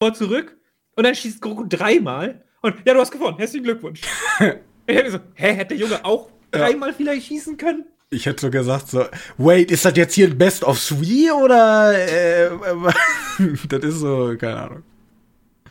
vor 0.00 0.14
zurück 0.14 0.56
und 0.94 1.04
dann 1.04 1.14
schießt 1.16 1.40
Grogu 1.40 1.64
dreimal 1.68 2.44
und 2.60 2.76
ja, 2.84 2.94
du 2.94 3.00
hast 3.00 3.10
gewonnen. 3.10 3.38
Herzlichen 3.38 3.64
Glückwunsch. 3.64 4.02
ich 4.86 4.96
hätte 4.96 5.10
so, 5.10 5.18
hä, 5.34 5.54
hätte 5.54 5.74
der 5.74 5.78
Junge 5.78 6.04
auch 6.04 6.30
dreimal 6.52 6.90
ja. 6.90 6.94
vielleicht 6.94 7.26
schießen 7.26 7.56
können? 7.56 7.84
Ich 8.10 8.26
hätte 8.26 8.42
so 8.42 8.50
gesagt, 8.50 8.88
so, 8.88 9.06
wait, 9.38 9.72
ist 9.72 9.84
das 9.84 9.96
jetzt 9.96 10.14
hier 10.14 10.28
ein 10.28 10.38
Best 10.38 10.62
of 10.62 10.78
Three 10.78 11.32
oder 11.32 11.92
äh, 11.98 12.50
das 13.68 13.84
ist 13.84 13.98
so, 13.98 14.36
keine 14.38 14.56
Ahnung. 14.60 14.82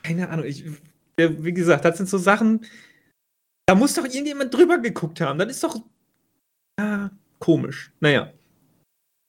Keine 0.04 0.30
Ahnung, 0.30 0.46
ich, 0.46 0.66
wie 1.18 1.54
gesagt, 1.54 1.86
das 1.86 1.98
sind 1.98 2.10
so 2.10 2.18
Sachen, 2.18 2.66
da 3.68 3.76
muss 3.76 3.94
doch 3.94 4.06
irgendjemand 4.06 4.54
drüber 4.54 4.80
geguckt 4.80 5.22
haben. 5.22 5.40
Das 5.40 5.50
ist 5.50 5.64
doch 5.64 5.82
ja, 6.80 7.12
komisch. 7.40 7.92
Naja. 8.00 8.34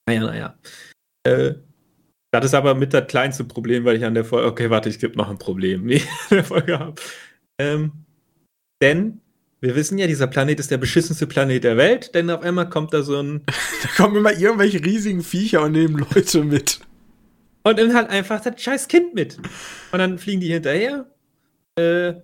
Naja, 0.08 0.20
naja. 0.24 0.58
Äh, 1.24 1.54
das 2.32 2.46
ist 2.46 2.54
aber 2.54 2.74
mit 2.74 2.94
das 2.94 3.06
kleinste 3.06 3.44
Problem, 3.44 3.84
weil 3.84 3.96
ich 3.96 4.04
an 4.04 4.14
der 4.14 4.24
Folge. 4.24 4.48
Okay, 4.48 4.70
warte, 4.70 4.88
ich 4.88 4.98
gibt 4.98 5.16
noch 5.16 5.30
ein 5.30 5.38
Problem, 5.38 5.84
wie 5.88 5.94
ich 5.94 6.08
in 6.30 6.36
der 6.36 6.44
Folge 6.44 6.78
habe. 6.78 7.00
Ähm, 7.60 7.92
denn 8.82 9.20
wir 9.60 9.76
wissen 9.76 9.98
ja, 9.98 10.08
dieser 10.08 10.26
Planet 10.26 10.58
ist 10.58 10.70
der 10.70 10.78
beschissenste 10.78 11.26
Planet 11.26 11.62
der 11.62 11.76
Welt, 11.76 12.14
denn 12.14 12.30
auf 12.30 12.42
einmal 12.42 12.68
kommt 12.68 12.92
da 12.92 13.02
so 13.02 13.20
ein. 13.20 13.42
da 13.82 13.88
kommen 13.96 14.16
immer 14.16 14.36
irgendwelche 14.36 14.84
riesigen 14.84 15.22
Viecher 15.22 15.62
und 15.62 15.72
nehmen 15.72 15.98
Leute 15.98 16.42
mit. 16.42 16.80
Und 17.64 17.78
dann 17.78 17.94
halt 17.94 18.10
einfach 18.10 18.40
das 18.40 18.60
scheiß 18.60 18.88
Kind 18.88 19.14
mit. 19.14 19.38
Und 19.92 19.98
dann 19.98 20.18
fliegen 20.18 20.40
die 20.40 20.52
hinterher. 20.52 21.06
Äh, 21.78 22.14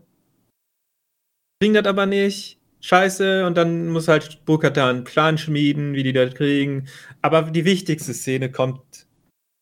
kriegen 1.61 1.74
das 1.74 1.86
aber 1.86 2.07
nicht. 2.07 2.59
Scheiße, 2.80 3.45
und 3.45 3.57
dann 3.57 3.89
muss 3.89 4.07
halt 4.07 4.45
Burkata 4.45 4.89
einen 4.89 5.03
Plan 5.03 5.36
schmieden, 5.36 5.95
wie 5.95 6.05
die 6.05 6.12
das 6.12 6.34
kriegen. 6.34 6.89
Aber 7.22 7.43
die 7.43 7.64
wichtigste 7.64 8.14
Szene 8.14 8.53
kommt 8.53 9.07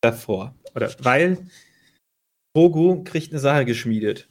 davor. 0.02 0.54
Oder 0.74 0.94
weil 1.00 1.38
Grogu 2.54 3.04
kriegt 3.04 3.32
eine 3.32 3.40
Sache 3.40 3.64
geschmiedet. 3.64 4.28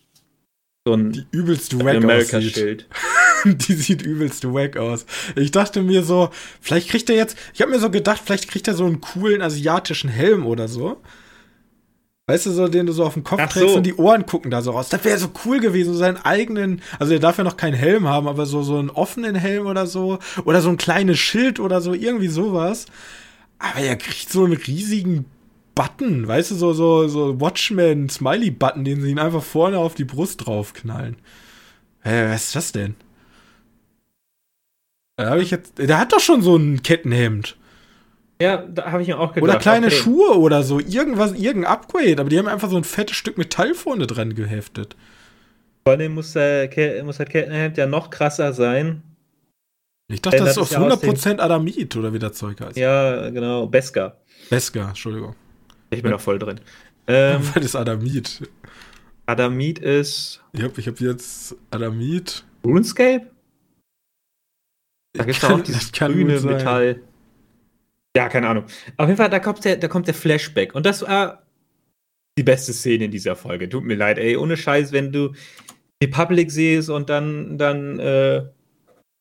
So 0.88 0.93
ein 0.93 1.12
die 1.12 1.26
übelst 1.32 1.78
wack 1.84 2.04
aussieht. 2.04 2.88
die 3.46 3.74
sieht 3.74 4.04
übelst 4.04 4.43
wack 4.46 4.78
aus. 4.78 5.08
Ich 5.36 5.52
dachte 5.52 5.82
mir 5.82 6.04
so, 6.04 6.30
vielleicht 6.62 6.89
kriegt 6.89 7.10
er 7.10 7.16
jetzt, 7.16 7.38
ich 7.54 7.62
habe 7.62 7.72
mir 7.72 7.80
so 7.80 7.89
gedacht, 7.89 8.22
vielleicht 8.24 8.48
kriegt 8.50 8.68
er 8.68 8.76
so 8.76 8.86
einen 8.86 9.02
coolen 9.02 9.41
asiatischen 9.41 10.10
Helm 10.10 10.46
oder 10.46 10.68
so. 10.68 11.02
Weißt 12.28 12.47
du, 12.47 12.51
so, 12.51 12.67
den 12.67 12.88
du 12.88 12.91
so 12.91 13.05
auf 13.05 13.13
den 13.13 13.23
Kopf 13.23 13.39
Ach 13.43 13.49
trägst 13.49 13.69
so. 13.69 13.78
und 13.78 13.84
die 13.84 13.93
Ohren 13.93 14.26
gucken 14.26 14.49
da 14.49 14.63
so 14.63 14.71
raus. 14.71 14.89
Das 14.89 15.03
wäre 15.03 15.19
so 15.19 15.30
cool 15.45 15.59
gewesen, 15.59 15.93
so 15.93 15.99
seinen 15.99 16.17
eigenen, 16.17 16.82
also 16.97 17.13
er 17.13 17.19
darf 17.19 17.38
ja 17.38 17.43
noch 17.43 17.57
keinen 17.57 17.76
Helm 17.76 18.07
haben, 18.07 18.28
aber 18.28 18.47
so, 18.47 18.63
so 18.63 18.80
einen 18.80 18.89
offenen 18.89 19.36
Helm 19.36 19.67
oder 19.67 19.86
so. 19.86 20.17
Oder 20.43 20.61
so 20.61 20.69
ein 20.69 20.78
kleines 20.78 21.19
Schild 21.19 21.59
oder 21.59 21.82
so, 21.82 21.93
irgendwie 21.93 22.28
sowas. 22.28 22.88
Aber 23.59 23.80
er 23.80 23.95
kriegt 23.95 24.32
so 24.32 24.43
einen 24.43 24.53
riesigen 24.53 25.26
Button, 25.76 26.28
weißt 26.28 26.51
du, 26.51 26.55
so, 26.55 26.73
so, 26.73 27.07
so 27.07 27.39
Watchman-Smiley-Button, 27.39 28.86
den 28.86 29.01
sie 29.01 29.11
ihn 29.11 29.19
einfach 29.19 29.43
vorne 29.43 29.78
auf 29.78 29.93
die 29.93 30.05
Brust 30.05 30.45
draufknallen. 30.45 31.17
Hä, 32.01 32.32
was 32.32 32.45
ist 32.45 32.55
das 32.55 32.71
denn? 32.71 32.95
Da 35.17 35.30
habe 35.30 35.43
ich 35.43 35.51
jetzt, 35.51 35.78
der 35.78 35.99
hat 35.99 36.11
doch 36.11 36.19
schon 36.19 36.41
so 36.41 36.55
ein 36.55 36.82
Kettenhemd. 36.82 37.55
Ja, 38.41 38.57
da 38.57 38.91
habe 38.91 39.01
ich 39.01 39.07
mir 39.07 39.19
auch 39.19 39.33
gedacht. 39.33 39.49
Oder 39.49 39.59
kleine 39.59 39.88
okay. 39.88 39.95
Schuhe 39.95 40.38
oder 40.38 40.63
so, 40.63 40.79
irgendwas, 40.79 41.33
irgendein 41.33 41.71
Upgrade, 41.71 42.19
aber 42.19 42.29
die 42.29 42.38
haben 42.38 42.47
einfach 42.47 42.69
so 42.69 42.77
ein 42.77 42.83
fettes 42.83 43.15
Stück 43.15 43.38
Metall 43.38 43.73
vorne 43.73 44.07
dran 44.07 44.36
geheftet. 44.36 44.95
Vor 45.83 45.93
allem 45.93 46.15
muss, 46.15 46.33
der, 46.33 47.03
muss 47.03 47.19
halt 47.19 47.29
Kettenhemd 47.29 47.77
ja 47.77 47.86
noch 47.86 48.09
krasser 48.09 48.53
sein. 48.53 49.03
Ich 50.07 50.21
dachte, 50.21 50.38
das, 50.38 50.55
das 50.55 50.71
ist 50.71 50.75
auf 50.75 51.01
100% 51.01 51.39
Adamit 51.39 51.95
oder 51.95 52.13
wie 52.13 52.19
das 52.19 52.33
Zeug 52.33 52.59
heißt. 52.59 52.77
Ja, 52.77 53.29
genau. 53.29 53.67
Beska. 53.67 54.17
Beska, 54.49 54.89
Entschuldigung. 54.89 55.36
Ich 55.89 56.01
bin 56.01 56.11
ja. 56.11 56.17
voll 56.17 56.38
drin. 56.39 56.59
Ähm, 57.07 57.41
Was 57.53 57.63
ist 57.63 57.75
Adamit? 57.75 58.41
Adamit 59.25 59.79
ist. 59.79 60.43
Ich 60.51 60.61
habe 60.61 60.73
ich 60.77 60.88
hab 60.88 60.99
jetzt 60.99 61.55
Adamit. 61.71 62.43
RuneScape? 62.63 63.27
Da 65.13 65.23
gibt 65.23 65.38
es 65.38 65.43
auch 65.43 65.61
dieses 65.61 65.91
grüne 65.91 66.39
Metall. 66.41 67.01
Ja, 68.16 68.30
keine 68.30 68.47
Ahnung. 68.47 68.66
Auf 68.97 69.07
jeden 69.07 69.18
Fall, 69.18 69.30
da 69.30 69.39
kommt 69.39 69.66
der, 69.66 69.78
da 69.78 69.88
kommt 69.88 70.07
der 70.07 70.13
Flashback. 70.13 70.74
Und 70.74 70.86
das 70.86 71.01
war 71.01 71.45
die 72.38 72.43
beste 72.43 72.74
Szene 72.74 73.05
in 73.05 73.11
dieser 73.11 73.36
Folge. 73.36 73.68
Tut 73.68 73.84
mir 73.84 73.95
leid, 73.95 74.18
ey. 74.18 74.38
Ohne 74.38 74.57
Scheiß, 74.57 74.91
wenn 74.91 75.11
du 75.11 75.34
Republic 76.03 76.51
siehst 76.51 76.89
und 76.89 77.09
dann, 77.09 77.57
dann, 77.57 77.99
äh, 77.99 78.45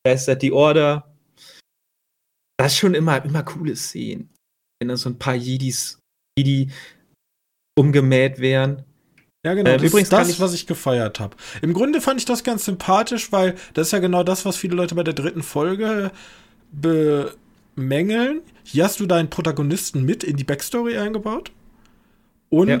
da 0.03 0.11
ist 0.11 0.27
das 0.27 0.37
die 0.37 0.51
Order. 0.51 1.13
Das 2.57 2.73
ist 2.73 2.79
schon 2.79 2.93
immer, 2.93 3.23
immer 3.23 3.43
coole 3.43 3.75
Szenen. 3.75 4.29
Wenn 4.79 4.89
da 4.89 4.97
so 4.97 5.09
ein 5.09 5.19
paar 5.19 5.35
Jedis, 5.35 5.99
Jedi 6.37 6.71
umgemäht 7.77 8.39
wären. 8.39 8.83
Ja, 9.45 9.53
genau. 9.53 9.71
Ähm, 9.71 9.77
das 9.77 9.87
übrigens 9.87 10.07
ist 10.07 10.13
das, 10.13 10.29
ich 10.29 10.39
was 10.39 10.53
ich 10.53 10.67
gefeiert 10.67 11.19
habe. 11.19 11.35
Im 11.61 11.73
Grunde 11.73 12.01
fand 12.01 12.19
ich 12.19 12.25
das 12.25 12.43
ganz 12.43 12.65
sympathisch, 12.65 13.31
weil 13.31 13.55
das 13.73 13.87
ist 13.87 13.91
ja 13.91 13.99
genau 13.99 14.23
das, 14.23 14.45
was 14.45 14.57
viele 14.57 14.75
Leute 14.75 14.95
bei 14.95 15.03
der 15.03 15.13
dritten 15.13 15.43
Folge 15.43 16.11
bemängeln. 16.71 18.41
Hier 18.65 18.83
hast 18.83 18.99
du 18.99 19.05
deinen 19.05 19.29
Protagonisten 19.29 20.03
mit 20.03 20.23
in 20.23 20.35
die 20.35 20.43
Backstory 20.43 20.97
eingebaut. 20.97 21.51
Und 22.49 22.67
ja 22.67 22.79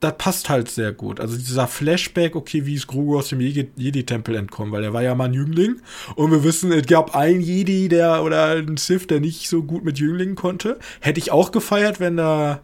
das 0.00 0.14
passt 0.16 0.48
halt 0.48 0.70
sehr 0.70 0.92
gut. 0.92 1.20
Also 1.20 1.36
dieser 1.36 1.66
Flashback, 1.66 2.36
okay, 2.36 2.66
wie 2.66 2.74
ist 2.74 2.86
Grogu 2.86 3.18
aus 3.18 3.28
dem 3.28 3.40
Jedi-Tempel 3.40 4.36
entkommen, 4.36 4.72
weil 4.72 4.84
er 4.84 4.92
war 4.92 5.02
ja 5.02 5.14
mal 5.14 5.24
ein 5.24 5.34
Jüngling 5.34 5.80
und 6.14 6.30
wir 6.30 6.44
wissen, 6.44 6.70
es 6.70 6.86
gab 6.86 7.16
einen 7.16 7.40
Jedi, 7.40 7.88
der 7.88 8.22
oder 8.22 8.50
einen 8.50 8.76
Sith, 8.76 9.08
der 9.08 9.20
nicht 9.20 9.48
so 9.48 9.62
gut 9.62 9.84
mit 9.84 9.98
Jünglingen 9.98 10.36
konnte. 10.36 10.78
Hätte 11.00 11.18
ich 11.18 11.32
auch 11.32 11.50
gefeiert, 11.50 11.98
wenn 11.98 12.16
da 12.16 12.60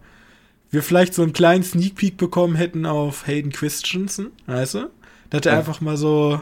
wir 0.70 0.82
vielleicht 0.82 1.14
so 1.14 1.22
einen 1.22 1.32
kleinen 1.32 1.64
Sneak 1.64 1.96
Peek 1.96 2.16
bekommen 2.16 2.54
hätten 2.54 2.86
auf 2.86 3.26
Hayden 3.26 3.52
Christensen, 3.52 4.30
weißt 4.46 4.74
du? 4.74 4.90
Dass 5.30 5.46
er 5.46 5.52
ja. 5.52 5.58
einfach 5.58 5.80
mal 5.80 5.96
so 5.96 6.40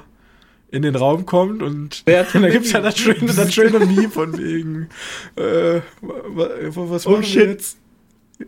in 0.73 0.83
den 0.83 0.97
Raum 0.97 1.27
kommt 1.27 1.63
und, 1.63 2.03
ja, 2.09 2.25
da 2.33 2.51
gibt's 2.51 2.73
ja 2.73 2.81
das 2.81 2.99
schöne, 2.99 3.33
das 3.33 3.55
schöne 3.55 3.79
Meme 3.79 4.11
von 4.11 4.37
wegen 4.37 4.89
äh, 5.37 5.81
was 6.01 7.07
oh, 7.07 7.23
shit. 7.23 7.47
jetzt? 7.47 7.79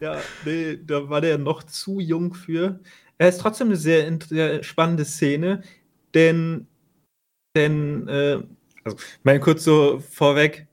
Ja, 0.00 0.20
nee, 0.44 0.76
da 0.84 1.08
war 1.08 1.20
der 1.20 1.38
noch 1.38 1.62
zu 1.62 2.00
jung 2.00 2.34
für. 2.34 2.80
Er 3.18 3.28
ist 3.28 3.40
trotzdem 3.40 3.68
eine 3.68 3.76
sehr, 3.76 4.18
sehr 4.28 4.64
spannende 4.64 5.04
Szene, 5.04 5.62
denn, 6.14 6.66
denn, 7.56 8.08
äh, 8.08 8.42
also, 8.82 8.96
mal 9.22 9.38
kurz 9.38 9.62
so 9.62 10.02
vorweg, 10.10 10.66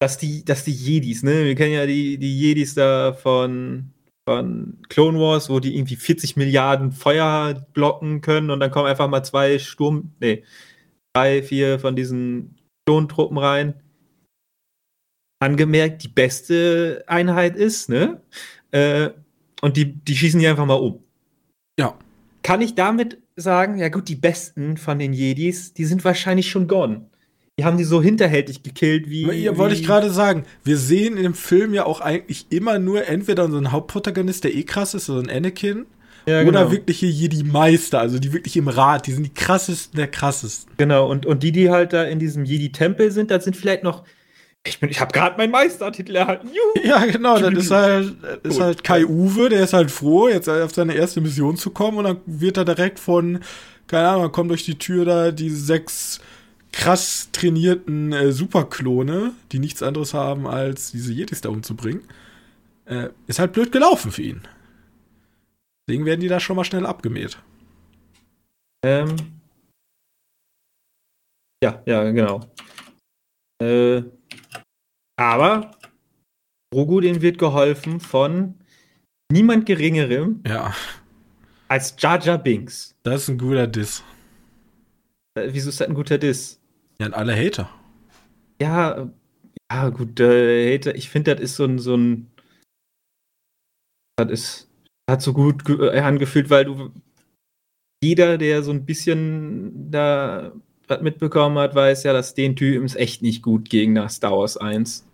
dass 0.00 0.18
die, 0.18 0.44
dass 0.44 0.64
die 0.64 0.72
Jedis, 0.72 1.22
ne, 1.22 1.44
wir 1.44 1.54
kennen 1.54 1.74
ja 1.74 1.86
die, 1.86 2.18
die 2.18 2.38
Jedis 2.38 2.74
da 2.74 3.12
von, 3.12 3.90
von 4.28 4.78
Clone 4.88 5.18
Wars, 5.18 5.48
wo 5.48 5.60
die 5.60 5.76
irgendwie 5.76 5.96
40 5.96 6.36
Milliarden 6.36 6.92
Feuer 6.92 7.66
blocken 7.72 8.20
können 8.20 8.50
und 8.50 8.60
dann 8.60 8.70
kommen 8.70 8.86
einfach 8.86 9.08
mal 9.08 9.22
zwei 9.22 9.58
Sturm, 9.58 10.12
nee, 10.20 10.44
drei, 11.14 11.42
vier 11.42 11.78
von 11.78 11.96
diesen 11.96 12.56
Klontruppen 12.86 13.38
rein 13.38 13.74
angemerkt 15.40 16.02
die 16.02 16.08
beste 16.08 17.04
Einheit 17.06 17.56
ist, 17.56 17.88
ne? 17.88 18.20
Äh, 18.70 19.10
und 19.60 19.76
die, 19.76 19.92
die 19.92 20.16
schießen 20.16 20.40
die 20.40 20.46
einfach 20.46 20.66
mal 20.66 20.74
um. 20.74 21.02
Ja. 21.78 21.98
Kann 22.42 22.60
ich 22.60 22.74
damit 22.74 23.18
sagen, 23.36 23.78
ja 23.78 23.88
gut, 23.88 24.08
die 24.08 24.16
besten 24.16 24.76
von 24.76 24.98
den 24.98 25.12
Jedis, 25.12 25.72
die 25.72 25.84
sind 25.84 26.04
wahrscheinlich 26.04 26.50
schon 26.50 26.68
gone. 26.68 27.08
Die 27.58 27.64
haben 27.64 27.76
die 27.76 27.84
so 27.84 28.00
hinterhältig 28.00 28.62
gekillt 28.62 29.10
wie. 29.10 29.30
Ja, 29.32 29.56
wollte 29.58 29.74
ich 29.74 29.84
gerade 29.84 30.10
sagen. 30.10 30.44
Wir 30.62 30.78
sehen 30.78 31.16
in 31.16 31.24
dem 31.24 31.34
Film 31.34 31.74
ja 31.74 31.86
auch 31.86 32.00
eigentlich 32.00 32.46
immer 32.50 32.78
nur 32.78 33.06
entweder 33.06 33.44
unseren 33.44 33.72
Hauptprotagonist, 33.72 34.44
der 34.44 34.54
eh 34.54 34.62
krass 34.62 34.94
ist, 34.94 35.06
so 35.06 35.18
ein 35.18 35.28
Anakin. 35.28 35.86
Ja, 36.26 36.42
oder 36.42 36.44
genau. 36.44 36.70
wirkliche 36.70 37.06
Jedi-Meister, 37.06 38.00
also 38.00 38.18
die 38.18 38.34
wirklich 38.34 38.56
im 38.56 38.68
Rat, 38.68 39.06
die 39.06 39.12
sind 39.12 39.24
die 39.24 39.32
krassesten 39.32 39.96
der 39.96 40.08
krassesten. 40.08 40.70
Genau, 40.76 41.10
und, 41.10 41.24
und 41.24 41.42
die, 41.42 41.52
die 41.52 41.70
halt 41.70 41.94
da 41.94 42.04
in 42.04 42.18
diesem 42.18 42.44
Jedi-Tempel 42.44 43.10
sind, 43.10 43.30
das 43.30 43.44
sind 43.44 43.56
vielleicht 43.56 43.82
noch 43.82 44.04
ich, 44.66 44.82
ich 44.82 45.00
habe 45.00 45.12
gerade 45.12 45.36
meinen 45.38 45.52
Meistertitel 45.52 46.16
erhalten. 46.16 46.48
Juhu. 46.48 46.86
Ja, 46.88 47.06
genau. 47.06 47.38
Dann 47.38 47.56
ist 47.56 47.70
halt, 47.70 48.14
ist 48.42 48.60
halt 48.60 48.84
Kai 48.84 49.06
Uwe, 49.06 49.48
der 49.48 49.64
ist 49.64 49.72
halt 49.72 49.90
froh, 49.90 50.28
jetzt 50.28 50.48
auf 50.48 50.74
seine 50.74 50.94
erste 50.94 51.20
Mission 51.20 51.56
zu 51.56 51.70
kommen 51.70 51.98
und 51.98 52.04
dann 52.04 52.20
wird 52.26 52.56
er 52.56 52.64
direkt 52.64 52.98
von, 52.98 53.40
keine 53.86 54.08
Ahnung, 54.08 54.32
kommt 54.32 54.50
durch 54.50 54.64
die 54.64 54.78
Tür 54.78 55.04
da 55.04 55.30
die 55.30 55.50
sechs 55.50 56.20
krass 56.78 57.28
trainierten 57.32 58.12
äh, 58.12 58.30
Superklone, 58.30 59.34
die 59.50 59.58
nichts 59.58 59.82
anderes 59.82 60.14
haben, 60.14 60.46
als 60.46 60.92
diese 60.92 61.12
Yetis 61.12 61.40
da 61.40 61.48
umzubringen. 61.48 62.04
Äh, 62.84 63.08
ist 63.26 63.40
halt 63.40 63.52
blöd 63.52 63.72
gelaufen 63.72 64.12
für 64.12 64.22
ihn. 64.22 64.46
Deswegen 65.86 66.04
werden 66.04 66.20
die 66.20 66.28
da 66.28 66.38
schon 66.38 66.54
mal 66.54 66.64
schnell 66.64 66.86
abgemäht. 66.86 67.36
Ähm. 68.84 69.16
Ja, 71.62 71.82
ja, 71.84 72.08
genau. 72.12 72.42
Äh, 73.60 74.04
aber 75.16 75.72
Grogu, 76.72 77.00
dem 77.00 77.20
wird 77.20 77.38
geholfen 77.38 77.98
von 77.98 78.54
niemand 79.32 79.66
Geringerem 79.66 80.44
ja. 80.46 80.72
als 81.66 81.96
Jar 81.98 82.22
Jar 82.22 82.38
Binks. 82.38 82.94
Das 83.02 83.22
ist 83.22 83.30
ein 83.30 83.38
guter 83.38 83.66
Diss. 83.66 84.04
Äh, 85.34 85.48
wieso 85.50 85.70
ist 85.70 85.80
das 85.80 85.88
ein 85.88 85.94
guter 85.94 86.18
Diss? 86.18 86.57
Ja, 87.00 87.06
an 87.06 87.14
alle 87.14 87.36
Hater. 87.36 87.70
Ja, 88.60 89.08
ja, 89.70 89.88
gut, 89.90 90.18
äh, 90.20 90.74
Hater, 90.74 90.94
ich 90.94 91.10
finde, 91.10 91.34
das 91.34 91.42
ist 91.42 91.56
so 91.56 91.64
ein, 91.64 91.78
so 91.78 91.96
ein. 91.96 92.30
Das 94.16 94.30
ist. 94.30 94.64
Hat 95.08 95.22
so 95.22 95.32
gut 95.32 95.68
äh, 95.68 96.00
angefühlt, 96.00 96.50
weil 96.50 96.64
du. 96.64 96.92
Jeder, 98.02 98.38
der 98.38 98.62
so 98.62 98.70
ein 98.70 98.84
bisschen 98.84 99.90
da 99.90 100.52
was 100.86 101.02
mitbekommen 101.02 101.58
hat, 101.58 101.74
weiß 101.74 102.04
ja, 102.04 102.12
dass 102.12 102.34
den 102.34 102.56
Typen 102.56 102.84
es 102.84 102.94
echt 102.94 103.22
nicht 103.22 103.42
gut 103.42 103.68
gegen 103.68 103.92
nach 103.92 104.10
Star 104.10 104.32
Wars 104.32 104.56
1. 104.56 105.04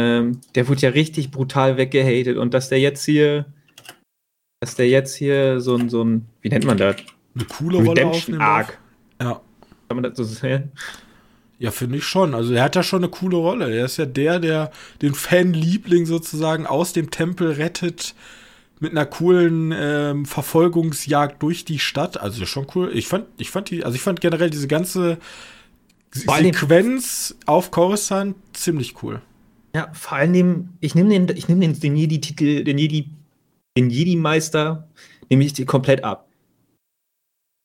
Ähm, 0.00 0.40
der 0.54 0.68
wurde 0.68 0.80
ja 0.80 0.90
richtig 0.90 1.30
brutal 1.30 1.76
weggehatet 1.76 2.38
und 2.38 2.54
dass 2.54 2.68
der 2.68 2.80
jetzt 2.80 3.04
hier, 3.04 3.46
dass 4.60 4.76
der 4.76 4.88
jetzt 4.88 5.14
hier 5.14 5.60
so 5.60 5.76
ein, 5.76 5.90
so 5.90 6.02
ein, 6.02 6.26
wie 6.40 6.48
nennt 6.48 6.64
man 6.64 6.78
das? 6.78 6.96
Eine 7.34 7.44
coole 7.44 7.84
Rolle 7.84 8.06
aufnehmen 8.06 8.40
Arc. 8.40 8.78
Ja. 9.20 9.42
Kann 9.90 9.96
man 9.96 10.04
das 10.04 10.16
so 10.16 10.22
sehen? 10.22 10.70
Ja, 11.58 11.72
finde 11.72 11.98
ich 11.98 12.04
schon. 12.04 12.32
Also 12.32 12.54
er 12.54 12.62
hat 12.62 12.76
ja 12.76 12.84
schon 12.84 13.02
eine 13.02 13.10
coole 13.10 13.38
Rolle. 13.38 13.74
Er 13.74 13.86
ist 13.86 13.96
ja 13.96 14.06
der, 14.06 14.38
der 14.38 14.70
den 15.02 15.14
Fanliebling 15.14 16.06
sozusagen 16.06 16.64
aus 16.64 16.92
dem 16.92 17.10
Tempel 17.10 17.50
rettet 17.50 18.14
mit 18.78 18.92
einer 18.92 19.04
coolen 19.04 19.74
ähm, 19.76 20.26
Verfolgungsjagd 20.26 21.42
durch 21.42 21.64
die 21.64 21.80
Stadt. 21.80 22.20
Also 22.20 22.46
schon 22.46 22.68
cool. 22.76 22.92
Ich 22.94 23.08
fand, 23.08 23.26
ich 23.36 23.50
fand 23.50 23.68
die, 23.70 23.84
also 23.84 23.96
ich 23.96 24.00
fand 24.02 24.20
generell 24.20 24.48
diese 24.48 24.68
ganze 24.68 25.18
Sequenz 26.12 27.34
auf 27.46 27.72
Coruscant 27.72 28.36
ziemlich 28.52 29.02
cool. 29.02 29.20
Ja, 29.74 29.90
vor 29.92 30.18
allem, 30.18 30.68
ich 30.78 30.94
nehme 30.94 31.08
den, 31.08 31.36
ich 31.36 31.48
nehme 31.48 31.62
den, 31.62 31.80
den 31.80 31.96
Jedi-Titel, 31.96 32.62
den 32.62 32.78
Jedi, 32.78 33.10
den 33.76 33.90
Jedi-Meister, 33.90 34.86
nehme 35.28 35.42
ich 35.42 35.66
komplett 35.66 36.04
ab. 36.04 36.29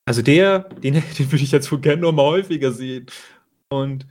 Also 0.07 0.21
der, 0.21 0.59
den, 0.59 0.93
den 1.19 1.31
würde 1.31 1.43
ich 1.43 1.51
jetzt 1.51 1.71
wohl 1.71 1.81
gerne 1.81 2.01
noch 2.01 2.11
mal 2.11 2.23
häufiger 2.23 2.71
sehen. 2.71 3.07
Und 3.69 4.05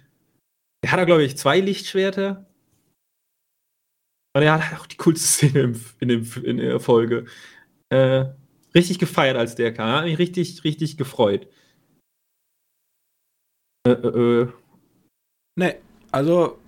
er 0.82 0.92
hat 0.92 0.99
da, 0.99 1.05
glaube 1.05 1.24
ich, 1.24 1.36
zwei 1.36 1.61
Lichtschwerter. 1.61 2.47
Und 4.36 4.42
er 4.42 4.70
hat 4.70 4.80
auch 4.80 4.86
die 4.86 4.97
coolste 4.97 5.26
Szene 5.49 5.61
in, 5.61 5.80
in, 6.01 6.09
dem, 6.09 6.45
in 6.45 6.57
der 6.59 6.80
Folge. 6.80 7.26
Äh, 7.90 8.26
richtig 8.74 8.99
gefeiert, 8.99 9.36
als 9.36 9.55
der 9.55 9.72
kam. 9.72 9.99
Hat 9.99 10.05
mich 10.05 10.18
richtig, 10.18 10.64
richtig 10.64 10.97
gefreut. 10.97 11.47
Äh, 13.86 13.92
äh, 13.92 14.42
äh. 14.42 14.49
Nee, 15.57 15.76
also 16.11 16.59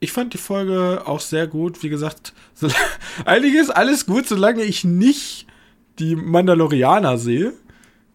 ich 0.00 0.12
fand 0.12 0.34
die 0.34 0.38
Folge 0.38 1.02
auch 1.06 1.20
sehr 1.20 1.46
gut. 1.46 1.82
Wie 1.82 1.88
gesagt, 1.88 2.34
so, 2.54 2.66
ist 3.26 3.70
alles 3.70 4.06
gut, 4.06 4.26
solange 4.26 4.62
ich 4.62 4.84
nicht 4.84 5.46
die 5.98 6.16
Mandalorianer 6.16 7.18
sehe. 7.18 7.54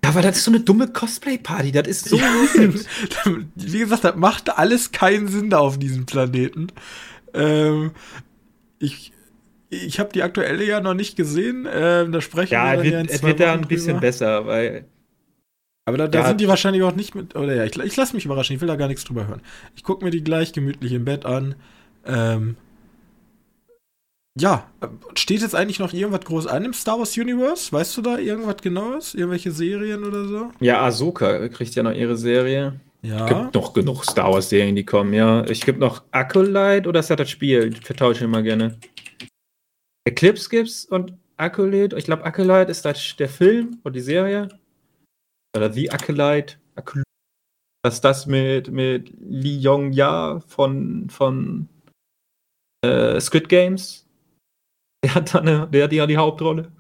Ja, 0.06 0.10
aber 0.10 0.22
das 0.22 0.38
ist 0.38 0.43
so 0.43 0.51
eine 0.51 0.60
dumme 0.60 0.88
Cosplay-Party. 0.88 1.72
Das 1.72 1.88
ist 1.88 2.10
so. 2.10 2.18
Ja, 2.18 2.32
wie 3.56 3.80
gesagt, 3.80 4.03
das 4.03 4.16
macht 4.16 4.58
alles 4.58 4.91
keinen 4.91 5.28
Sinn 5.28 5.49
da 5.49 5.60
auf 5.60 5.80
diesem 5.80 6.06
Planeten. 6.06 6.68
Ähm, 7.34 7.91
ich 8.80 9.12
ich 9.70 9.99
habe 9.99 10.12
die 10.14 10.24
aktuelle 10.24 10.64
ja 10.64 10.80
noch 10.80 10.93
nicht 10.93 11.16
gesehen. 11.16 11.68
Ähm, 11.72 12.12
da 12.12 12.22
sprechen 12.22 12.53
ja, 12.53 12.72
wir 12.72 12.76
dann 12.76 12.84
wird, 12.84 12.93
ja 12.93 12.99
in 12.99 13.10
zwei 13.10 13.28
wird 13.28 13.39
da 13.39 13.53
ein 13.53 13.68
bisschen 13.68 13.99
besser, 13.99 14.45
weil. 14.45 14.86
Aber 15.88 15.97
da, 15.97 16.08
da 16.08 16.20
ja, 16.20 16.28
sind 16.28 16.41
die 16.41 16.47
wahrscheinlich 16.47 16.84
auch 16.84 16.95
nicht 16.95 17.14
mit. 17.14 17.36
Oder 17.36 17.56
ja, 17.56 17.64
ich, 17.64 17.78
ich 17.78 17.95
lasse 17.95 18.16
mich 18.16 18.26
überraschen. 18.26 18.56
Ich 18.56 18.62
will 18.62 18.68
da 18.68 18.76
gar 18.76 18.88
nichts 18.88 19.03
drüber 19.03 19.28
hören. 19.28 19.41
Ich 19.76 19.84
gucke 19.84 20.03
mir 20.03 20.12
die 20.12 20.24
gleich 20.24 20.53
gemütlich 20.53 20.93
im 20.93 21.06
Bett 21.06 21.26
an. 21.26 21.56
Ähm, 22.06 22.58
Ja, 24.38 24.69
steht 25.15 25.41
jetzt 25.41 25.55
eigentlich 25.55 25.79
noch 25.79 25.93
irgendwas 25.93 26.25
groß 26.25 26.47
an 26.47 26.65
im 26.65 26.73
Star 26.73 26.99
Wars 26.99 27.17
Universe? 27.17 27.71
Weißt 27.71 27.95
du 27.95 28.01
da 28.01 28.17
irgendwas 28.17 28.57
Genaues? 28.57 29.13
Irgendwelche 29.13 29.51
Serien 29.51 30.03
oder 30.03 30.25
so? 30.25 30.51
Ja, 30.59 30.81
Ahsoka 30.81 31.47
kriegt 31.47 31.73
ja 31.75 31.83
noch 31.83 31.93
ihre 31.93 32.17
Serie. 32.17 32.79
Ja. 33.01 33.25
Es 33.25 33.29
gibt 33.29 33.53
noch 33.53 33.73
genug 33.73 34.03
Star 34.03 34.33
Wars 34.33 34.49
Serien, 34.49 34.75
die 34.75 34.86
kommen, 34.86 35.13
ja. 35.13 35.45
Ich 35.45 35.61
gibt 35.61 35.79
noch 35.79 36.03
Acolyte 36.11 36.89
oder 36.89 36.99
ist 36.99 37.09
das 37.09 37.17
das 37.17 37.29
Spiel? 37.29 37.71
Ich 37.73 37.86
vertausche 37.86 38.25
immer 38.25 38.41
gerne. 38.41 38.77
Eclipse 40.05 40.49
gibt's 40.49 40.86
und 40.86 41.13
Acolyte. 41.38 41.97
Ich 41.97 42.05
glaube, 42.05 42.25
Acolyte 42.25 42.71
ist 42.71 42.83
das 42.83 43.15
der 43.17 43.29
Film 43.29 43.79
oder 43.83 43.93
die 43.93 44.01
Serie. 44.01 44.49
Oder 45.55 45.71
The 45.71 45.91
Acolyte. 45.91 46.55
Acolyte. 46.75 47.05
Das 47.83 47.95
ist 47.95 48.03
das 48.03 48.25
mit, 48.25 48.69
mit 48.69 49.13
Lee 49.19 49.57
Yong-Ja 49.59 50.41
von, 50.47 51.09
von 51.09 51.69
äh, 52.83 53.19
Squid 53.21 53.47
Games. 53.47 54.05
Der 55.06 55.14
hat 55.14 55.36
da 55.36 55.39
eine, 55.39 55.68
der 55.68 55.84
hat 55.84 55.93
ja 55.93 56.08
die 56.08 56.18
Hauptrolle. 56.18 56.72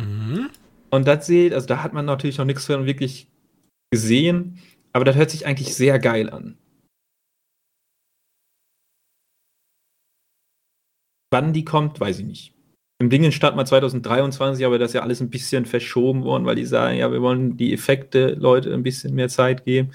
Mhm. 0.00 0.48
Und 0.90 1.06
das 1.06 1.26
sieht, 1.26 1.52
also 1.52 1.66
da 1.66 1.82
hat 1.82 1.92
man 1.92 2.06
natürlich 2.06 2.38
noch 2.38 2.46
nichts 2.46 2.64
von 2.64 2.86
wirklich 2.86 3.28
gesehen, 3.92 4.58
aber 4.94 5.04
das 5.04 5.16
hört 5.16 5.28
sich 5.28 5.44
eigentlich 5.44 5.74
sehr 5.74 5.98
geil 5.98 6.30
an. 6.30 6.56
Wann 11.30 11.52
die 11.52 11.66
kommt, 11.66 12.00
weiß 12.00 12.20
ich 12.20 12.24
nicht. 12.24 12.54
Im 12.98 13.10
Dingen 13.10 13.32
stand 13.32 13.54
mal 13.54 13.66
2023, 13.66 14.64
aber 14.64 14.78
das 14.78 14.92
ist 14.92 14.94
ja 14.94 15.02
alles 15.02 15.20
ein 15.20 15.28
bisschen 15.28 15.66
verschoben 15.66 16.24
worden, 16.24 16.46
weil 16.46 16.56
die 16.56 16.64
sagen, 16.64 16.96
ja, 16.96 17.12
wir 17.12 17.20
wollen 17.20 17.58
die 17.58 17.74
Effekte 17.74 18.28
Leute 18.30 18.72
ein 18.72 18.82
bisschen 18.82 19.14
mehr 19.14 19.28
Zeit 19.28 19.66
geben, 19.66 19.92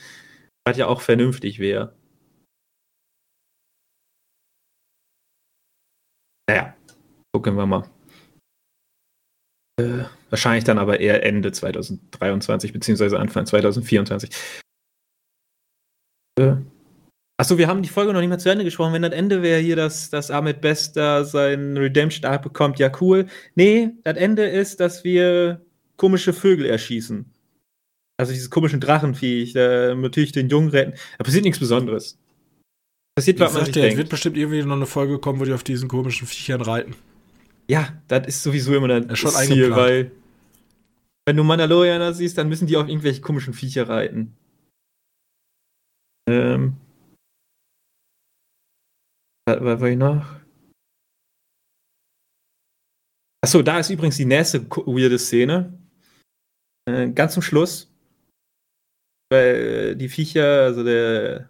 was 0.63 0.77
ja 0.77 0.85
auch 0.85 1.01
vernünftig 1.01 1.57
wäre. 1.57 1.95
Naja, 6.47 6.75
gucken 7.33 7.55
wir 7.55 7.65
mal. 7.65 7.89
Äh, 9.79 10.05
wahrscheinlich 10.29 10.63
dann 10.63 10.77
aber 10.77 10.99
eher 10.99 11.23
Ende 11.23 11.51
2023 11.51 12.73
beziehungsweise 12.73 13.19
Anfang 13.19 13.45
2024. 13.45 14.29
Äh, 16.39 16.55
Achso, 17.41 17.57
wir 17.57 17.67
haben 17.67 17.81
die 17.81 17.89
Folge 17.89 18.13
noch 18.13 18.19
nicht 18.19 18.29
mal 18.29 18.37
zu 18.37 18.51
Ende 18.51 18.63
gesprochen. 18.63 18.93
Wenn 18.93 19.01
das 19.01 19.13
Ende 19.13 19.41
wäre 19.41 19.59
hier, 19.59 19.75
dass, 19.75 20.11
dass 20.11 20.29
Ahmed 20.29 20.61
Bester 20.61 21.25
seinen 21.25 21.75
Redemption-Arc 21.75 22.43
bekommt, 22.43 22.77
ja 22.77 22.91
cool. 23.01 23.25
Nee, 23.55 23.89
das 24.03 24.15
Ende 24.15 24.45
ist, 24.45 24.79
dass 24.79 25.03
wir 25.03 25.65
komische 25.97 26.33
Vögel 26.33 26.67
erschießen. 26.67 27.25
Also 28.17 28.31
dieses 28.31 28.51
komischen 28.51 28.79
Drachenviech, 28.79 29.53
da 29.53 29.95
natürlich 29.95 30.33
den 30.33 30.49
Jungen 30.49 30.69
retten. 30.69 30.93
Da 31.17 31.23
passiert 31.23 31.43
nichts 31.43 31.57
Besonderes. 31.57 32.19
Passiert, 33.15 33.39
was 33.39 33.53
man 33.53 33.65
sich 33.65 33.73
denkt. 33.73 33.93
Es 33.93 33.97
wird 33.97 34.09
bestimmt 34.09 34.37
irgendwie 34.37 34.61
noch 34.61 34.75
eine 34.75 34.85
Folge 34.85 35.17
kommen, 35.17 35.39
wo 35.39 35.45
die 35.45 35.53
auf 35.53 35.63
diesen 35.63 35.89
komischen 35.89 36.27
Viechern 36.27 36.61
reiten. 36.61 36.93
Ja, 37.67 38.01
das 38.07 38.27
ist 38.27 38.43
sowieso 38.43 38.75
immer 38.75 38.87
das 39.01 39.17
schon 39.17 39.31
Ziel, 39.31 39.71
weil 39.71 40.11
wenn 41.25 41.37
du 41.37 41.43
Mandalorianer 41.43 42.13
siehst, 42.13 42.37
dann 42.37 42.49
müssen 42.49 42.67
die 42.67 42.77
auf 42.77 42.87
irgendwelche 42.87 43.21
komischen 43.21 43.53
Viecher 43.53 43.87
reiten. 43.87 44.35
Ähm. 46.27 46.77
Was 49.47 49.81
war 49.81 49.89
ich 49.89 49.97
noch? 49.97 50.25
Achso, 53.43 53.61
da 53.61 53.79
ist 53.79 53.89
übrigens 53.89 54.17
die 54.17 54.25
nächste 54.25 54.69
weirde 54.69 55.17
Szene. 55.17 55.77
Äh, 56.87 57.09
ganz 57.09 57.33
zum 57.33 57.41
Schluss. 57.41 57.91
Weil 59.31 59.95
die 59.95 60.09
Viecher, 60.09 60.63
also 60.63 60.83
der 60.83 61.49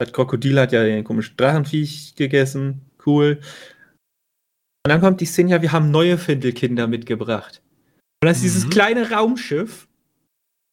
das 0.00 0.12
Krokodil 0.12 0.60
hat 0.60 0.72
ja 0.72 0.84
den 0.84 1.02
komischen 1.02 1.36
Drachenviech 1.36 2.14
gegessen. 2.14 2.82
Cool. 3.04 3.40
Und 4.88 4.92
dann 4.92 5.02
kommt 5.02 5.20
die 5.20 5.26
Szene, 5.26 5.50
ja, 5.50 5.60
wir 5.60 5.72
haben 5.72 5.90
neue 5.90 6.16
Findelkinder 6.16 6.86
mitgebracht. 6.86 7.60
Und 8.22 8.26
das 8.26 8.38
ist 8.38 8.42
mhm. 8.42 8.46
dieses 8.46 8.70
kleine 8.70 9.10
Raumschiff, 9.10 9.86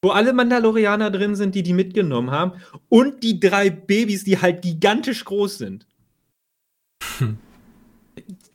wo 0.01 0.11
alle 0.11 0.31
Mandalorianer 0.31 1.11
drin 1.11 1.35
sind, 1.35 1.53
die 1.53 1.63
die 1.63 1.73
mitgenommen 1.73 2.31
haben. 2.31 2.53
Und 2.87 3.23
die 3.23 3.41
drei 3.41 3.69
Babys, 3.69 4.23
die 4.23 4.39
halt 4.39 4.61
gigantisch 4.61 5.25
groß 5.25 5.57
sind. 5.57 5.85
Hm. 7.17 7.37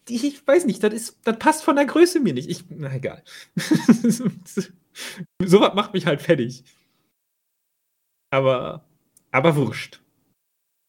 Ich 0.08 0.46
weiß 0.46 0.64
nicht, 0.64 0.82
das, 0.82 0.94
ist, 0.94 1.18
das 1.24 1.38
passt 1.38 1.62
von 1.62 1.76
der 1.76 1.84
Größe 1.84 2.20
mir 2.20 2.32
nicht. 2.32 2.48
Ich, 2.48 2.64
na 2.70 2.94
egal. 2.94 3.22
Sowas 5.44 5.74
macht 5.74 5.92
mich 5.92 6.06
halt 6.06 6.22
fertig. 6.22 6.64
Aber, 8.30 8.86
aber 9.30 9.56
wurscht. 9.56 10.00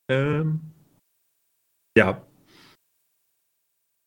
Ähm, 0.09 0.61
ja. 1.97 2.25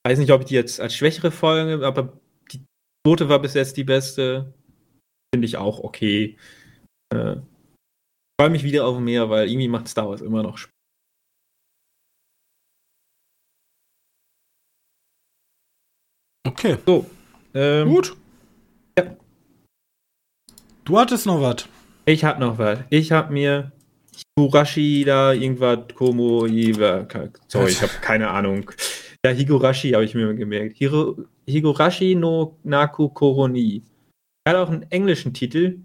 Weiß 0.06 0.18
nicht, 0.18 0.32
ob 0.32 0.42
ich 0.42 0.48
die 0.48 0.54
jetzt 0.54 0.80
als 0.80 0.94
schwächere 0.94 1.30
Folge, 1.30 1.84
aber 1.86 2.20
die 2.52 2.62
Quote 3.06 3.28
war 3.28 3.40
bis 3.40 3.54
jetzt 3.54 3.76
die 3.76 3.84
beste. 3.84 4.52
Finde 5.34 5.46
ich 5.46 5.56
auch 5.56 5.80
okay. 5.80 6.36
Äh, 7.12 7.36
freue 8.38 8.50
mich 8.50 8.64
wieder 8.64 8.86
auf 8.86 8.98
mehr, 8.98 9.30
weil 9.30 9.48
irgendwie 9.48 9.68
macht 9.68 9.88
Star 9.88 10.08
Wars 10.08 10.20
immer 10.20 10.42
noch 10.42 10.58
Spaß. 10.58 10.74
Okay. 16.46 16.76
So. 16.86 17.10
Ähm, 17.54 17.88
Gut. 17.88 18.16
Ja. 18.98 19.16
Du 20.84 20.98
hattest 20.98 21.26
noch 21.26 21.40
was. 21.40 21.66
Ich 22.04 22.24
hab 22.24 22.38
noch 22.38 22.58
was. 22.58 22.80
Ich 22.90 23.10
hab 23.12 23.30
mir 23.30 23.72
Higurashi 24.38 25.04
da 25.04 25.32
irgendwas 25.32 25.94
Komo 25.94 26.46
Sorry, 26.46 27.70
ich 27.70 27.82
habe 27.82 27.92
keine 28.00 28.28
Ahnung. 28.30 28.70
Ja, 29.24 29.30
Higurashi 29.30 29.92
habe 29.92 30.04
ich 30.04 30.14
mir 30.14 30.34
gemerkt. 30.34 30.76
Hiro, 30.76 31.16
Higurashi 31.48 32.14
no 32.14 32.58
Naku 32.62 33.08
Koroni. 33.08 33.82
Er 34.44 34.52
hat 34.52 34.58
auch 34.60 34.70
einen 34.70 34.82
englischen 34.90 35.32
Titel, 35.32 35.78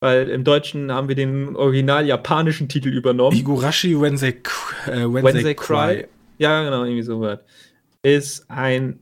weil 0.00 0.28
im 0.28 0.42
Deutschen 0.42 0.90
haben 0.90 1.06
wir 1.06 1.14
den 1.14 1.54
original 1.54 2.04
japanischen 2.04 2.68
Titel 2.68 2.88
übernommen. 2.88 3.36
Higurashi 3.36 3.98
When 3.98 4.16
They, 4.16 4.40
äh, 4.86 5.04
when, 5.04 5.22
when 5.22 5.42
they, 5.42 5.54
cry. 5.54 5.54
cry. 5.54 6.06
Ja, 6.38 6.64
genau, 6.64 6.82
irgendwie 6.82 7.02
so 7.02 7.20
was. 7.20 7.38
Ist 8.02 8.50
ein 8.50 8.98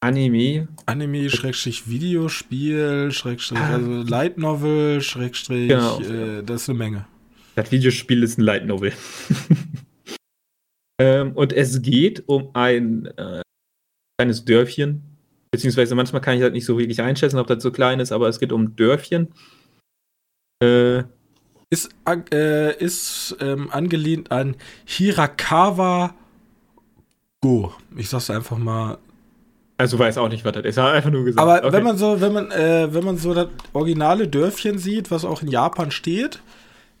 Anime. 0.00 0.66
Anime, 0.86 1.30
Schrägstrich 1.30 1.88
Videospiel, 1.88 3.12
Schrägstrich, 3.12 3.60
ah. 3.60 3.74
also 3.74 4.02
Light 4.02 4.38
Novel, 4.38 5.00
Schrägstrich, 5.02 5.68
genau. 5.68 6.00
äh, 6.00 6.42
das 6.42 6.62
ist 6.62 6.70
eine 6.70 6.78
Menge. 6.78 7.06
Das 7.54 7.70
Videospiel 7.70 8.24
ist 8.24 8.38
ein 8.38 8.42
Light 8.42 8.66
Novel. 8.66 8.92
ähm, 11.00 11.32
und 11.32 11.54
es 11.54 11.80
geht 11.80 12.24
um 12.28 12.50
ein 12.52 13.06
äh, 13.16 13.40
kleines 14.18 14.44
Dörfchen. 14.44 15.02
Beziehungsweise 15.50 15.94
manchmal 15.94 16.20
kann 16.20 16.34
ich 16.34 16.42
das 16.42 16.52
nicht 16.52 16.66
so 16.66 16.78
wirklich 16.78 17.00
einschätzen, 17.00 17.38
ob 17.38 17.46
das 17.46 17.62
so 17.62 17.72
klein 17.72 18.00
ist, 18.00 18.12
aber 18.12 18.28
es 18.28 18.38
geht 18.38 18.52
um 18.52 18.64
ein 18.64 18.76
Dörfchen. 18.76 19.28
Äh, 20.62 21.04
ist 21.70 21.88
äh, 22.34 22.76
ist 22.76 23.34
ähm, 23.40 23.70
angelehnt 23.70 24.30
an 24.30 24.56
Hirakawa 24.84 26.14
Go. 27.40 27.72
Ich 27.96 28.10
sag's 28.10 28.28
einfach 28.28 28.58
mal 28.58 28.98
also 29.78 29.98
weiß 29.98 30.18
auch 30.18 30.28
nicht, 30.28 30.44
was 30.44 30.52
das 30.52 30.64
ist. 30.66 30.76
Hat 30.76 30.92
einfach 30.92 31.10
nur 31.10 31.24
gesagt. 31.24 31.40
Aber 31.40 31.64
okay. 31.64 31.72
wenn 31.72 31.84
man 31.84 31.96
so, 31.96 32.20
wenn 32.20 32.34
man, 32.34 32.50
äh, 32.50 32.92
wenn 32.92 33.02
man 33.02 33.16
so 33.16 33.32
das 33.32 33.48
originale 33.72 34.28
Dörfchen 34.28 34.76
sieht, 34.76 35.10
was 35.10 35.24
auch 35.24 35.40
in 35.40 35.48
Japan 35.48 35.90
steht, 35.90 36.42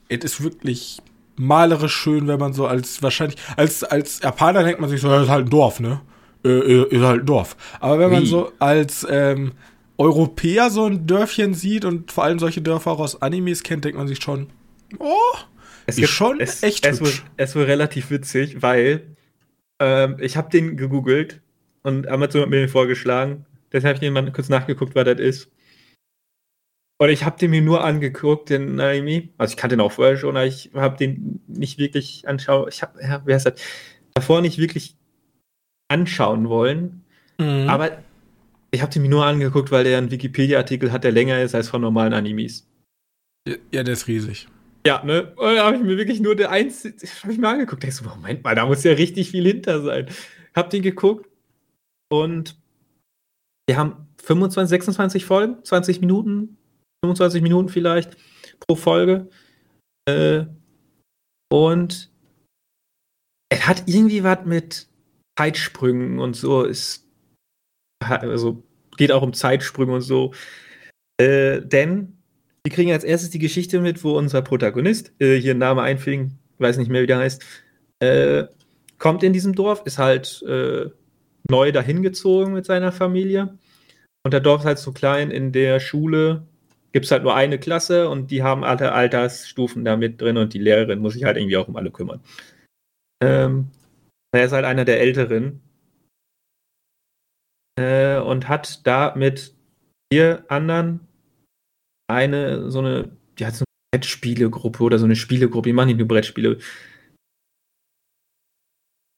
es 0.08 0.24
ist 0.24 0.42
wirklich 0.42 1.02
malerisch 1.36 1.94
schön, 1.94 2.28
wenn 2.28 2.38
man 2.38 2.52
so 2.52 2.66
als 2.66 3.02
wahrscheinlich 3.02 3.38
als 3.56 3.84
als 3.84 4.20
Japaner 4.20 4.62
denkt 4.64 4.80
man 4.80 4.90
sich 4.90 5.00
so, 5.00 5.08
das 5.08 5.24
ist 5.24 5.30
halt 5.30 5.46
ein 5.46 5.50
Dorf, 5.50 5.80
ne? 5.80 6.00
Äh, 6.44 6.48
äh, 6.48 6.88
ist 6.88 7.02
halt 7.02 7.20
ein 7.20 7.26
Dorf. 7.26 7.56
Aber 7.80 7.98
wenn 7.98 8.10
Wie? 8.10 8.14
man 8.14 8.26
so 8.26 8.52
als 8.58 9.06
ähm, 9.08 9.52
Europäer 9.98 10.70
so 10.70 10.86
ein 10.86 11.06
Dörfchen 11.06 11.54
sieht 11.54 11.84
und 11.84 12.12
vor 12.12 12.24
allem 12.24 12.38
solche 12.38 12.62
Dörfer 12.62 12.92
auch 12.92 13.00
aus 13.00 13.20
Animes 13.20 13.62
kennt, 13.62 13.84
denkt 13.84 13.98
man 13.98 14.08
sich 14.08 14.22
schon, 14.22 14.48
oh, 14.98 15.14
es 15.86 15.98
ist 15.98 16.10
schon 16.10 16.40
es, 16.40 16.62
echt 16.62 16.86
es 16.86 17.00
hübsch. 17.00 17.22
Wird, 17.22 17.32
es 17.36 17.54
wird 17.54 17.68
relativ 17.68 18.10
witzig, 18.10 18.62
weil 18.62 19.14
ähm, 19.78 20.16
ich 20.20 20.36
habe 20.36 20.50
den 20.50 20.76
gegoogelt 20.76 21.40
und 21.82 22.08
Amazon 22.08 22.42
hat 22.42 22.48
mir 22.48 22.60
den 22.60 22.68
vorgeschlagen. 22.68 23.44
Deshalb 23.72 23.96
habe 23.96 24.04
ich 24.04 24.08
den 24.08 24.12
mal 24.12 24.32
kurz 24.32 24.48
nachgeguckt, 24.48 24.94
was 24.94 25.04
das 25.04 25.18
ist. 25.18 25.50
Und 27.00 27.08
ich 27.08 27.24
habe 27.24 27.38
den 27.38 27.50
mir 27.50 27.62
nur 27.62 27.82
angeguckt, 27.82 28.50
den 28.50 28.74
Naimi. 28.74 29.30
Also 29.38 29.52
ich 29.52 29.56
kannte 29.56 29.74
den 29.76 29.80
auch 29.80 29.92
vorher 29.92 30.18
schon, 30.18 30.36
aber 30.36 30.44
ich 30.44 30.70
habe 30.74 30.98
den 30.98 31.40
nicht 31.46 31.78
wirklich 31.78 32.28
anschauen. 32.28 32.68
Ich 32.68 32.82
habe, 32.82 33.00
ja, 33.02 33.22
wer 33.24 33.38
ist 33.38 33.46
das? 33.46 33.54
Davor 34.12 34.42
nicht 34.42 34.58
wirklich 34.58 34.96
anschauen 35.88 36.50
wollen. 36.50 37.02
Mhm. 37.38 37.70
Aber 37.70 38.02
ich 38.70 38.82
habe 38.82 38.92
den 38.92 39.00
mir 39.00 39.08
nur 39.08 39.24
angeguckt, 39.24 39.70
weil 39.70 39.84
der 39.84 39.96
einen 39.96 40.10
Wikipedia-Artikel 40.10 40.92
hat, 40.92 41.04
der 41.04 41.12
länger 41.12 41.40
ist 41.40 41.54
als 41.54 41.70
von 41.70 41.80
normalen 41.80 42.12
Animes. 42.12 42.68
Ja, 43.48 43.82
der 43.82 43.94
ist 43.94 44.06
riesig. 44.06 44.48
Ja, 44.86 45.02
ne? 45.02 45.32
Und 45.36 45.54
da 45.54 45.64
habe 45.64 45.76
ich 45.76 45.82
mir 45.82 45.96
wirklich 45.96 46.20
nur 46.20 46.36
der 46.36 46.50
eins, 46.50 46.84
habe 46.84 47.32
ich 47.32 47.38
mir 47.38 47.48
angeguckt. 47.48 47.82
Ich 47.82 47.96
so, 47.96 48.04
Moment 48.04 48.44
mal, 48.44 48.54
da 48.54 48.66
muss 48.66 48.84
ja 48.84 48.92
richtig 48.92 49.30
viel 49.30 49.46
hinter 49.46 49.80
sein. 49.80 50.06
Hab 50.54 50.68
den 50.68 50.82
geguckt 50.82 51.30
und 52.12 52.60
wir 53.66 53.78
haben 53.78 54.06
25, 54.22 54.68
26 54.68 55.24
Folgen, 55.24 55.64
20 55.64 56.00
Minuten, 56.00 56.58
25 57.04 57.42
Minuten 57.42 57.68
vielleicht 57.68 58.16
pro 58.60 58.76
Folge. 58.76 59.28
Äh, 60.08 60.44
und 61.52 62.10
es 63.48 63.66
hat 63.66 63.84
irgendwie 63.86 64.22
was 64.22 64.44
mit 64.44 64.88
Zeitsprüngen 65.38 66.18
und 66.18 66.36
so 66.36 66.64
ist. 66.64 67.06
Also 68.02 68.62
geht 68.96 69.12
auch 69.12 69.22
um 69.22 69.32
Zeitsprünge 69.32 69.92
und 69.92 70.02
so. 70.02 70.32
Äh, 71.20 71.60
denn 71.62 72.18
wir 72.64 72.72
kriegen 72.72 72.92
als 72.92 73.04
erstes 73.04 73.30
die 73.30 73.38
Geschichte 73.38 73.80
mit, 73.80 74.04
wo 74.04 74.16
unser 74.16 74.42
Protagonist, 74.42 75.12
äh, 75.20 75.36
hier 75.40 75.54
Name 75.54 75.82
einfügen, 75.82 76.38
weiß 76.58 76.76
nicht 76.76 76.90
mehr, 76.90 77.02
wie 77.02 77.06
der 77.06 77.18
heißt, 77.18 77.42
äh, 78.00 78.44
kommt 78.98 79.22
in 79.22 79.32
diesem 79.32 79.54
Dorf, 79.54 79.82
ist 79.86 79.98
halt 79.98 80.42
äh, 80.42 80.90
neu 81.48 81.72
dahin 81.72 82.02
gezogen 82.02 82.52
mit 82.52 82.66
seiner 82.66 82.92
Familie. 82.92 83.58
Und 84.24 84.32
der 84.32 84.40
Dorf 84.40 84.60
ist 84.60 84.66
halt 84.66 84.78
so 84.78 84.92
klein, 84.92 85.30
in 85.30 85.52
der 85.52 85.80
Schule 85.80 86.46
gibt 86.92 87.06
es 87.06 87.10
halt 87.10 87.22
nur 87.22 87.34
eine 87.34 87.58
Klasse 87.58 88.08
und 88.08 88.30
die 88.30 88.42
haben 88.42 88.64
alle 88.64 88.92
Altersstufen 88.92 89.84
da 89.84 89.96
mit 89.96 90.20
drin 90.20 90.36
und 90.36 90.54
die 90.54 90.58
Lehrerin 90.58 91.00
muss 91.00 91.14
sich 91.14 91.24
halt 91.24 91.36
irgendwie 91.36 91.56
auch 91.56 91.68
um 91.68 91.76
alle 91.76 91.90
kümmern. 91.90 92.20
Ähm, 93.22 93.70
er 94.32 94.44
ist 94.44 94.52
halt 94.52 94.64
einer 94.64 94.84
der 94.84 95.00
Älteren 95.00 95.60
äh, 97.78 98.18
und 98.18 98.48
hat 98.48 98.86
da 98.86 99.14
mit 99.16 99.54
vier 100.12 100.44
anderen 100.48 101.00
eine, 102.08 102.70
so 102.70 102.80
eine, 102.80 103.16
die 103.38 103.46
hat 103.46 103.54
so 103.54 103.64
eine 103.64 103.98
Brettspielegruppe 103.98 104.82
oder 104.82 104.98
so 104.98 105.04
eine 105.04 105.16
Spielegruppe, 105.16 105.68
die 105.68 105.72
machen 105.72 105.88
nicht 105.88 105.98
nur 105.98 106.08
Brettspiele. 106.08 106.58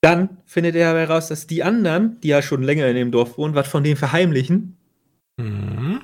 Dann 0.05 0.43
findet 0.47 0.75
er 0.75 0.95
heraus, 0.95 1.29
dass 1.29 1.47
die 1.47 1.63
anderen, 1.63 2.21
die 2.21 2.29
ja 2.29 2.43
schon 2.43 2.63
länger 2.63 2.89
in 2.89 2.97
dem 2.97 3.13
Dorf 3.13 3.39
wohnen, 3.39 3.55
was 3.55 3.69
von 3.69 3.85
denen 3.85 3.97
verheimlichen. 3.97 4.77
Mhm. 5.39 6.03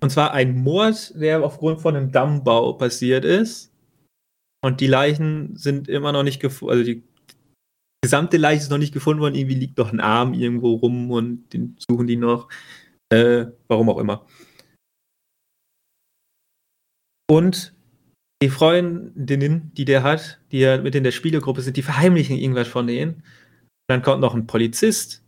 Und 0.00 0.10
zwar 0.10 0.32
ein 0.32 0.56
Mord, 0.56 1.12
der 1.14 1.42
aufgrund 1.42 1.80
von 1.80 1.96
einem 1.96 2.12
Dammbau 2.12 2.74
passiert 2.74 3.24
ist. 3.24 3.72
Und 4.62 4.80
die 4.80 4.86
Leichen 4.86 5.56
sind 5.56 5.88
immer 5.88 6.12
noch 6.12 6.22
nicht 6.22 6.40
gefunden, 6.40 6.72
also 6.72 6.84
die 6.84 7.04
gesamte 8.02 8.36
Leiche 8.36 8.62
ist 8.62 8.70
noch 8.70 8.78
nicht 8.78 8.94
gefunden 8.94 9.20
worden. 9.20 9.34
Irgendwie 9.34 9.54
liegt 9.54 9.78
noch 9.78 9.92
ein 9.92 10.00
Arm 10.00 10.34
irgendwo 10.34 10.74
rum 10.74 11.10
und 11.10 11.52
den 11.52 11.76
suchen 11.78 12.06
die 12.06 12.16
noch. 12.16 12.48
Äh, 13.12 13.46
warum 13.68 13.88
auch 13.88 13.98
immer. 13.98 14.26
Und 17.28 17.74
die 18.42 18.50
Freundinnen, 18.50 19.72
die 19.74 19.84
der 19.84 20.02
hat, 20.02 20.40
die 20.52 20.60
ja 20.60 20.78
mit 20.78 20.94
in 20.94 21.04
der 21.04 21.10
Spielegruppe 21.10 21.62
sind, 21.62 21.76
die 21.76 21.82
verheimlichen 21.82 22.36
irgendwas 22.36 22.68
von 22.68 22.86
denen. 22.86 23.14
Und 23.14 23.22
dann 23.88 24.02
kommt 24.02 24.20
noch 24.20 24.34
ein 24.34 24.46
Polizist. 24.46 25.22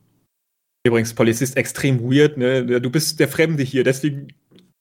Übrigens, 0.86 1.14
Polizist 1.14 1.56
extrem 1.56 2.00
weird, 2.00 2.36
ne? 2.36 2.80
Du 2.80 2.90
bist 2.90 3.18
der 3.18 3.28
Fremde 3.28 3.62
hier, 3.62 3.82
deswegen 3.82 4.28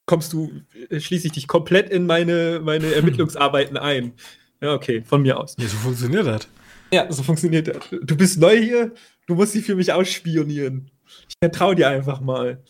kommst 0.08 0.34
du, 0.34 0.52
schließe 0.90 1.28
ich 1.28 1.34
dich 1.34 1.48
komplett 1.48 1.90
in 1.90 2.08
meine, 2.08 2.60
meine 2.64 2.92
Ermittlungsarbeiten 2.96 3.78
ein. 3.78 4.14
Ja, 4.62 4.74
okay, 4.74 5.04
von 5.04 5.22
mir 5.22 5.40
aus. 5.40 5.56
Ja, 5.60 5.68
so 5.68 5.78
funktioniert 5.78 6.26
das. 6.26 6.48
Ja, 6.92 7.12
so 7.12 7.22
funktioniert 7.22 7.68
das. 7.68 7.84
Du 8.02 8.18
bist 8.18 8.40
neu 8.40 8.58
hier, 8.58 8.94
du 9.28 9.36
musst 9.36 9.52
sie 9.52 9.62
für 9.62 9.76
mich 9.76 9.94
ausspionieren. 9.94 10.90
Ich 11.30 11.36
vertraue 11.44 11.76
dir 11.76 11.90
einfach 11.90 12.22
mal. 12.22 12.64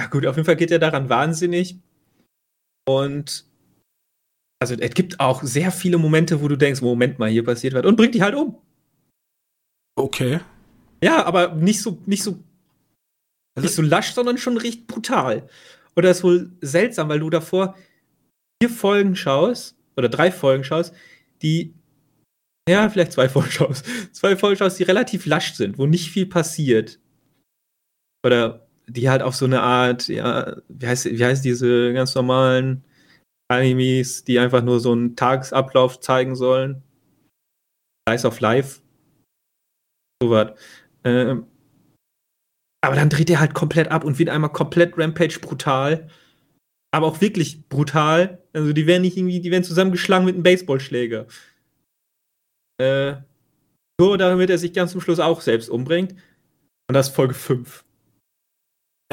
Ja, 0.00 0.06
gut, 0.06 0.26
auf 0.26 0.36
jeden 0.36 0.46
Fall 0.46 0.56
geht 0.56 0.70
er 0.70 0.78
daran 0.78 1.08
wahnsinnig. 1.08 1.78
Und 2.86 3.46
also 4.60 4.74
es 4.74 4.94
gibt 4.94 5.18
auch 5.20 5.42
sehr 5.42 5.72
viele 5.72 5.98
Momente, 5.98 6.40
wo 6.40 6.48
du 6.48 6.56
denkst, 6.56 6.82
Moment 6.82 7.18
mal, 7.18 7.30
hier 7.30 7.44
passiert 7.44 7.74
was 7.74 7.84
und 7.84 7.96
bringt 7.96 8.14
die 8.14 8.22
halt 8.22 8.34
um. 8.34 8.58
Okay. 9.96 10.40
Ja, 11.02 11.24
aber 11.24 11.54
nicht 11.54 11.80
so, 11.80 12.02
nicht 12.06 12.22
so, 12.22 12.42
also, 13.56 13.66
nicht 13.66 13.74
so 13.74 13.82
lasch, 13.82 14.12
sondern 14.12 14.38
schon 14.38 14.56
recht 14.56 14.86
brutal. 14.86 15.48
Das 16.02 16.18
ist 16.18 16.24
wohl 16.24 16.50
seltsam, 16.60 17.08
weil 17.08 17.20
du 17.20 17.30
davor 17.30 17.76
vier 18.62 18.70
Folgen 18.70 19.16
schaust, 19.16 19.76
oder 19.96 20.08
drei 20.08 20.30
Folgen 20.30 20.64
schaust, 20.64 20.94
die, 21.42 21.74
ja, 22.68 22.88
vielleicht 22.88 23.12
zwei 23.12 23.28
Folgen 23.28 23.50
schaust, 23.50 23.84
zwei 24.12 24.36
Folgen 24.36 24.56
schaust, 24.56 24.78
die 24.78 24.84
relativ 24.84 25.26
lasch 25.26 25.54
sind, 25.54 25.78
wo 25.78 25.86
nicht 25.86 26.10
viel 26.10 26.26
passiert. 26.26 27.00
Oder 28.24 28.66
die 28.86 29.10
halt 29.10 29.22
auf 29.22 29.36
so 29.36 29.44
eine 29.44 29.60
Art, 29.60 30.08
ja, 30.08 30.56
wie 30.68 30.86
heißt, 30.86 31.06
wie 31.06 31.24
heißt 31.24 31.44
diese 31.44 31.92
ganz 31.92 32.14
normalen 32.14 32.84
Animes, 33.48 34.24
die 34.24 34.38
einfach 34.38 34.62
nur 34.62 34.80
so 34.80 34.92
einen 34.92 35.16
Tagesablauf 35.16 36.00
zeigen 36.00 36.36
sollen. 36.36 36.82
Slice 38.08 38.26
of 38.26 38.40
Life. 38.40 38.80
So 40.22 40.30
was. 40.30 40.58
Ähm, 41.04 41.46
aber 42.80 42.94
dann 42.94 43.10
dreht 43.10 43.30
er 43.30 43.40
halt 43.40 43.54
komplett 43.54 43.90
ab 43.90 44.04
und 44.04 44.18
wird 44.18 44.28
einmal 44.28 44.52
komplett 44.52 44.96
Rampage 44.96 45.40
brutal. 45.40 46.08
Aber 46.90 47.06
auch 47.06 47.20
wirklich 47.20 47.68
brutal. 47.68 48.42
Also 48.52 48.72
die 48.72 48.86
werden 48.86 49.02
nicht 49.02 49.16
irgendwie, 49.16 49.40
die 49.40 49.50
werden 49.50 49.64
zusammengeschlagen 49.64 50.24
mit 50.24 50.34
einem 50.34 50.42
Baseballschläger. 50.42 51.26
Äh, 52.80 53.16
nur 54.00 54.16
damit 54.16 54.48
er 54.50 54.58
sich 54.58 54.72
ganz 54.72 54.92
zum 54.92 55.00
Schluss 55.00 55.18
auch 55.18 55.40
selbst 55.40 55.68
umbringt. 55.68 56.12
Und 56.88 56.94
das 56.94 57.08
ist 57.08 57.14
Folge 57.14 57.34
5. 57.34 57.84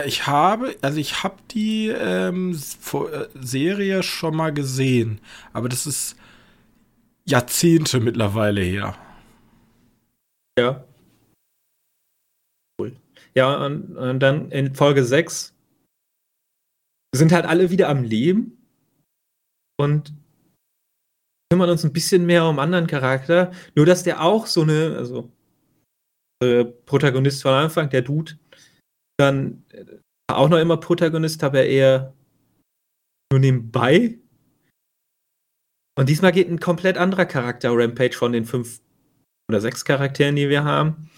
Ich 0.05 0.27
habe, 0.27 0.75
also 0.81 0.99
ich 0.99 1.23
habe 1.23 1.37
die 1.51 1.87
ähm, 1.87 2.51
äh, 2.51 3.27
Serie 3.33 4.03
schon 4.03 4.35
mal 4.35 4.53
gesehen, 4.53 5.21
aber 5.53 5.69
das 5.69 5.87
ist 5.87 6.17
Jahrzehnte 7.23 8.01
mittlerweile 8.01 8.61
her. 8.61 8.95
Ja. 10.59 10.83
Ja, 13.37 13.65
und, 13.65 13.97
und 13.97 14.19
dann 14.19 14.51
in 14.51 14.75
Folge 14.75 15.03
6 15.03 15.53
sind 17.15 17.31
halt 17.31 17.45
alle 17.45 17.69
wieder 17.69 17.89
am 17.89 18.03
Leben 18.03 18.57
und 19.77 20.13
kümmern 21.51 21.69
uns 21.69 21.83
ein 21.83 21.93
bisschen 21.93 22.25
mehr 22.25 22.45
um 22.45 22.59
anderen 22.59 22.87
Charakter. 22.87 23.51
Nur, 23.75 23.85
dass 23.85 24.03
der 24.03 24.21
auch 24.21 24.47
so 24.47 24.61
eine, 24.61 24.95
also 24.97 25.31
äh, 26.41 26.65
Protagonist 26.65 27.41
von 27.41 27.53
Anfang, 27.53 27.89
der 27.89 28.01
Dude, 28.01 28.37
dann 29.17 29.63
äh, 29.71 29.85
auch 30.31 30.49
noch 30.49 30.59
immer 30.59 30.77
Protagonist, 30.77 31.43
aber 31.43 31.65
eher 31.65 32.13
nur 33.31 33.39
nebenbei. 33.39 34.17
Und 35.97 36.09
diesmal 36.09 36.31
geht 36.31 36.49
ein 36.49 36.59
komplett 36.59 36.97
anderer 36.97 37.25
Charakter 37.25 37.71
Rampage 37.71 38.15
von 38.15 38.31
den 38.31 38.45
fünf 38.45 38.81
oder 39.49 39.61
sechs 39.61 39.85
Charakteren, 39.85 40.35
die 40.35 40.49
wir 40.49 40.63
haben. 40.63 41.09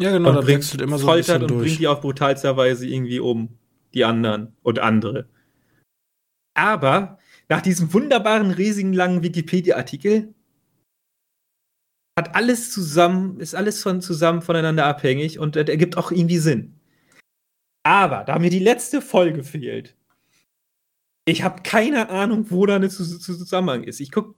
Ja, 0.00 0.12
genau, 0.12 0.32
da 0.32 0.46
wechselt 0.46 0.80
immer 0.80 0.98
so 0.98 1.06
foltert 1.06 1.36
ein 1.36 1.42
und 1.42 1.50
durch. 1.50 1.62
bringt 1.62 1.80
die 1.80 1.88
auf 1.88 2.00
brutalster 2.00 2.56
Weise 2.56 2.86
irgendwie 2.86 3.18
um, 3.18 3.58
die 3.94 4.04
anderen 4.04 4.56
und 4.62 4.78
andere. 4.78 5.28
Aber 6.54 7.18
nach 7.48 7.62
diesem 7.62 7.92
wunderbaren, 7.92 8.50
riesigen, 8.50 8.92
langen 8.92 9.22
Wikipedia-Artikel 9.22 10.34
hat 12.18 12.34
alles 12.34 12.72
zusammen, 12.72 13.40
ist 13.40 13.54
alles 13.54 13.82
von 13.82 14.00
zusammen 14.00 14.42
voneinander 14.42 14.86
abhängig 14.86 15.38
und 15.38 15.56
er 15.56 15.68
ergibt 15.68 15.96
auch 15.96 16.10
irgendwie 16.10 16.38
Sinn. 16.38 16.74
Aber 17.84 18.24
da 18.24 18.38
mir 18.38 18.50
die 18.50 18.58
letzte 18.58 19.00
Folge 19.00 19.44
fehlt, 19.44 19.96
ich 21.26 21.42
habe 21.42 21.62
keine 21.62 22.08
Ahnung, 22.10 22.50
wo 22.50 22.66
da 22.66 22.76
eine 22.76 22.88
Zusammenhang 22.88 23.84
ist. 23.84 24.00
Ich 24.00 24.10
gucke 24.10 24.34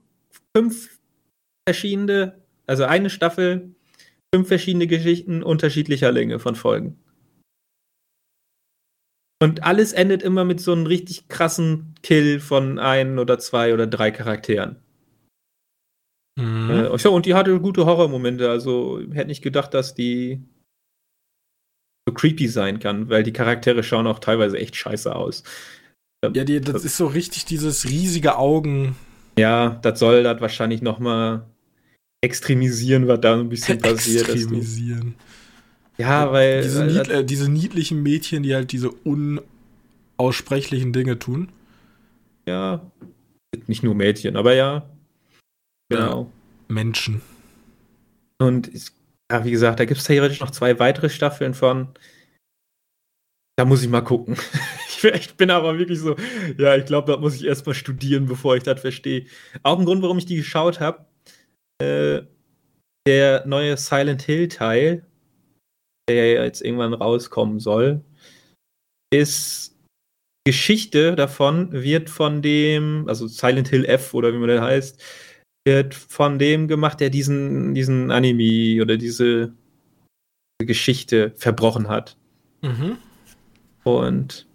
fünf 0.55 0.99
verschiedene, 1.67 2.41
also 2.67 2.83
eine 2.83 3.09
Staffel, 3.09 3.73
fünf 4.33 4.47
verschiedene 4.47 4.87
Geschichten 4.87 5.43
unterschiedlicher 5.43 6.11
Länge 6.11 6.39
von 6.39 6.55
Folgen. 6.55 6.97
Und 9.41 9.63
alles 9.63 9.91
endet 9.91 10.21
immer 10.21 10.45
mit 10.45 10.61
so 10.61 10.71
einem 10.71 10.85
richtig 10.85 11.27
krassen 11.27 11.95
Kill 12.03 12.39
von 12.39 12.77
ein 12.77 13.17
oder 13.17 13.39
zwei 13.39 13.73
oder 13.73 13.87
drei 13.87 14.11
Charakteren. 14.11 14.77
Mhm. 16.39 16.69
Äh, 16.69 17.07
und 17.07 17.25
die 17.25 17.33
hatte 17.33 17.59
gute 17.59 17.85
Horrormomente. 17.85 18.49
Also 18.49 19.01
hätte 19.11 19.27
nicht 19.27 19.41
gedacht, 19.41 19.73
dass 19.73 19.95
die 19.95 20.41
so 22.07 22.13
creepy 22.13 22.47
sein 22.47 22.79
kann, 22.79 23.09
weil 23.09 23.23
die 23.23 23.33
Charaktere 23.33 23.83
schauen 23.83 24.07
auch 24.07 24.19
teilweise 24.19 24.57
echt 24.57 24.75
scheiße 24.75 25.13
aus. 25.15 25.43
Ähm, 26.23 26.33
ja, 26.35 26.43
die, 26.43 26.61
das 26.61 26.85
ist 26.85 26.97
so 26.97 27.07
richtig 27.07 27.45
dieses 27.45 27.89
riesige 27.89 28.37
Augen. 28.37 28.95
Ja, 29.37 29.79
das 29.81 29.99
soll 29.99 30.23
das 30.23 30.39
wahrscheinlich 30.39 30.81
noch 30.81 30.99
mal 30.99 31.47
extremisieren, 32.21 33.07
was 33.07 33.21
da 33.21 33.35
ein 33.35 33.49
bisschen 33.49 33.77
passiert. 33.79 34.29
Extremisieren. 34.29 35.15
Ja, 35.97 36.31
weil. 36.31 36.61
Diese, 36.61 36.85
nied 36.85 37.09
äh, 37.09 37.25
diese, 37.25 37.49
niedlichen 37.49 38.01
Mädchen, 38.01 38.43
die 38.43 38.55
halt 38.55 38.71
diese 38.71 38.91
unaussprechlichen 38.91 40.93
Dinge 40.93 41.19
tun. 41.19 41.51
Ja. 42.47 42.89
Nicht 43.67 43.83
nur 43.83 43.95
Mädchen, 43.95 44.37
aber 44.37 44.53
ja. 44.53 44.89
Genau. 45.89 46.21
Ja, 46.21 46.73
Menschen. 46.73 47.21
Und 48.39 48.71
ja, 49.31 49.43
wie 49.43 49.51
gesagt, 49.51 49.79
da 49.79 49.85
gibt 49.85 49.99
es 49.99 50.05
theoretisch 50.05 50.39
noch 50.39 50.51
zwei 50.51 50.79
weitere 50.79 51.09
Staffeln 51.09 51.53
von. 51.53 51.89
Da 53.57 53.65
muss 53.65 53.83
ich 53.83 53.89
mal 53.89 54.01
gucken. 54.01 54.37
ich 55.03 55.35
bin 55.35 55.51
aber 55.51 55.77
wirklich 55.77 55.99
so, 55.99 56.15
ja, 56.57 56.77
ich 56.77 56.85
glaube, 56.85 57.11
da 57.11 57.19
muss 57.19 57.35
ich 57.35 57.45
erstmal 57.45 57.75
studieren, 57.75 58.25
bevor 58.25 58.55
ich 58.55 58.63
das 58.63 58.79
verstehe. 58.79 59.25
Auch 59.63 59.77
ein 59.77 59.85
Grund, 59.85 60.01
warum 60.01 60.17
ich 60.17 60.25
die 60.25 60.37
geschaut 60.37 60.79
habe. 60.79 61.05
Äh, 61.81 62.27
der 63.07 63.47
neue 63.47 63.77
Silent 63.77 64.21
Hill 64.21 64.47
Teil, 64.47 65.03
der 66.07 66.33
ja 66.33 66.43
jetzt 66.43 66.61
irgendwann 66.61 66.93
rauskommen 66.93 67.59
soll, 67.59 68.03
ist 69.11 69.75
Geschichte 70.45 71.15
davon, 71.15 71.71
wird 71.71 72.09
von 72.09 72.41
dem, 72.43 73.05
also 73.07 73.27
Silent 73.27 73.69
Hill 73.69 73.85
F 73.85 74.13
oder 74.13 74.31
wie 74.33 74.37
man 74.37 74.49
das 74.49 74.61
heißt, 74.61 75.03
wird 75.65 75.95
von 75.95 76.37
dem 76.37 76.67
gemacht, 76.67 76.99
der 76.99 77.09
diesen, 77.09 77.73
diesen 77.73 78.11
Anime 78.11 78.81
oder 78.81 78.97
diese 78.97 79.53
Geschichte 80.59 81.31
verbrochen 81.35 81.87
hat. 81.87 82.17
Mhm. 82.61 82.97
Und 83.83 84.47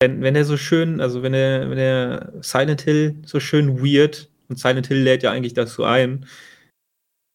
wenn, 0.00 0.22
wenn 0.22 0.36
er 0.36 0.44
so 0.44 0.56
schön, 0.56 1.00
also 1.00 1.22
wenn 1.22 1.34
er, 1.34 1.70
wenn 1.70 1.78
er 1.78 2.32
Silent 2.40 2.82
Hill 2.82 3.16
so 3.24 3.40
schön 3.40 3.82
weird, 3.82 4.30
und 4.48 4.58
Silent 4.58 4.86
Hill 4.86 5.02
lädt 5.02 5.22
ja 5.22 5.30
eigentlich 5.30 5.54
dazu 5.54 5.84
ein, 5.84 6.26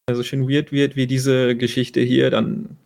also 0.10 0.24
schön 0.24 0.50
weird 0.50 0.72
wird 0.72 0.96
wie 0.96 1.08
diese 1.08 1.56
Geschichte 1.56 2.02
hier, 2.02 2.30
dann, 2.30 2.78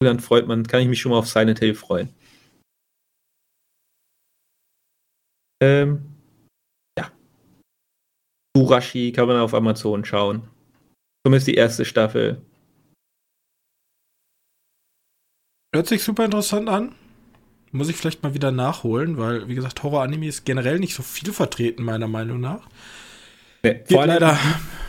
dann 0.00 0.20
freut 0.20 0.46
man, 0.46 0.66
kann 0.66 0.80
ich 0.80 0.88
mich 0.88 1.00
schon 1.00 1.10
mal 1.12 1.18
auf 1.18 1.28
Silent 1.28 1.58
Hill 1.58 1.74
freuen. 1.74 2.08
Ähm, 5.62 6.02
ja. 6.98 7.12
Urashi 8.56 9.12
kann 9.12 9.28
man 9.28 9.38
auf 9.38 9.54
Amazon 9.54 10.04
schauen. 10.04 10.48
Zumindest 11.24 11.46
die 11.46 11.54
erste 11.54 11.84
Staffel. 11.84 12.42
Hört 15.74 15.86
sich 15.86 16.02
super 16.02 16.24
interessant 16.24 16.68
an. 16.68 16.94
Muss 17.70 17.88
ich 17.88 17.96
vielleicht 17.96 18.22
mal 18.22 18.34
wieder 18.34 18.50
nachholen, 18.50 19.16
weil, 19.16 19.48
wie 19.48 19.54
gesagt, 19.54 19.82
Horror-Anime 19.82 20.26
ist 20.26 20.44
generell 20.44 20.78
nicht 20.78 20.94
so 20.94 21.02
viel 21.02 21.32
vertreten, 21.32 21.84
meiner 21.84 22.08
Meinung 22.08 22.40
nach. 22.40 22.68
Nee, 23.64 23.80
vor 23.88 24.06
leider. 24.06 24.38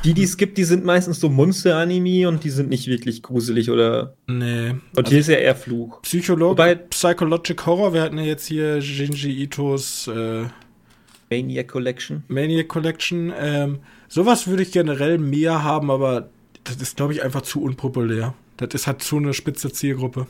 Die, 0.03 0.13
die 0.13 0.23
es 0.23 0.35
gibt, 0.35 0.57
die 0.57 0.65
sind 0.65 0.83
meistens 0.83 1.21
so 1.21 1.29
Monster-Anime 1.29 2.27
und 2.27 2.43
die 2.43 2.49
sind 2.49 2.69
nicht 2.69 2.87
wirklich 2.87 3.23
gruselig 3.23 3.69
oder. 3.69 4.17
Nee. 4.27 4.71
Und 4.71 4.97
also 4.97 5.11
hier 5.11 5.19
ist 5.19 5.29
ja 5.29 5.37
eher 5.37 5.55
Fluch. 5.55 6.01
Psycholog 6.01 6.51
Wobei, 6.51 6.75
Psychologic 6.75 7.65
Horror, 7.65 7.93
wir 7.93 8.01
hatten 8.01 8.17
ja 8.17 8.25
jetzt 8.25 8.47
hier 8.47 8.79
Jinji 8.79 9.43
Itos 9.43 10.07
äh, 10.07 10.43
Maniac 11.29 11.69
Collection. 11.69 12.23
Maniac 12.27 12.67
Collection. 12.67 13.31
Ähm, 13.39 13.79
sowas 14.09 14.47
würde 14.47 14.63
ich 14.63 14.71
generell 14.73 15.17
mehr 15.19 15.63
haben, 15.63 15.89
aber 15.89 16.29
das 16.65 16.77
ist, 16.77 16.97
glaube 16.97 17.13
ich, 17.13 17.23
einfach 17.23 17.43
zu 17.43 17.63
unpopulär. 17.63 18.33
Das 18.57 18.69
ist 18.73 18.87
halt 18.87 19.01
zu 19.01 19.17
eine 19.17 19.33
spitze 19.33 19.71
Zielgruppe. 19.71 20.27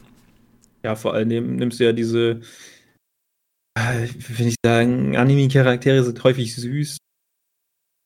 Ja, 0.83 0.95
vor 0.95 1.13
allem 1.13 1.55
nimmst 1.55 1.79
du 1.79 1.85
ja 1.85 1.93
diese, 1.93 2.41
äh, 3.75 4.07
will 4.37 4.47
ich 4.47 4.55
sagen, 4.63 5.17
Anime-Charaktere 5.17 6.03
sind 6.03 6.23
häufig 6.23 6.55
süß. 6.55 6.97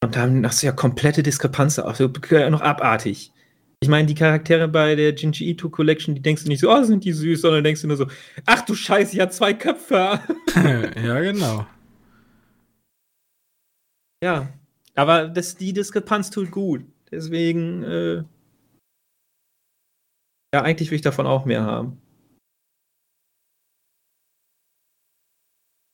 Und 0.04 0.16
dann 0.16 0.46
hast 0.46 0.62
du 0.62 0.68
ja 0.68 0.72
komplette 0.72 1.24
Diskrepanz, 1.24 1.80
auch 1.80 1.96
so 1.96 2.08
noch 2.08 2.62
abartig. 2.62 3.34
Ich 3.80 3.90
meine, 3.90 4.08
die 4.08 4.16
Charaktere 4.16 4.68
bei 4.68 4.96
der 4.96 5.14
Jinji 5.16 5.50
Ito 5.50 5.70
Collection, 5.70 6.16
die 6.16 6.22
denkst 6.22 6.44
du 6.44 6.50
nicht 6.50 6.62
so, 6.62 6.72
oh, 6.72 6.84
sind 6.84 7.04
die 7.04 7.14
süß, 7.14 7.42
sondern 7.42 7.64
denkst 7.64 7.82
du 7.82 7.88
nur 7.88 7.98
so, 7.98 8.08
ach 8.46 8.62
du 8.62 8.74
Scheiße, 8.76 9.12
die 9.12 9.22
hat 9.22 9.34
zwei 9.34 9.54
Köpfe. 9.54 10.20
ja, 10.56 11.20
genau. 11.22 11.68
Ja, 14.24 14.52
aber 14.96 15.28
das, 15.28 15.56
die 15.56 15.74
Diskrepanz 15.74 16.32
tut 16.32 16.52
gut. 16.52 16.84
Deswegen, 17.12 17.84
äh, 17.84 18.24
ja, 20.54 20.62
eigentlich 20.64 20.90
will 20.90 20.96
ich 20.96 21.02
davon 21.02 21.28
auch 21.28 21.46
mehr 21.46 21.64
haben. 21.64 22.02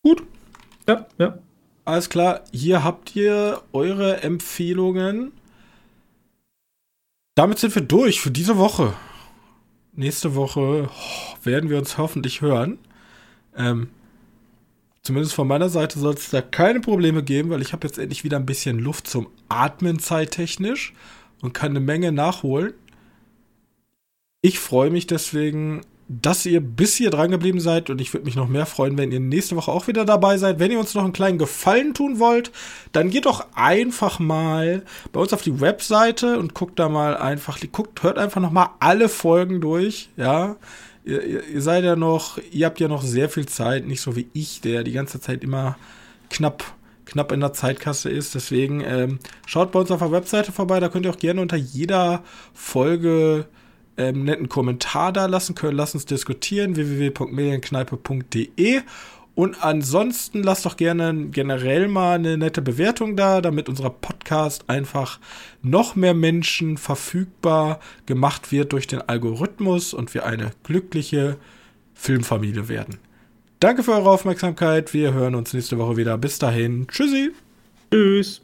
Gut. 0.03 0.23
Ja, 0.87 1.07
ja. 1.17 1.42
Alles 1.85 2.09
klar, 2.09 2.41
hier 2.53 2.83
habt 2.83 3.13
ihr 3.15 3.61
eure 3.73 4.21
Empfehlungen. 4.23 5.33
Damit 7.35 7.59
sind 7.59 7.75
wir 7.75 7.81
durch 7.81 8.21
für 8.21 8.31
diese 8.31 8.57
Woche. 8.57 8.93
Nächste 9.91 10.33
Woche 10.33 10.89
oh, 10.89 11.45
werden 11.45 11.69
wir 11.69 11.77
uns 11.77 11.97
hoffentlich 11.97 12.41
hören. 12.41 12.79
Ähm, 13.57 13.89
zumindest 15.01 15.35
von 15.35 15.47
meiner 15.47 15.67
Seite 15.67 15.99
soll 15.99 16.13
es 16.13 16.29
da 16.29 16.41
keine 16.41 16.79
Probleme 16.79 17.21
geben, 17.21 17.49
weil 17.49 17.61
ich 17.61 17.73
habe 17.73 17.85
jetzt 17.85 17.99
endlich 17.99 18.23
wieder 18.23 18.37
ein 18.37 18.45
bisschen 18.45 18.79
Luft 18.79 19.07
zum 19.07 19.27
Atmen 19.49 19.99
zeittechnisch 19.99 20.93
und 21.41 21.53
kann 21.53 21.71
eine 21.71 21.81
Menge 21.81 22.13
nachholen. 22.13 22.73
Ich 24.41 24.59
freue 24.59 24.89
mich 24.89 25.05
deswegen 25.05 25.81
dass 26.21 26.45
ihr 26.45 26.61
bis 26.61 26.95
hier 26.95 27.09
dran 27.09 27.31
geblieben 27.31 27.59
seid 27.59 27.89
und 27.89 27.99
ich 28.01 28.13
würde 28.13 28.25
mich 28.25 28.35
noch 28.35 28.47
mehr 28.47 28.65
freuen, 28.65 28.97
wenn 28.97 29.11
ihr 29.11 29.19
nächste 29.19 29.55
Woche 29.55 29.71
auch 29.71 29.87
wieder 29.87 30.05
dabei 30.05 30.37
seid. 30.37 30.59
Wenn 30.59 30.71
ihr 30.71 30.79
uns 30.79 30.93
noch 30.93 31.03
einen 31.03 31.13
kleinen 31.13 31.37
Gefallen 31.37 31.93
tun 31.93 32.19
wollt, 32.19 32.51
dann 32.91 33.09
geht 33.09 33.25
doch 33.25 33.45
einfach 33.55 34.19
mal 34.19 34.83
bei 35.11 35.19
uns 35.19 35.33
auf 35.33 35.41
die 35.41 35.61
Webseite 35.61 36.37
und 36.39 36.53
guckt 36.53 36.79
da 36.79 36.89
mal 36.89 37.17
einfach, 37.17 37.59
guckt, 37.71 38.03
hört 38.03 38.17
einfach 38.17 38.41
noch 38.41 38.51
mal 38.51 38.69
alle 38.79 39.09
Folgen 39.09 39.61
durch, 39.61 40.09
ja. 40.17 40.55
Ihr, 41.05 41.21
ihr, 41.47 41.61
seid 41.61 41.83
ja 41.83 41.97
noch, 41.97 42.37
ihr 42.51 42.65
habt 42.65 42.79
ja 42.79 42.87
noch 42.87 43.03
sehr 43.03 43.29
viel 43.29 43.45
Zeit, 43.45 43.85
nicht 43.85 43.99
so 43.99 44.15
wie 44.15 44.27
ich, 44.31 44.61
der 44.61 44.83
die 44.83 44.93
ganze 44.93 45.19
Zeit 45.19 45.43
immer 45.43 45.77
knapp 46.29 46.63
knapp 47.05 47.31
in 47.33 47.41
der 47.41 47.53
Zeitkasse 47.53 48.09
ist. 48.09 48.35
Deswegen 48.35 48.81
ähm, 48.81 49.19
schaut 49.45 49.73
bei 49.73 49.79
uns 49.79 49.91
auf 49.91 49.99
der 49.99 50.11
Webseite 50.11 50.51
vorbei. 50.51 50.79
Da 50.79 50.87
könnt 50.87 51.05
ihr 51.05 51.11
auch 51.11 51.19
gerne 51.19 51.41
unter 51.41 51.57
jeder 51.57 52.23
Folge 52.53 53.45
ähm, 53.97 54.23
netten 54.23 54.49
Kommentar 54.49 55.13
da 55.13 55.25
lassen 55.25 55.55
können. 55.55 55.77
Lass 55.77 55.93
uns 55.93 56.05
diskutieren. 56.05 56.75
www.medienkneipe.de 56.75 58.81
und 59.35 59.63
ansonsten 59.63 60.43
lasst 60.43 60.65
doch 60.65 60.77
gerne 60.77 61.27
generell 61.31 61.87
mal 61.87 62.15
eine 62.15 62.37
nette 62.37 62.61
Bewertung 62.61 63.15
da, 63.15 63.41
damit 63.41 63.67
unser 63.67 63.89
Podcast 63.89 64.69
einfach 64.69 65.19
noch 65.63 65.95
mehr 65.95 66.13
Menschen 66.13 66.77
verfügbar 66.77 67.79
gemacht 68.05 68.51
wird 68.51 68.73
durch 68.73 68.85
den 68.85 69.01
Algorithmus 69.01 69.95
und 69.95 70.13
wir 70.13 70.25
eine 70.25 70.51
glückliche 70.63 71.37
Filmfamilie 71.95 72.69
werden. 72.69 72.99
Danke 73.59 73.81
für 73.81 73.93
eure 73.93 74.11
Aufmerksamkeit. 74.11 74.93
Wir 74.93 75.13
hören 75.13 75.35
uns 75.35 75.53
nächste 75.53 75.79
Woche 75.79 75.97
wieder. 75.97 76.17
Bis 76.17 76.37
dahin. 76.37 76.85
Tschüssi. 76.87 77.31
Tschüss. 77.91 78.42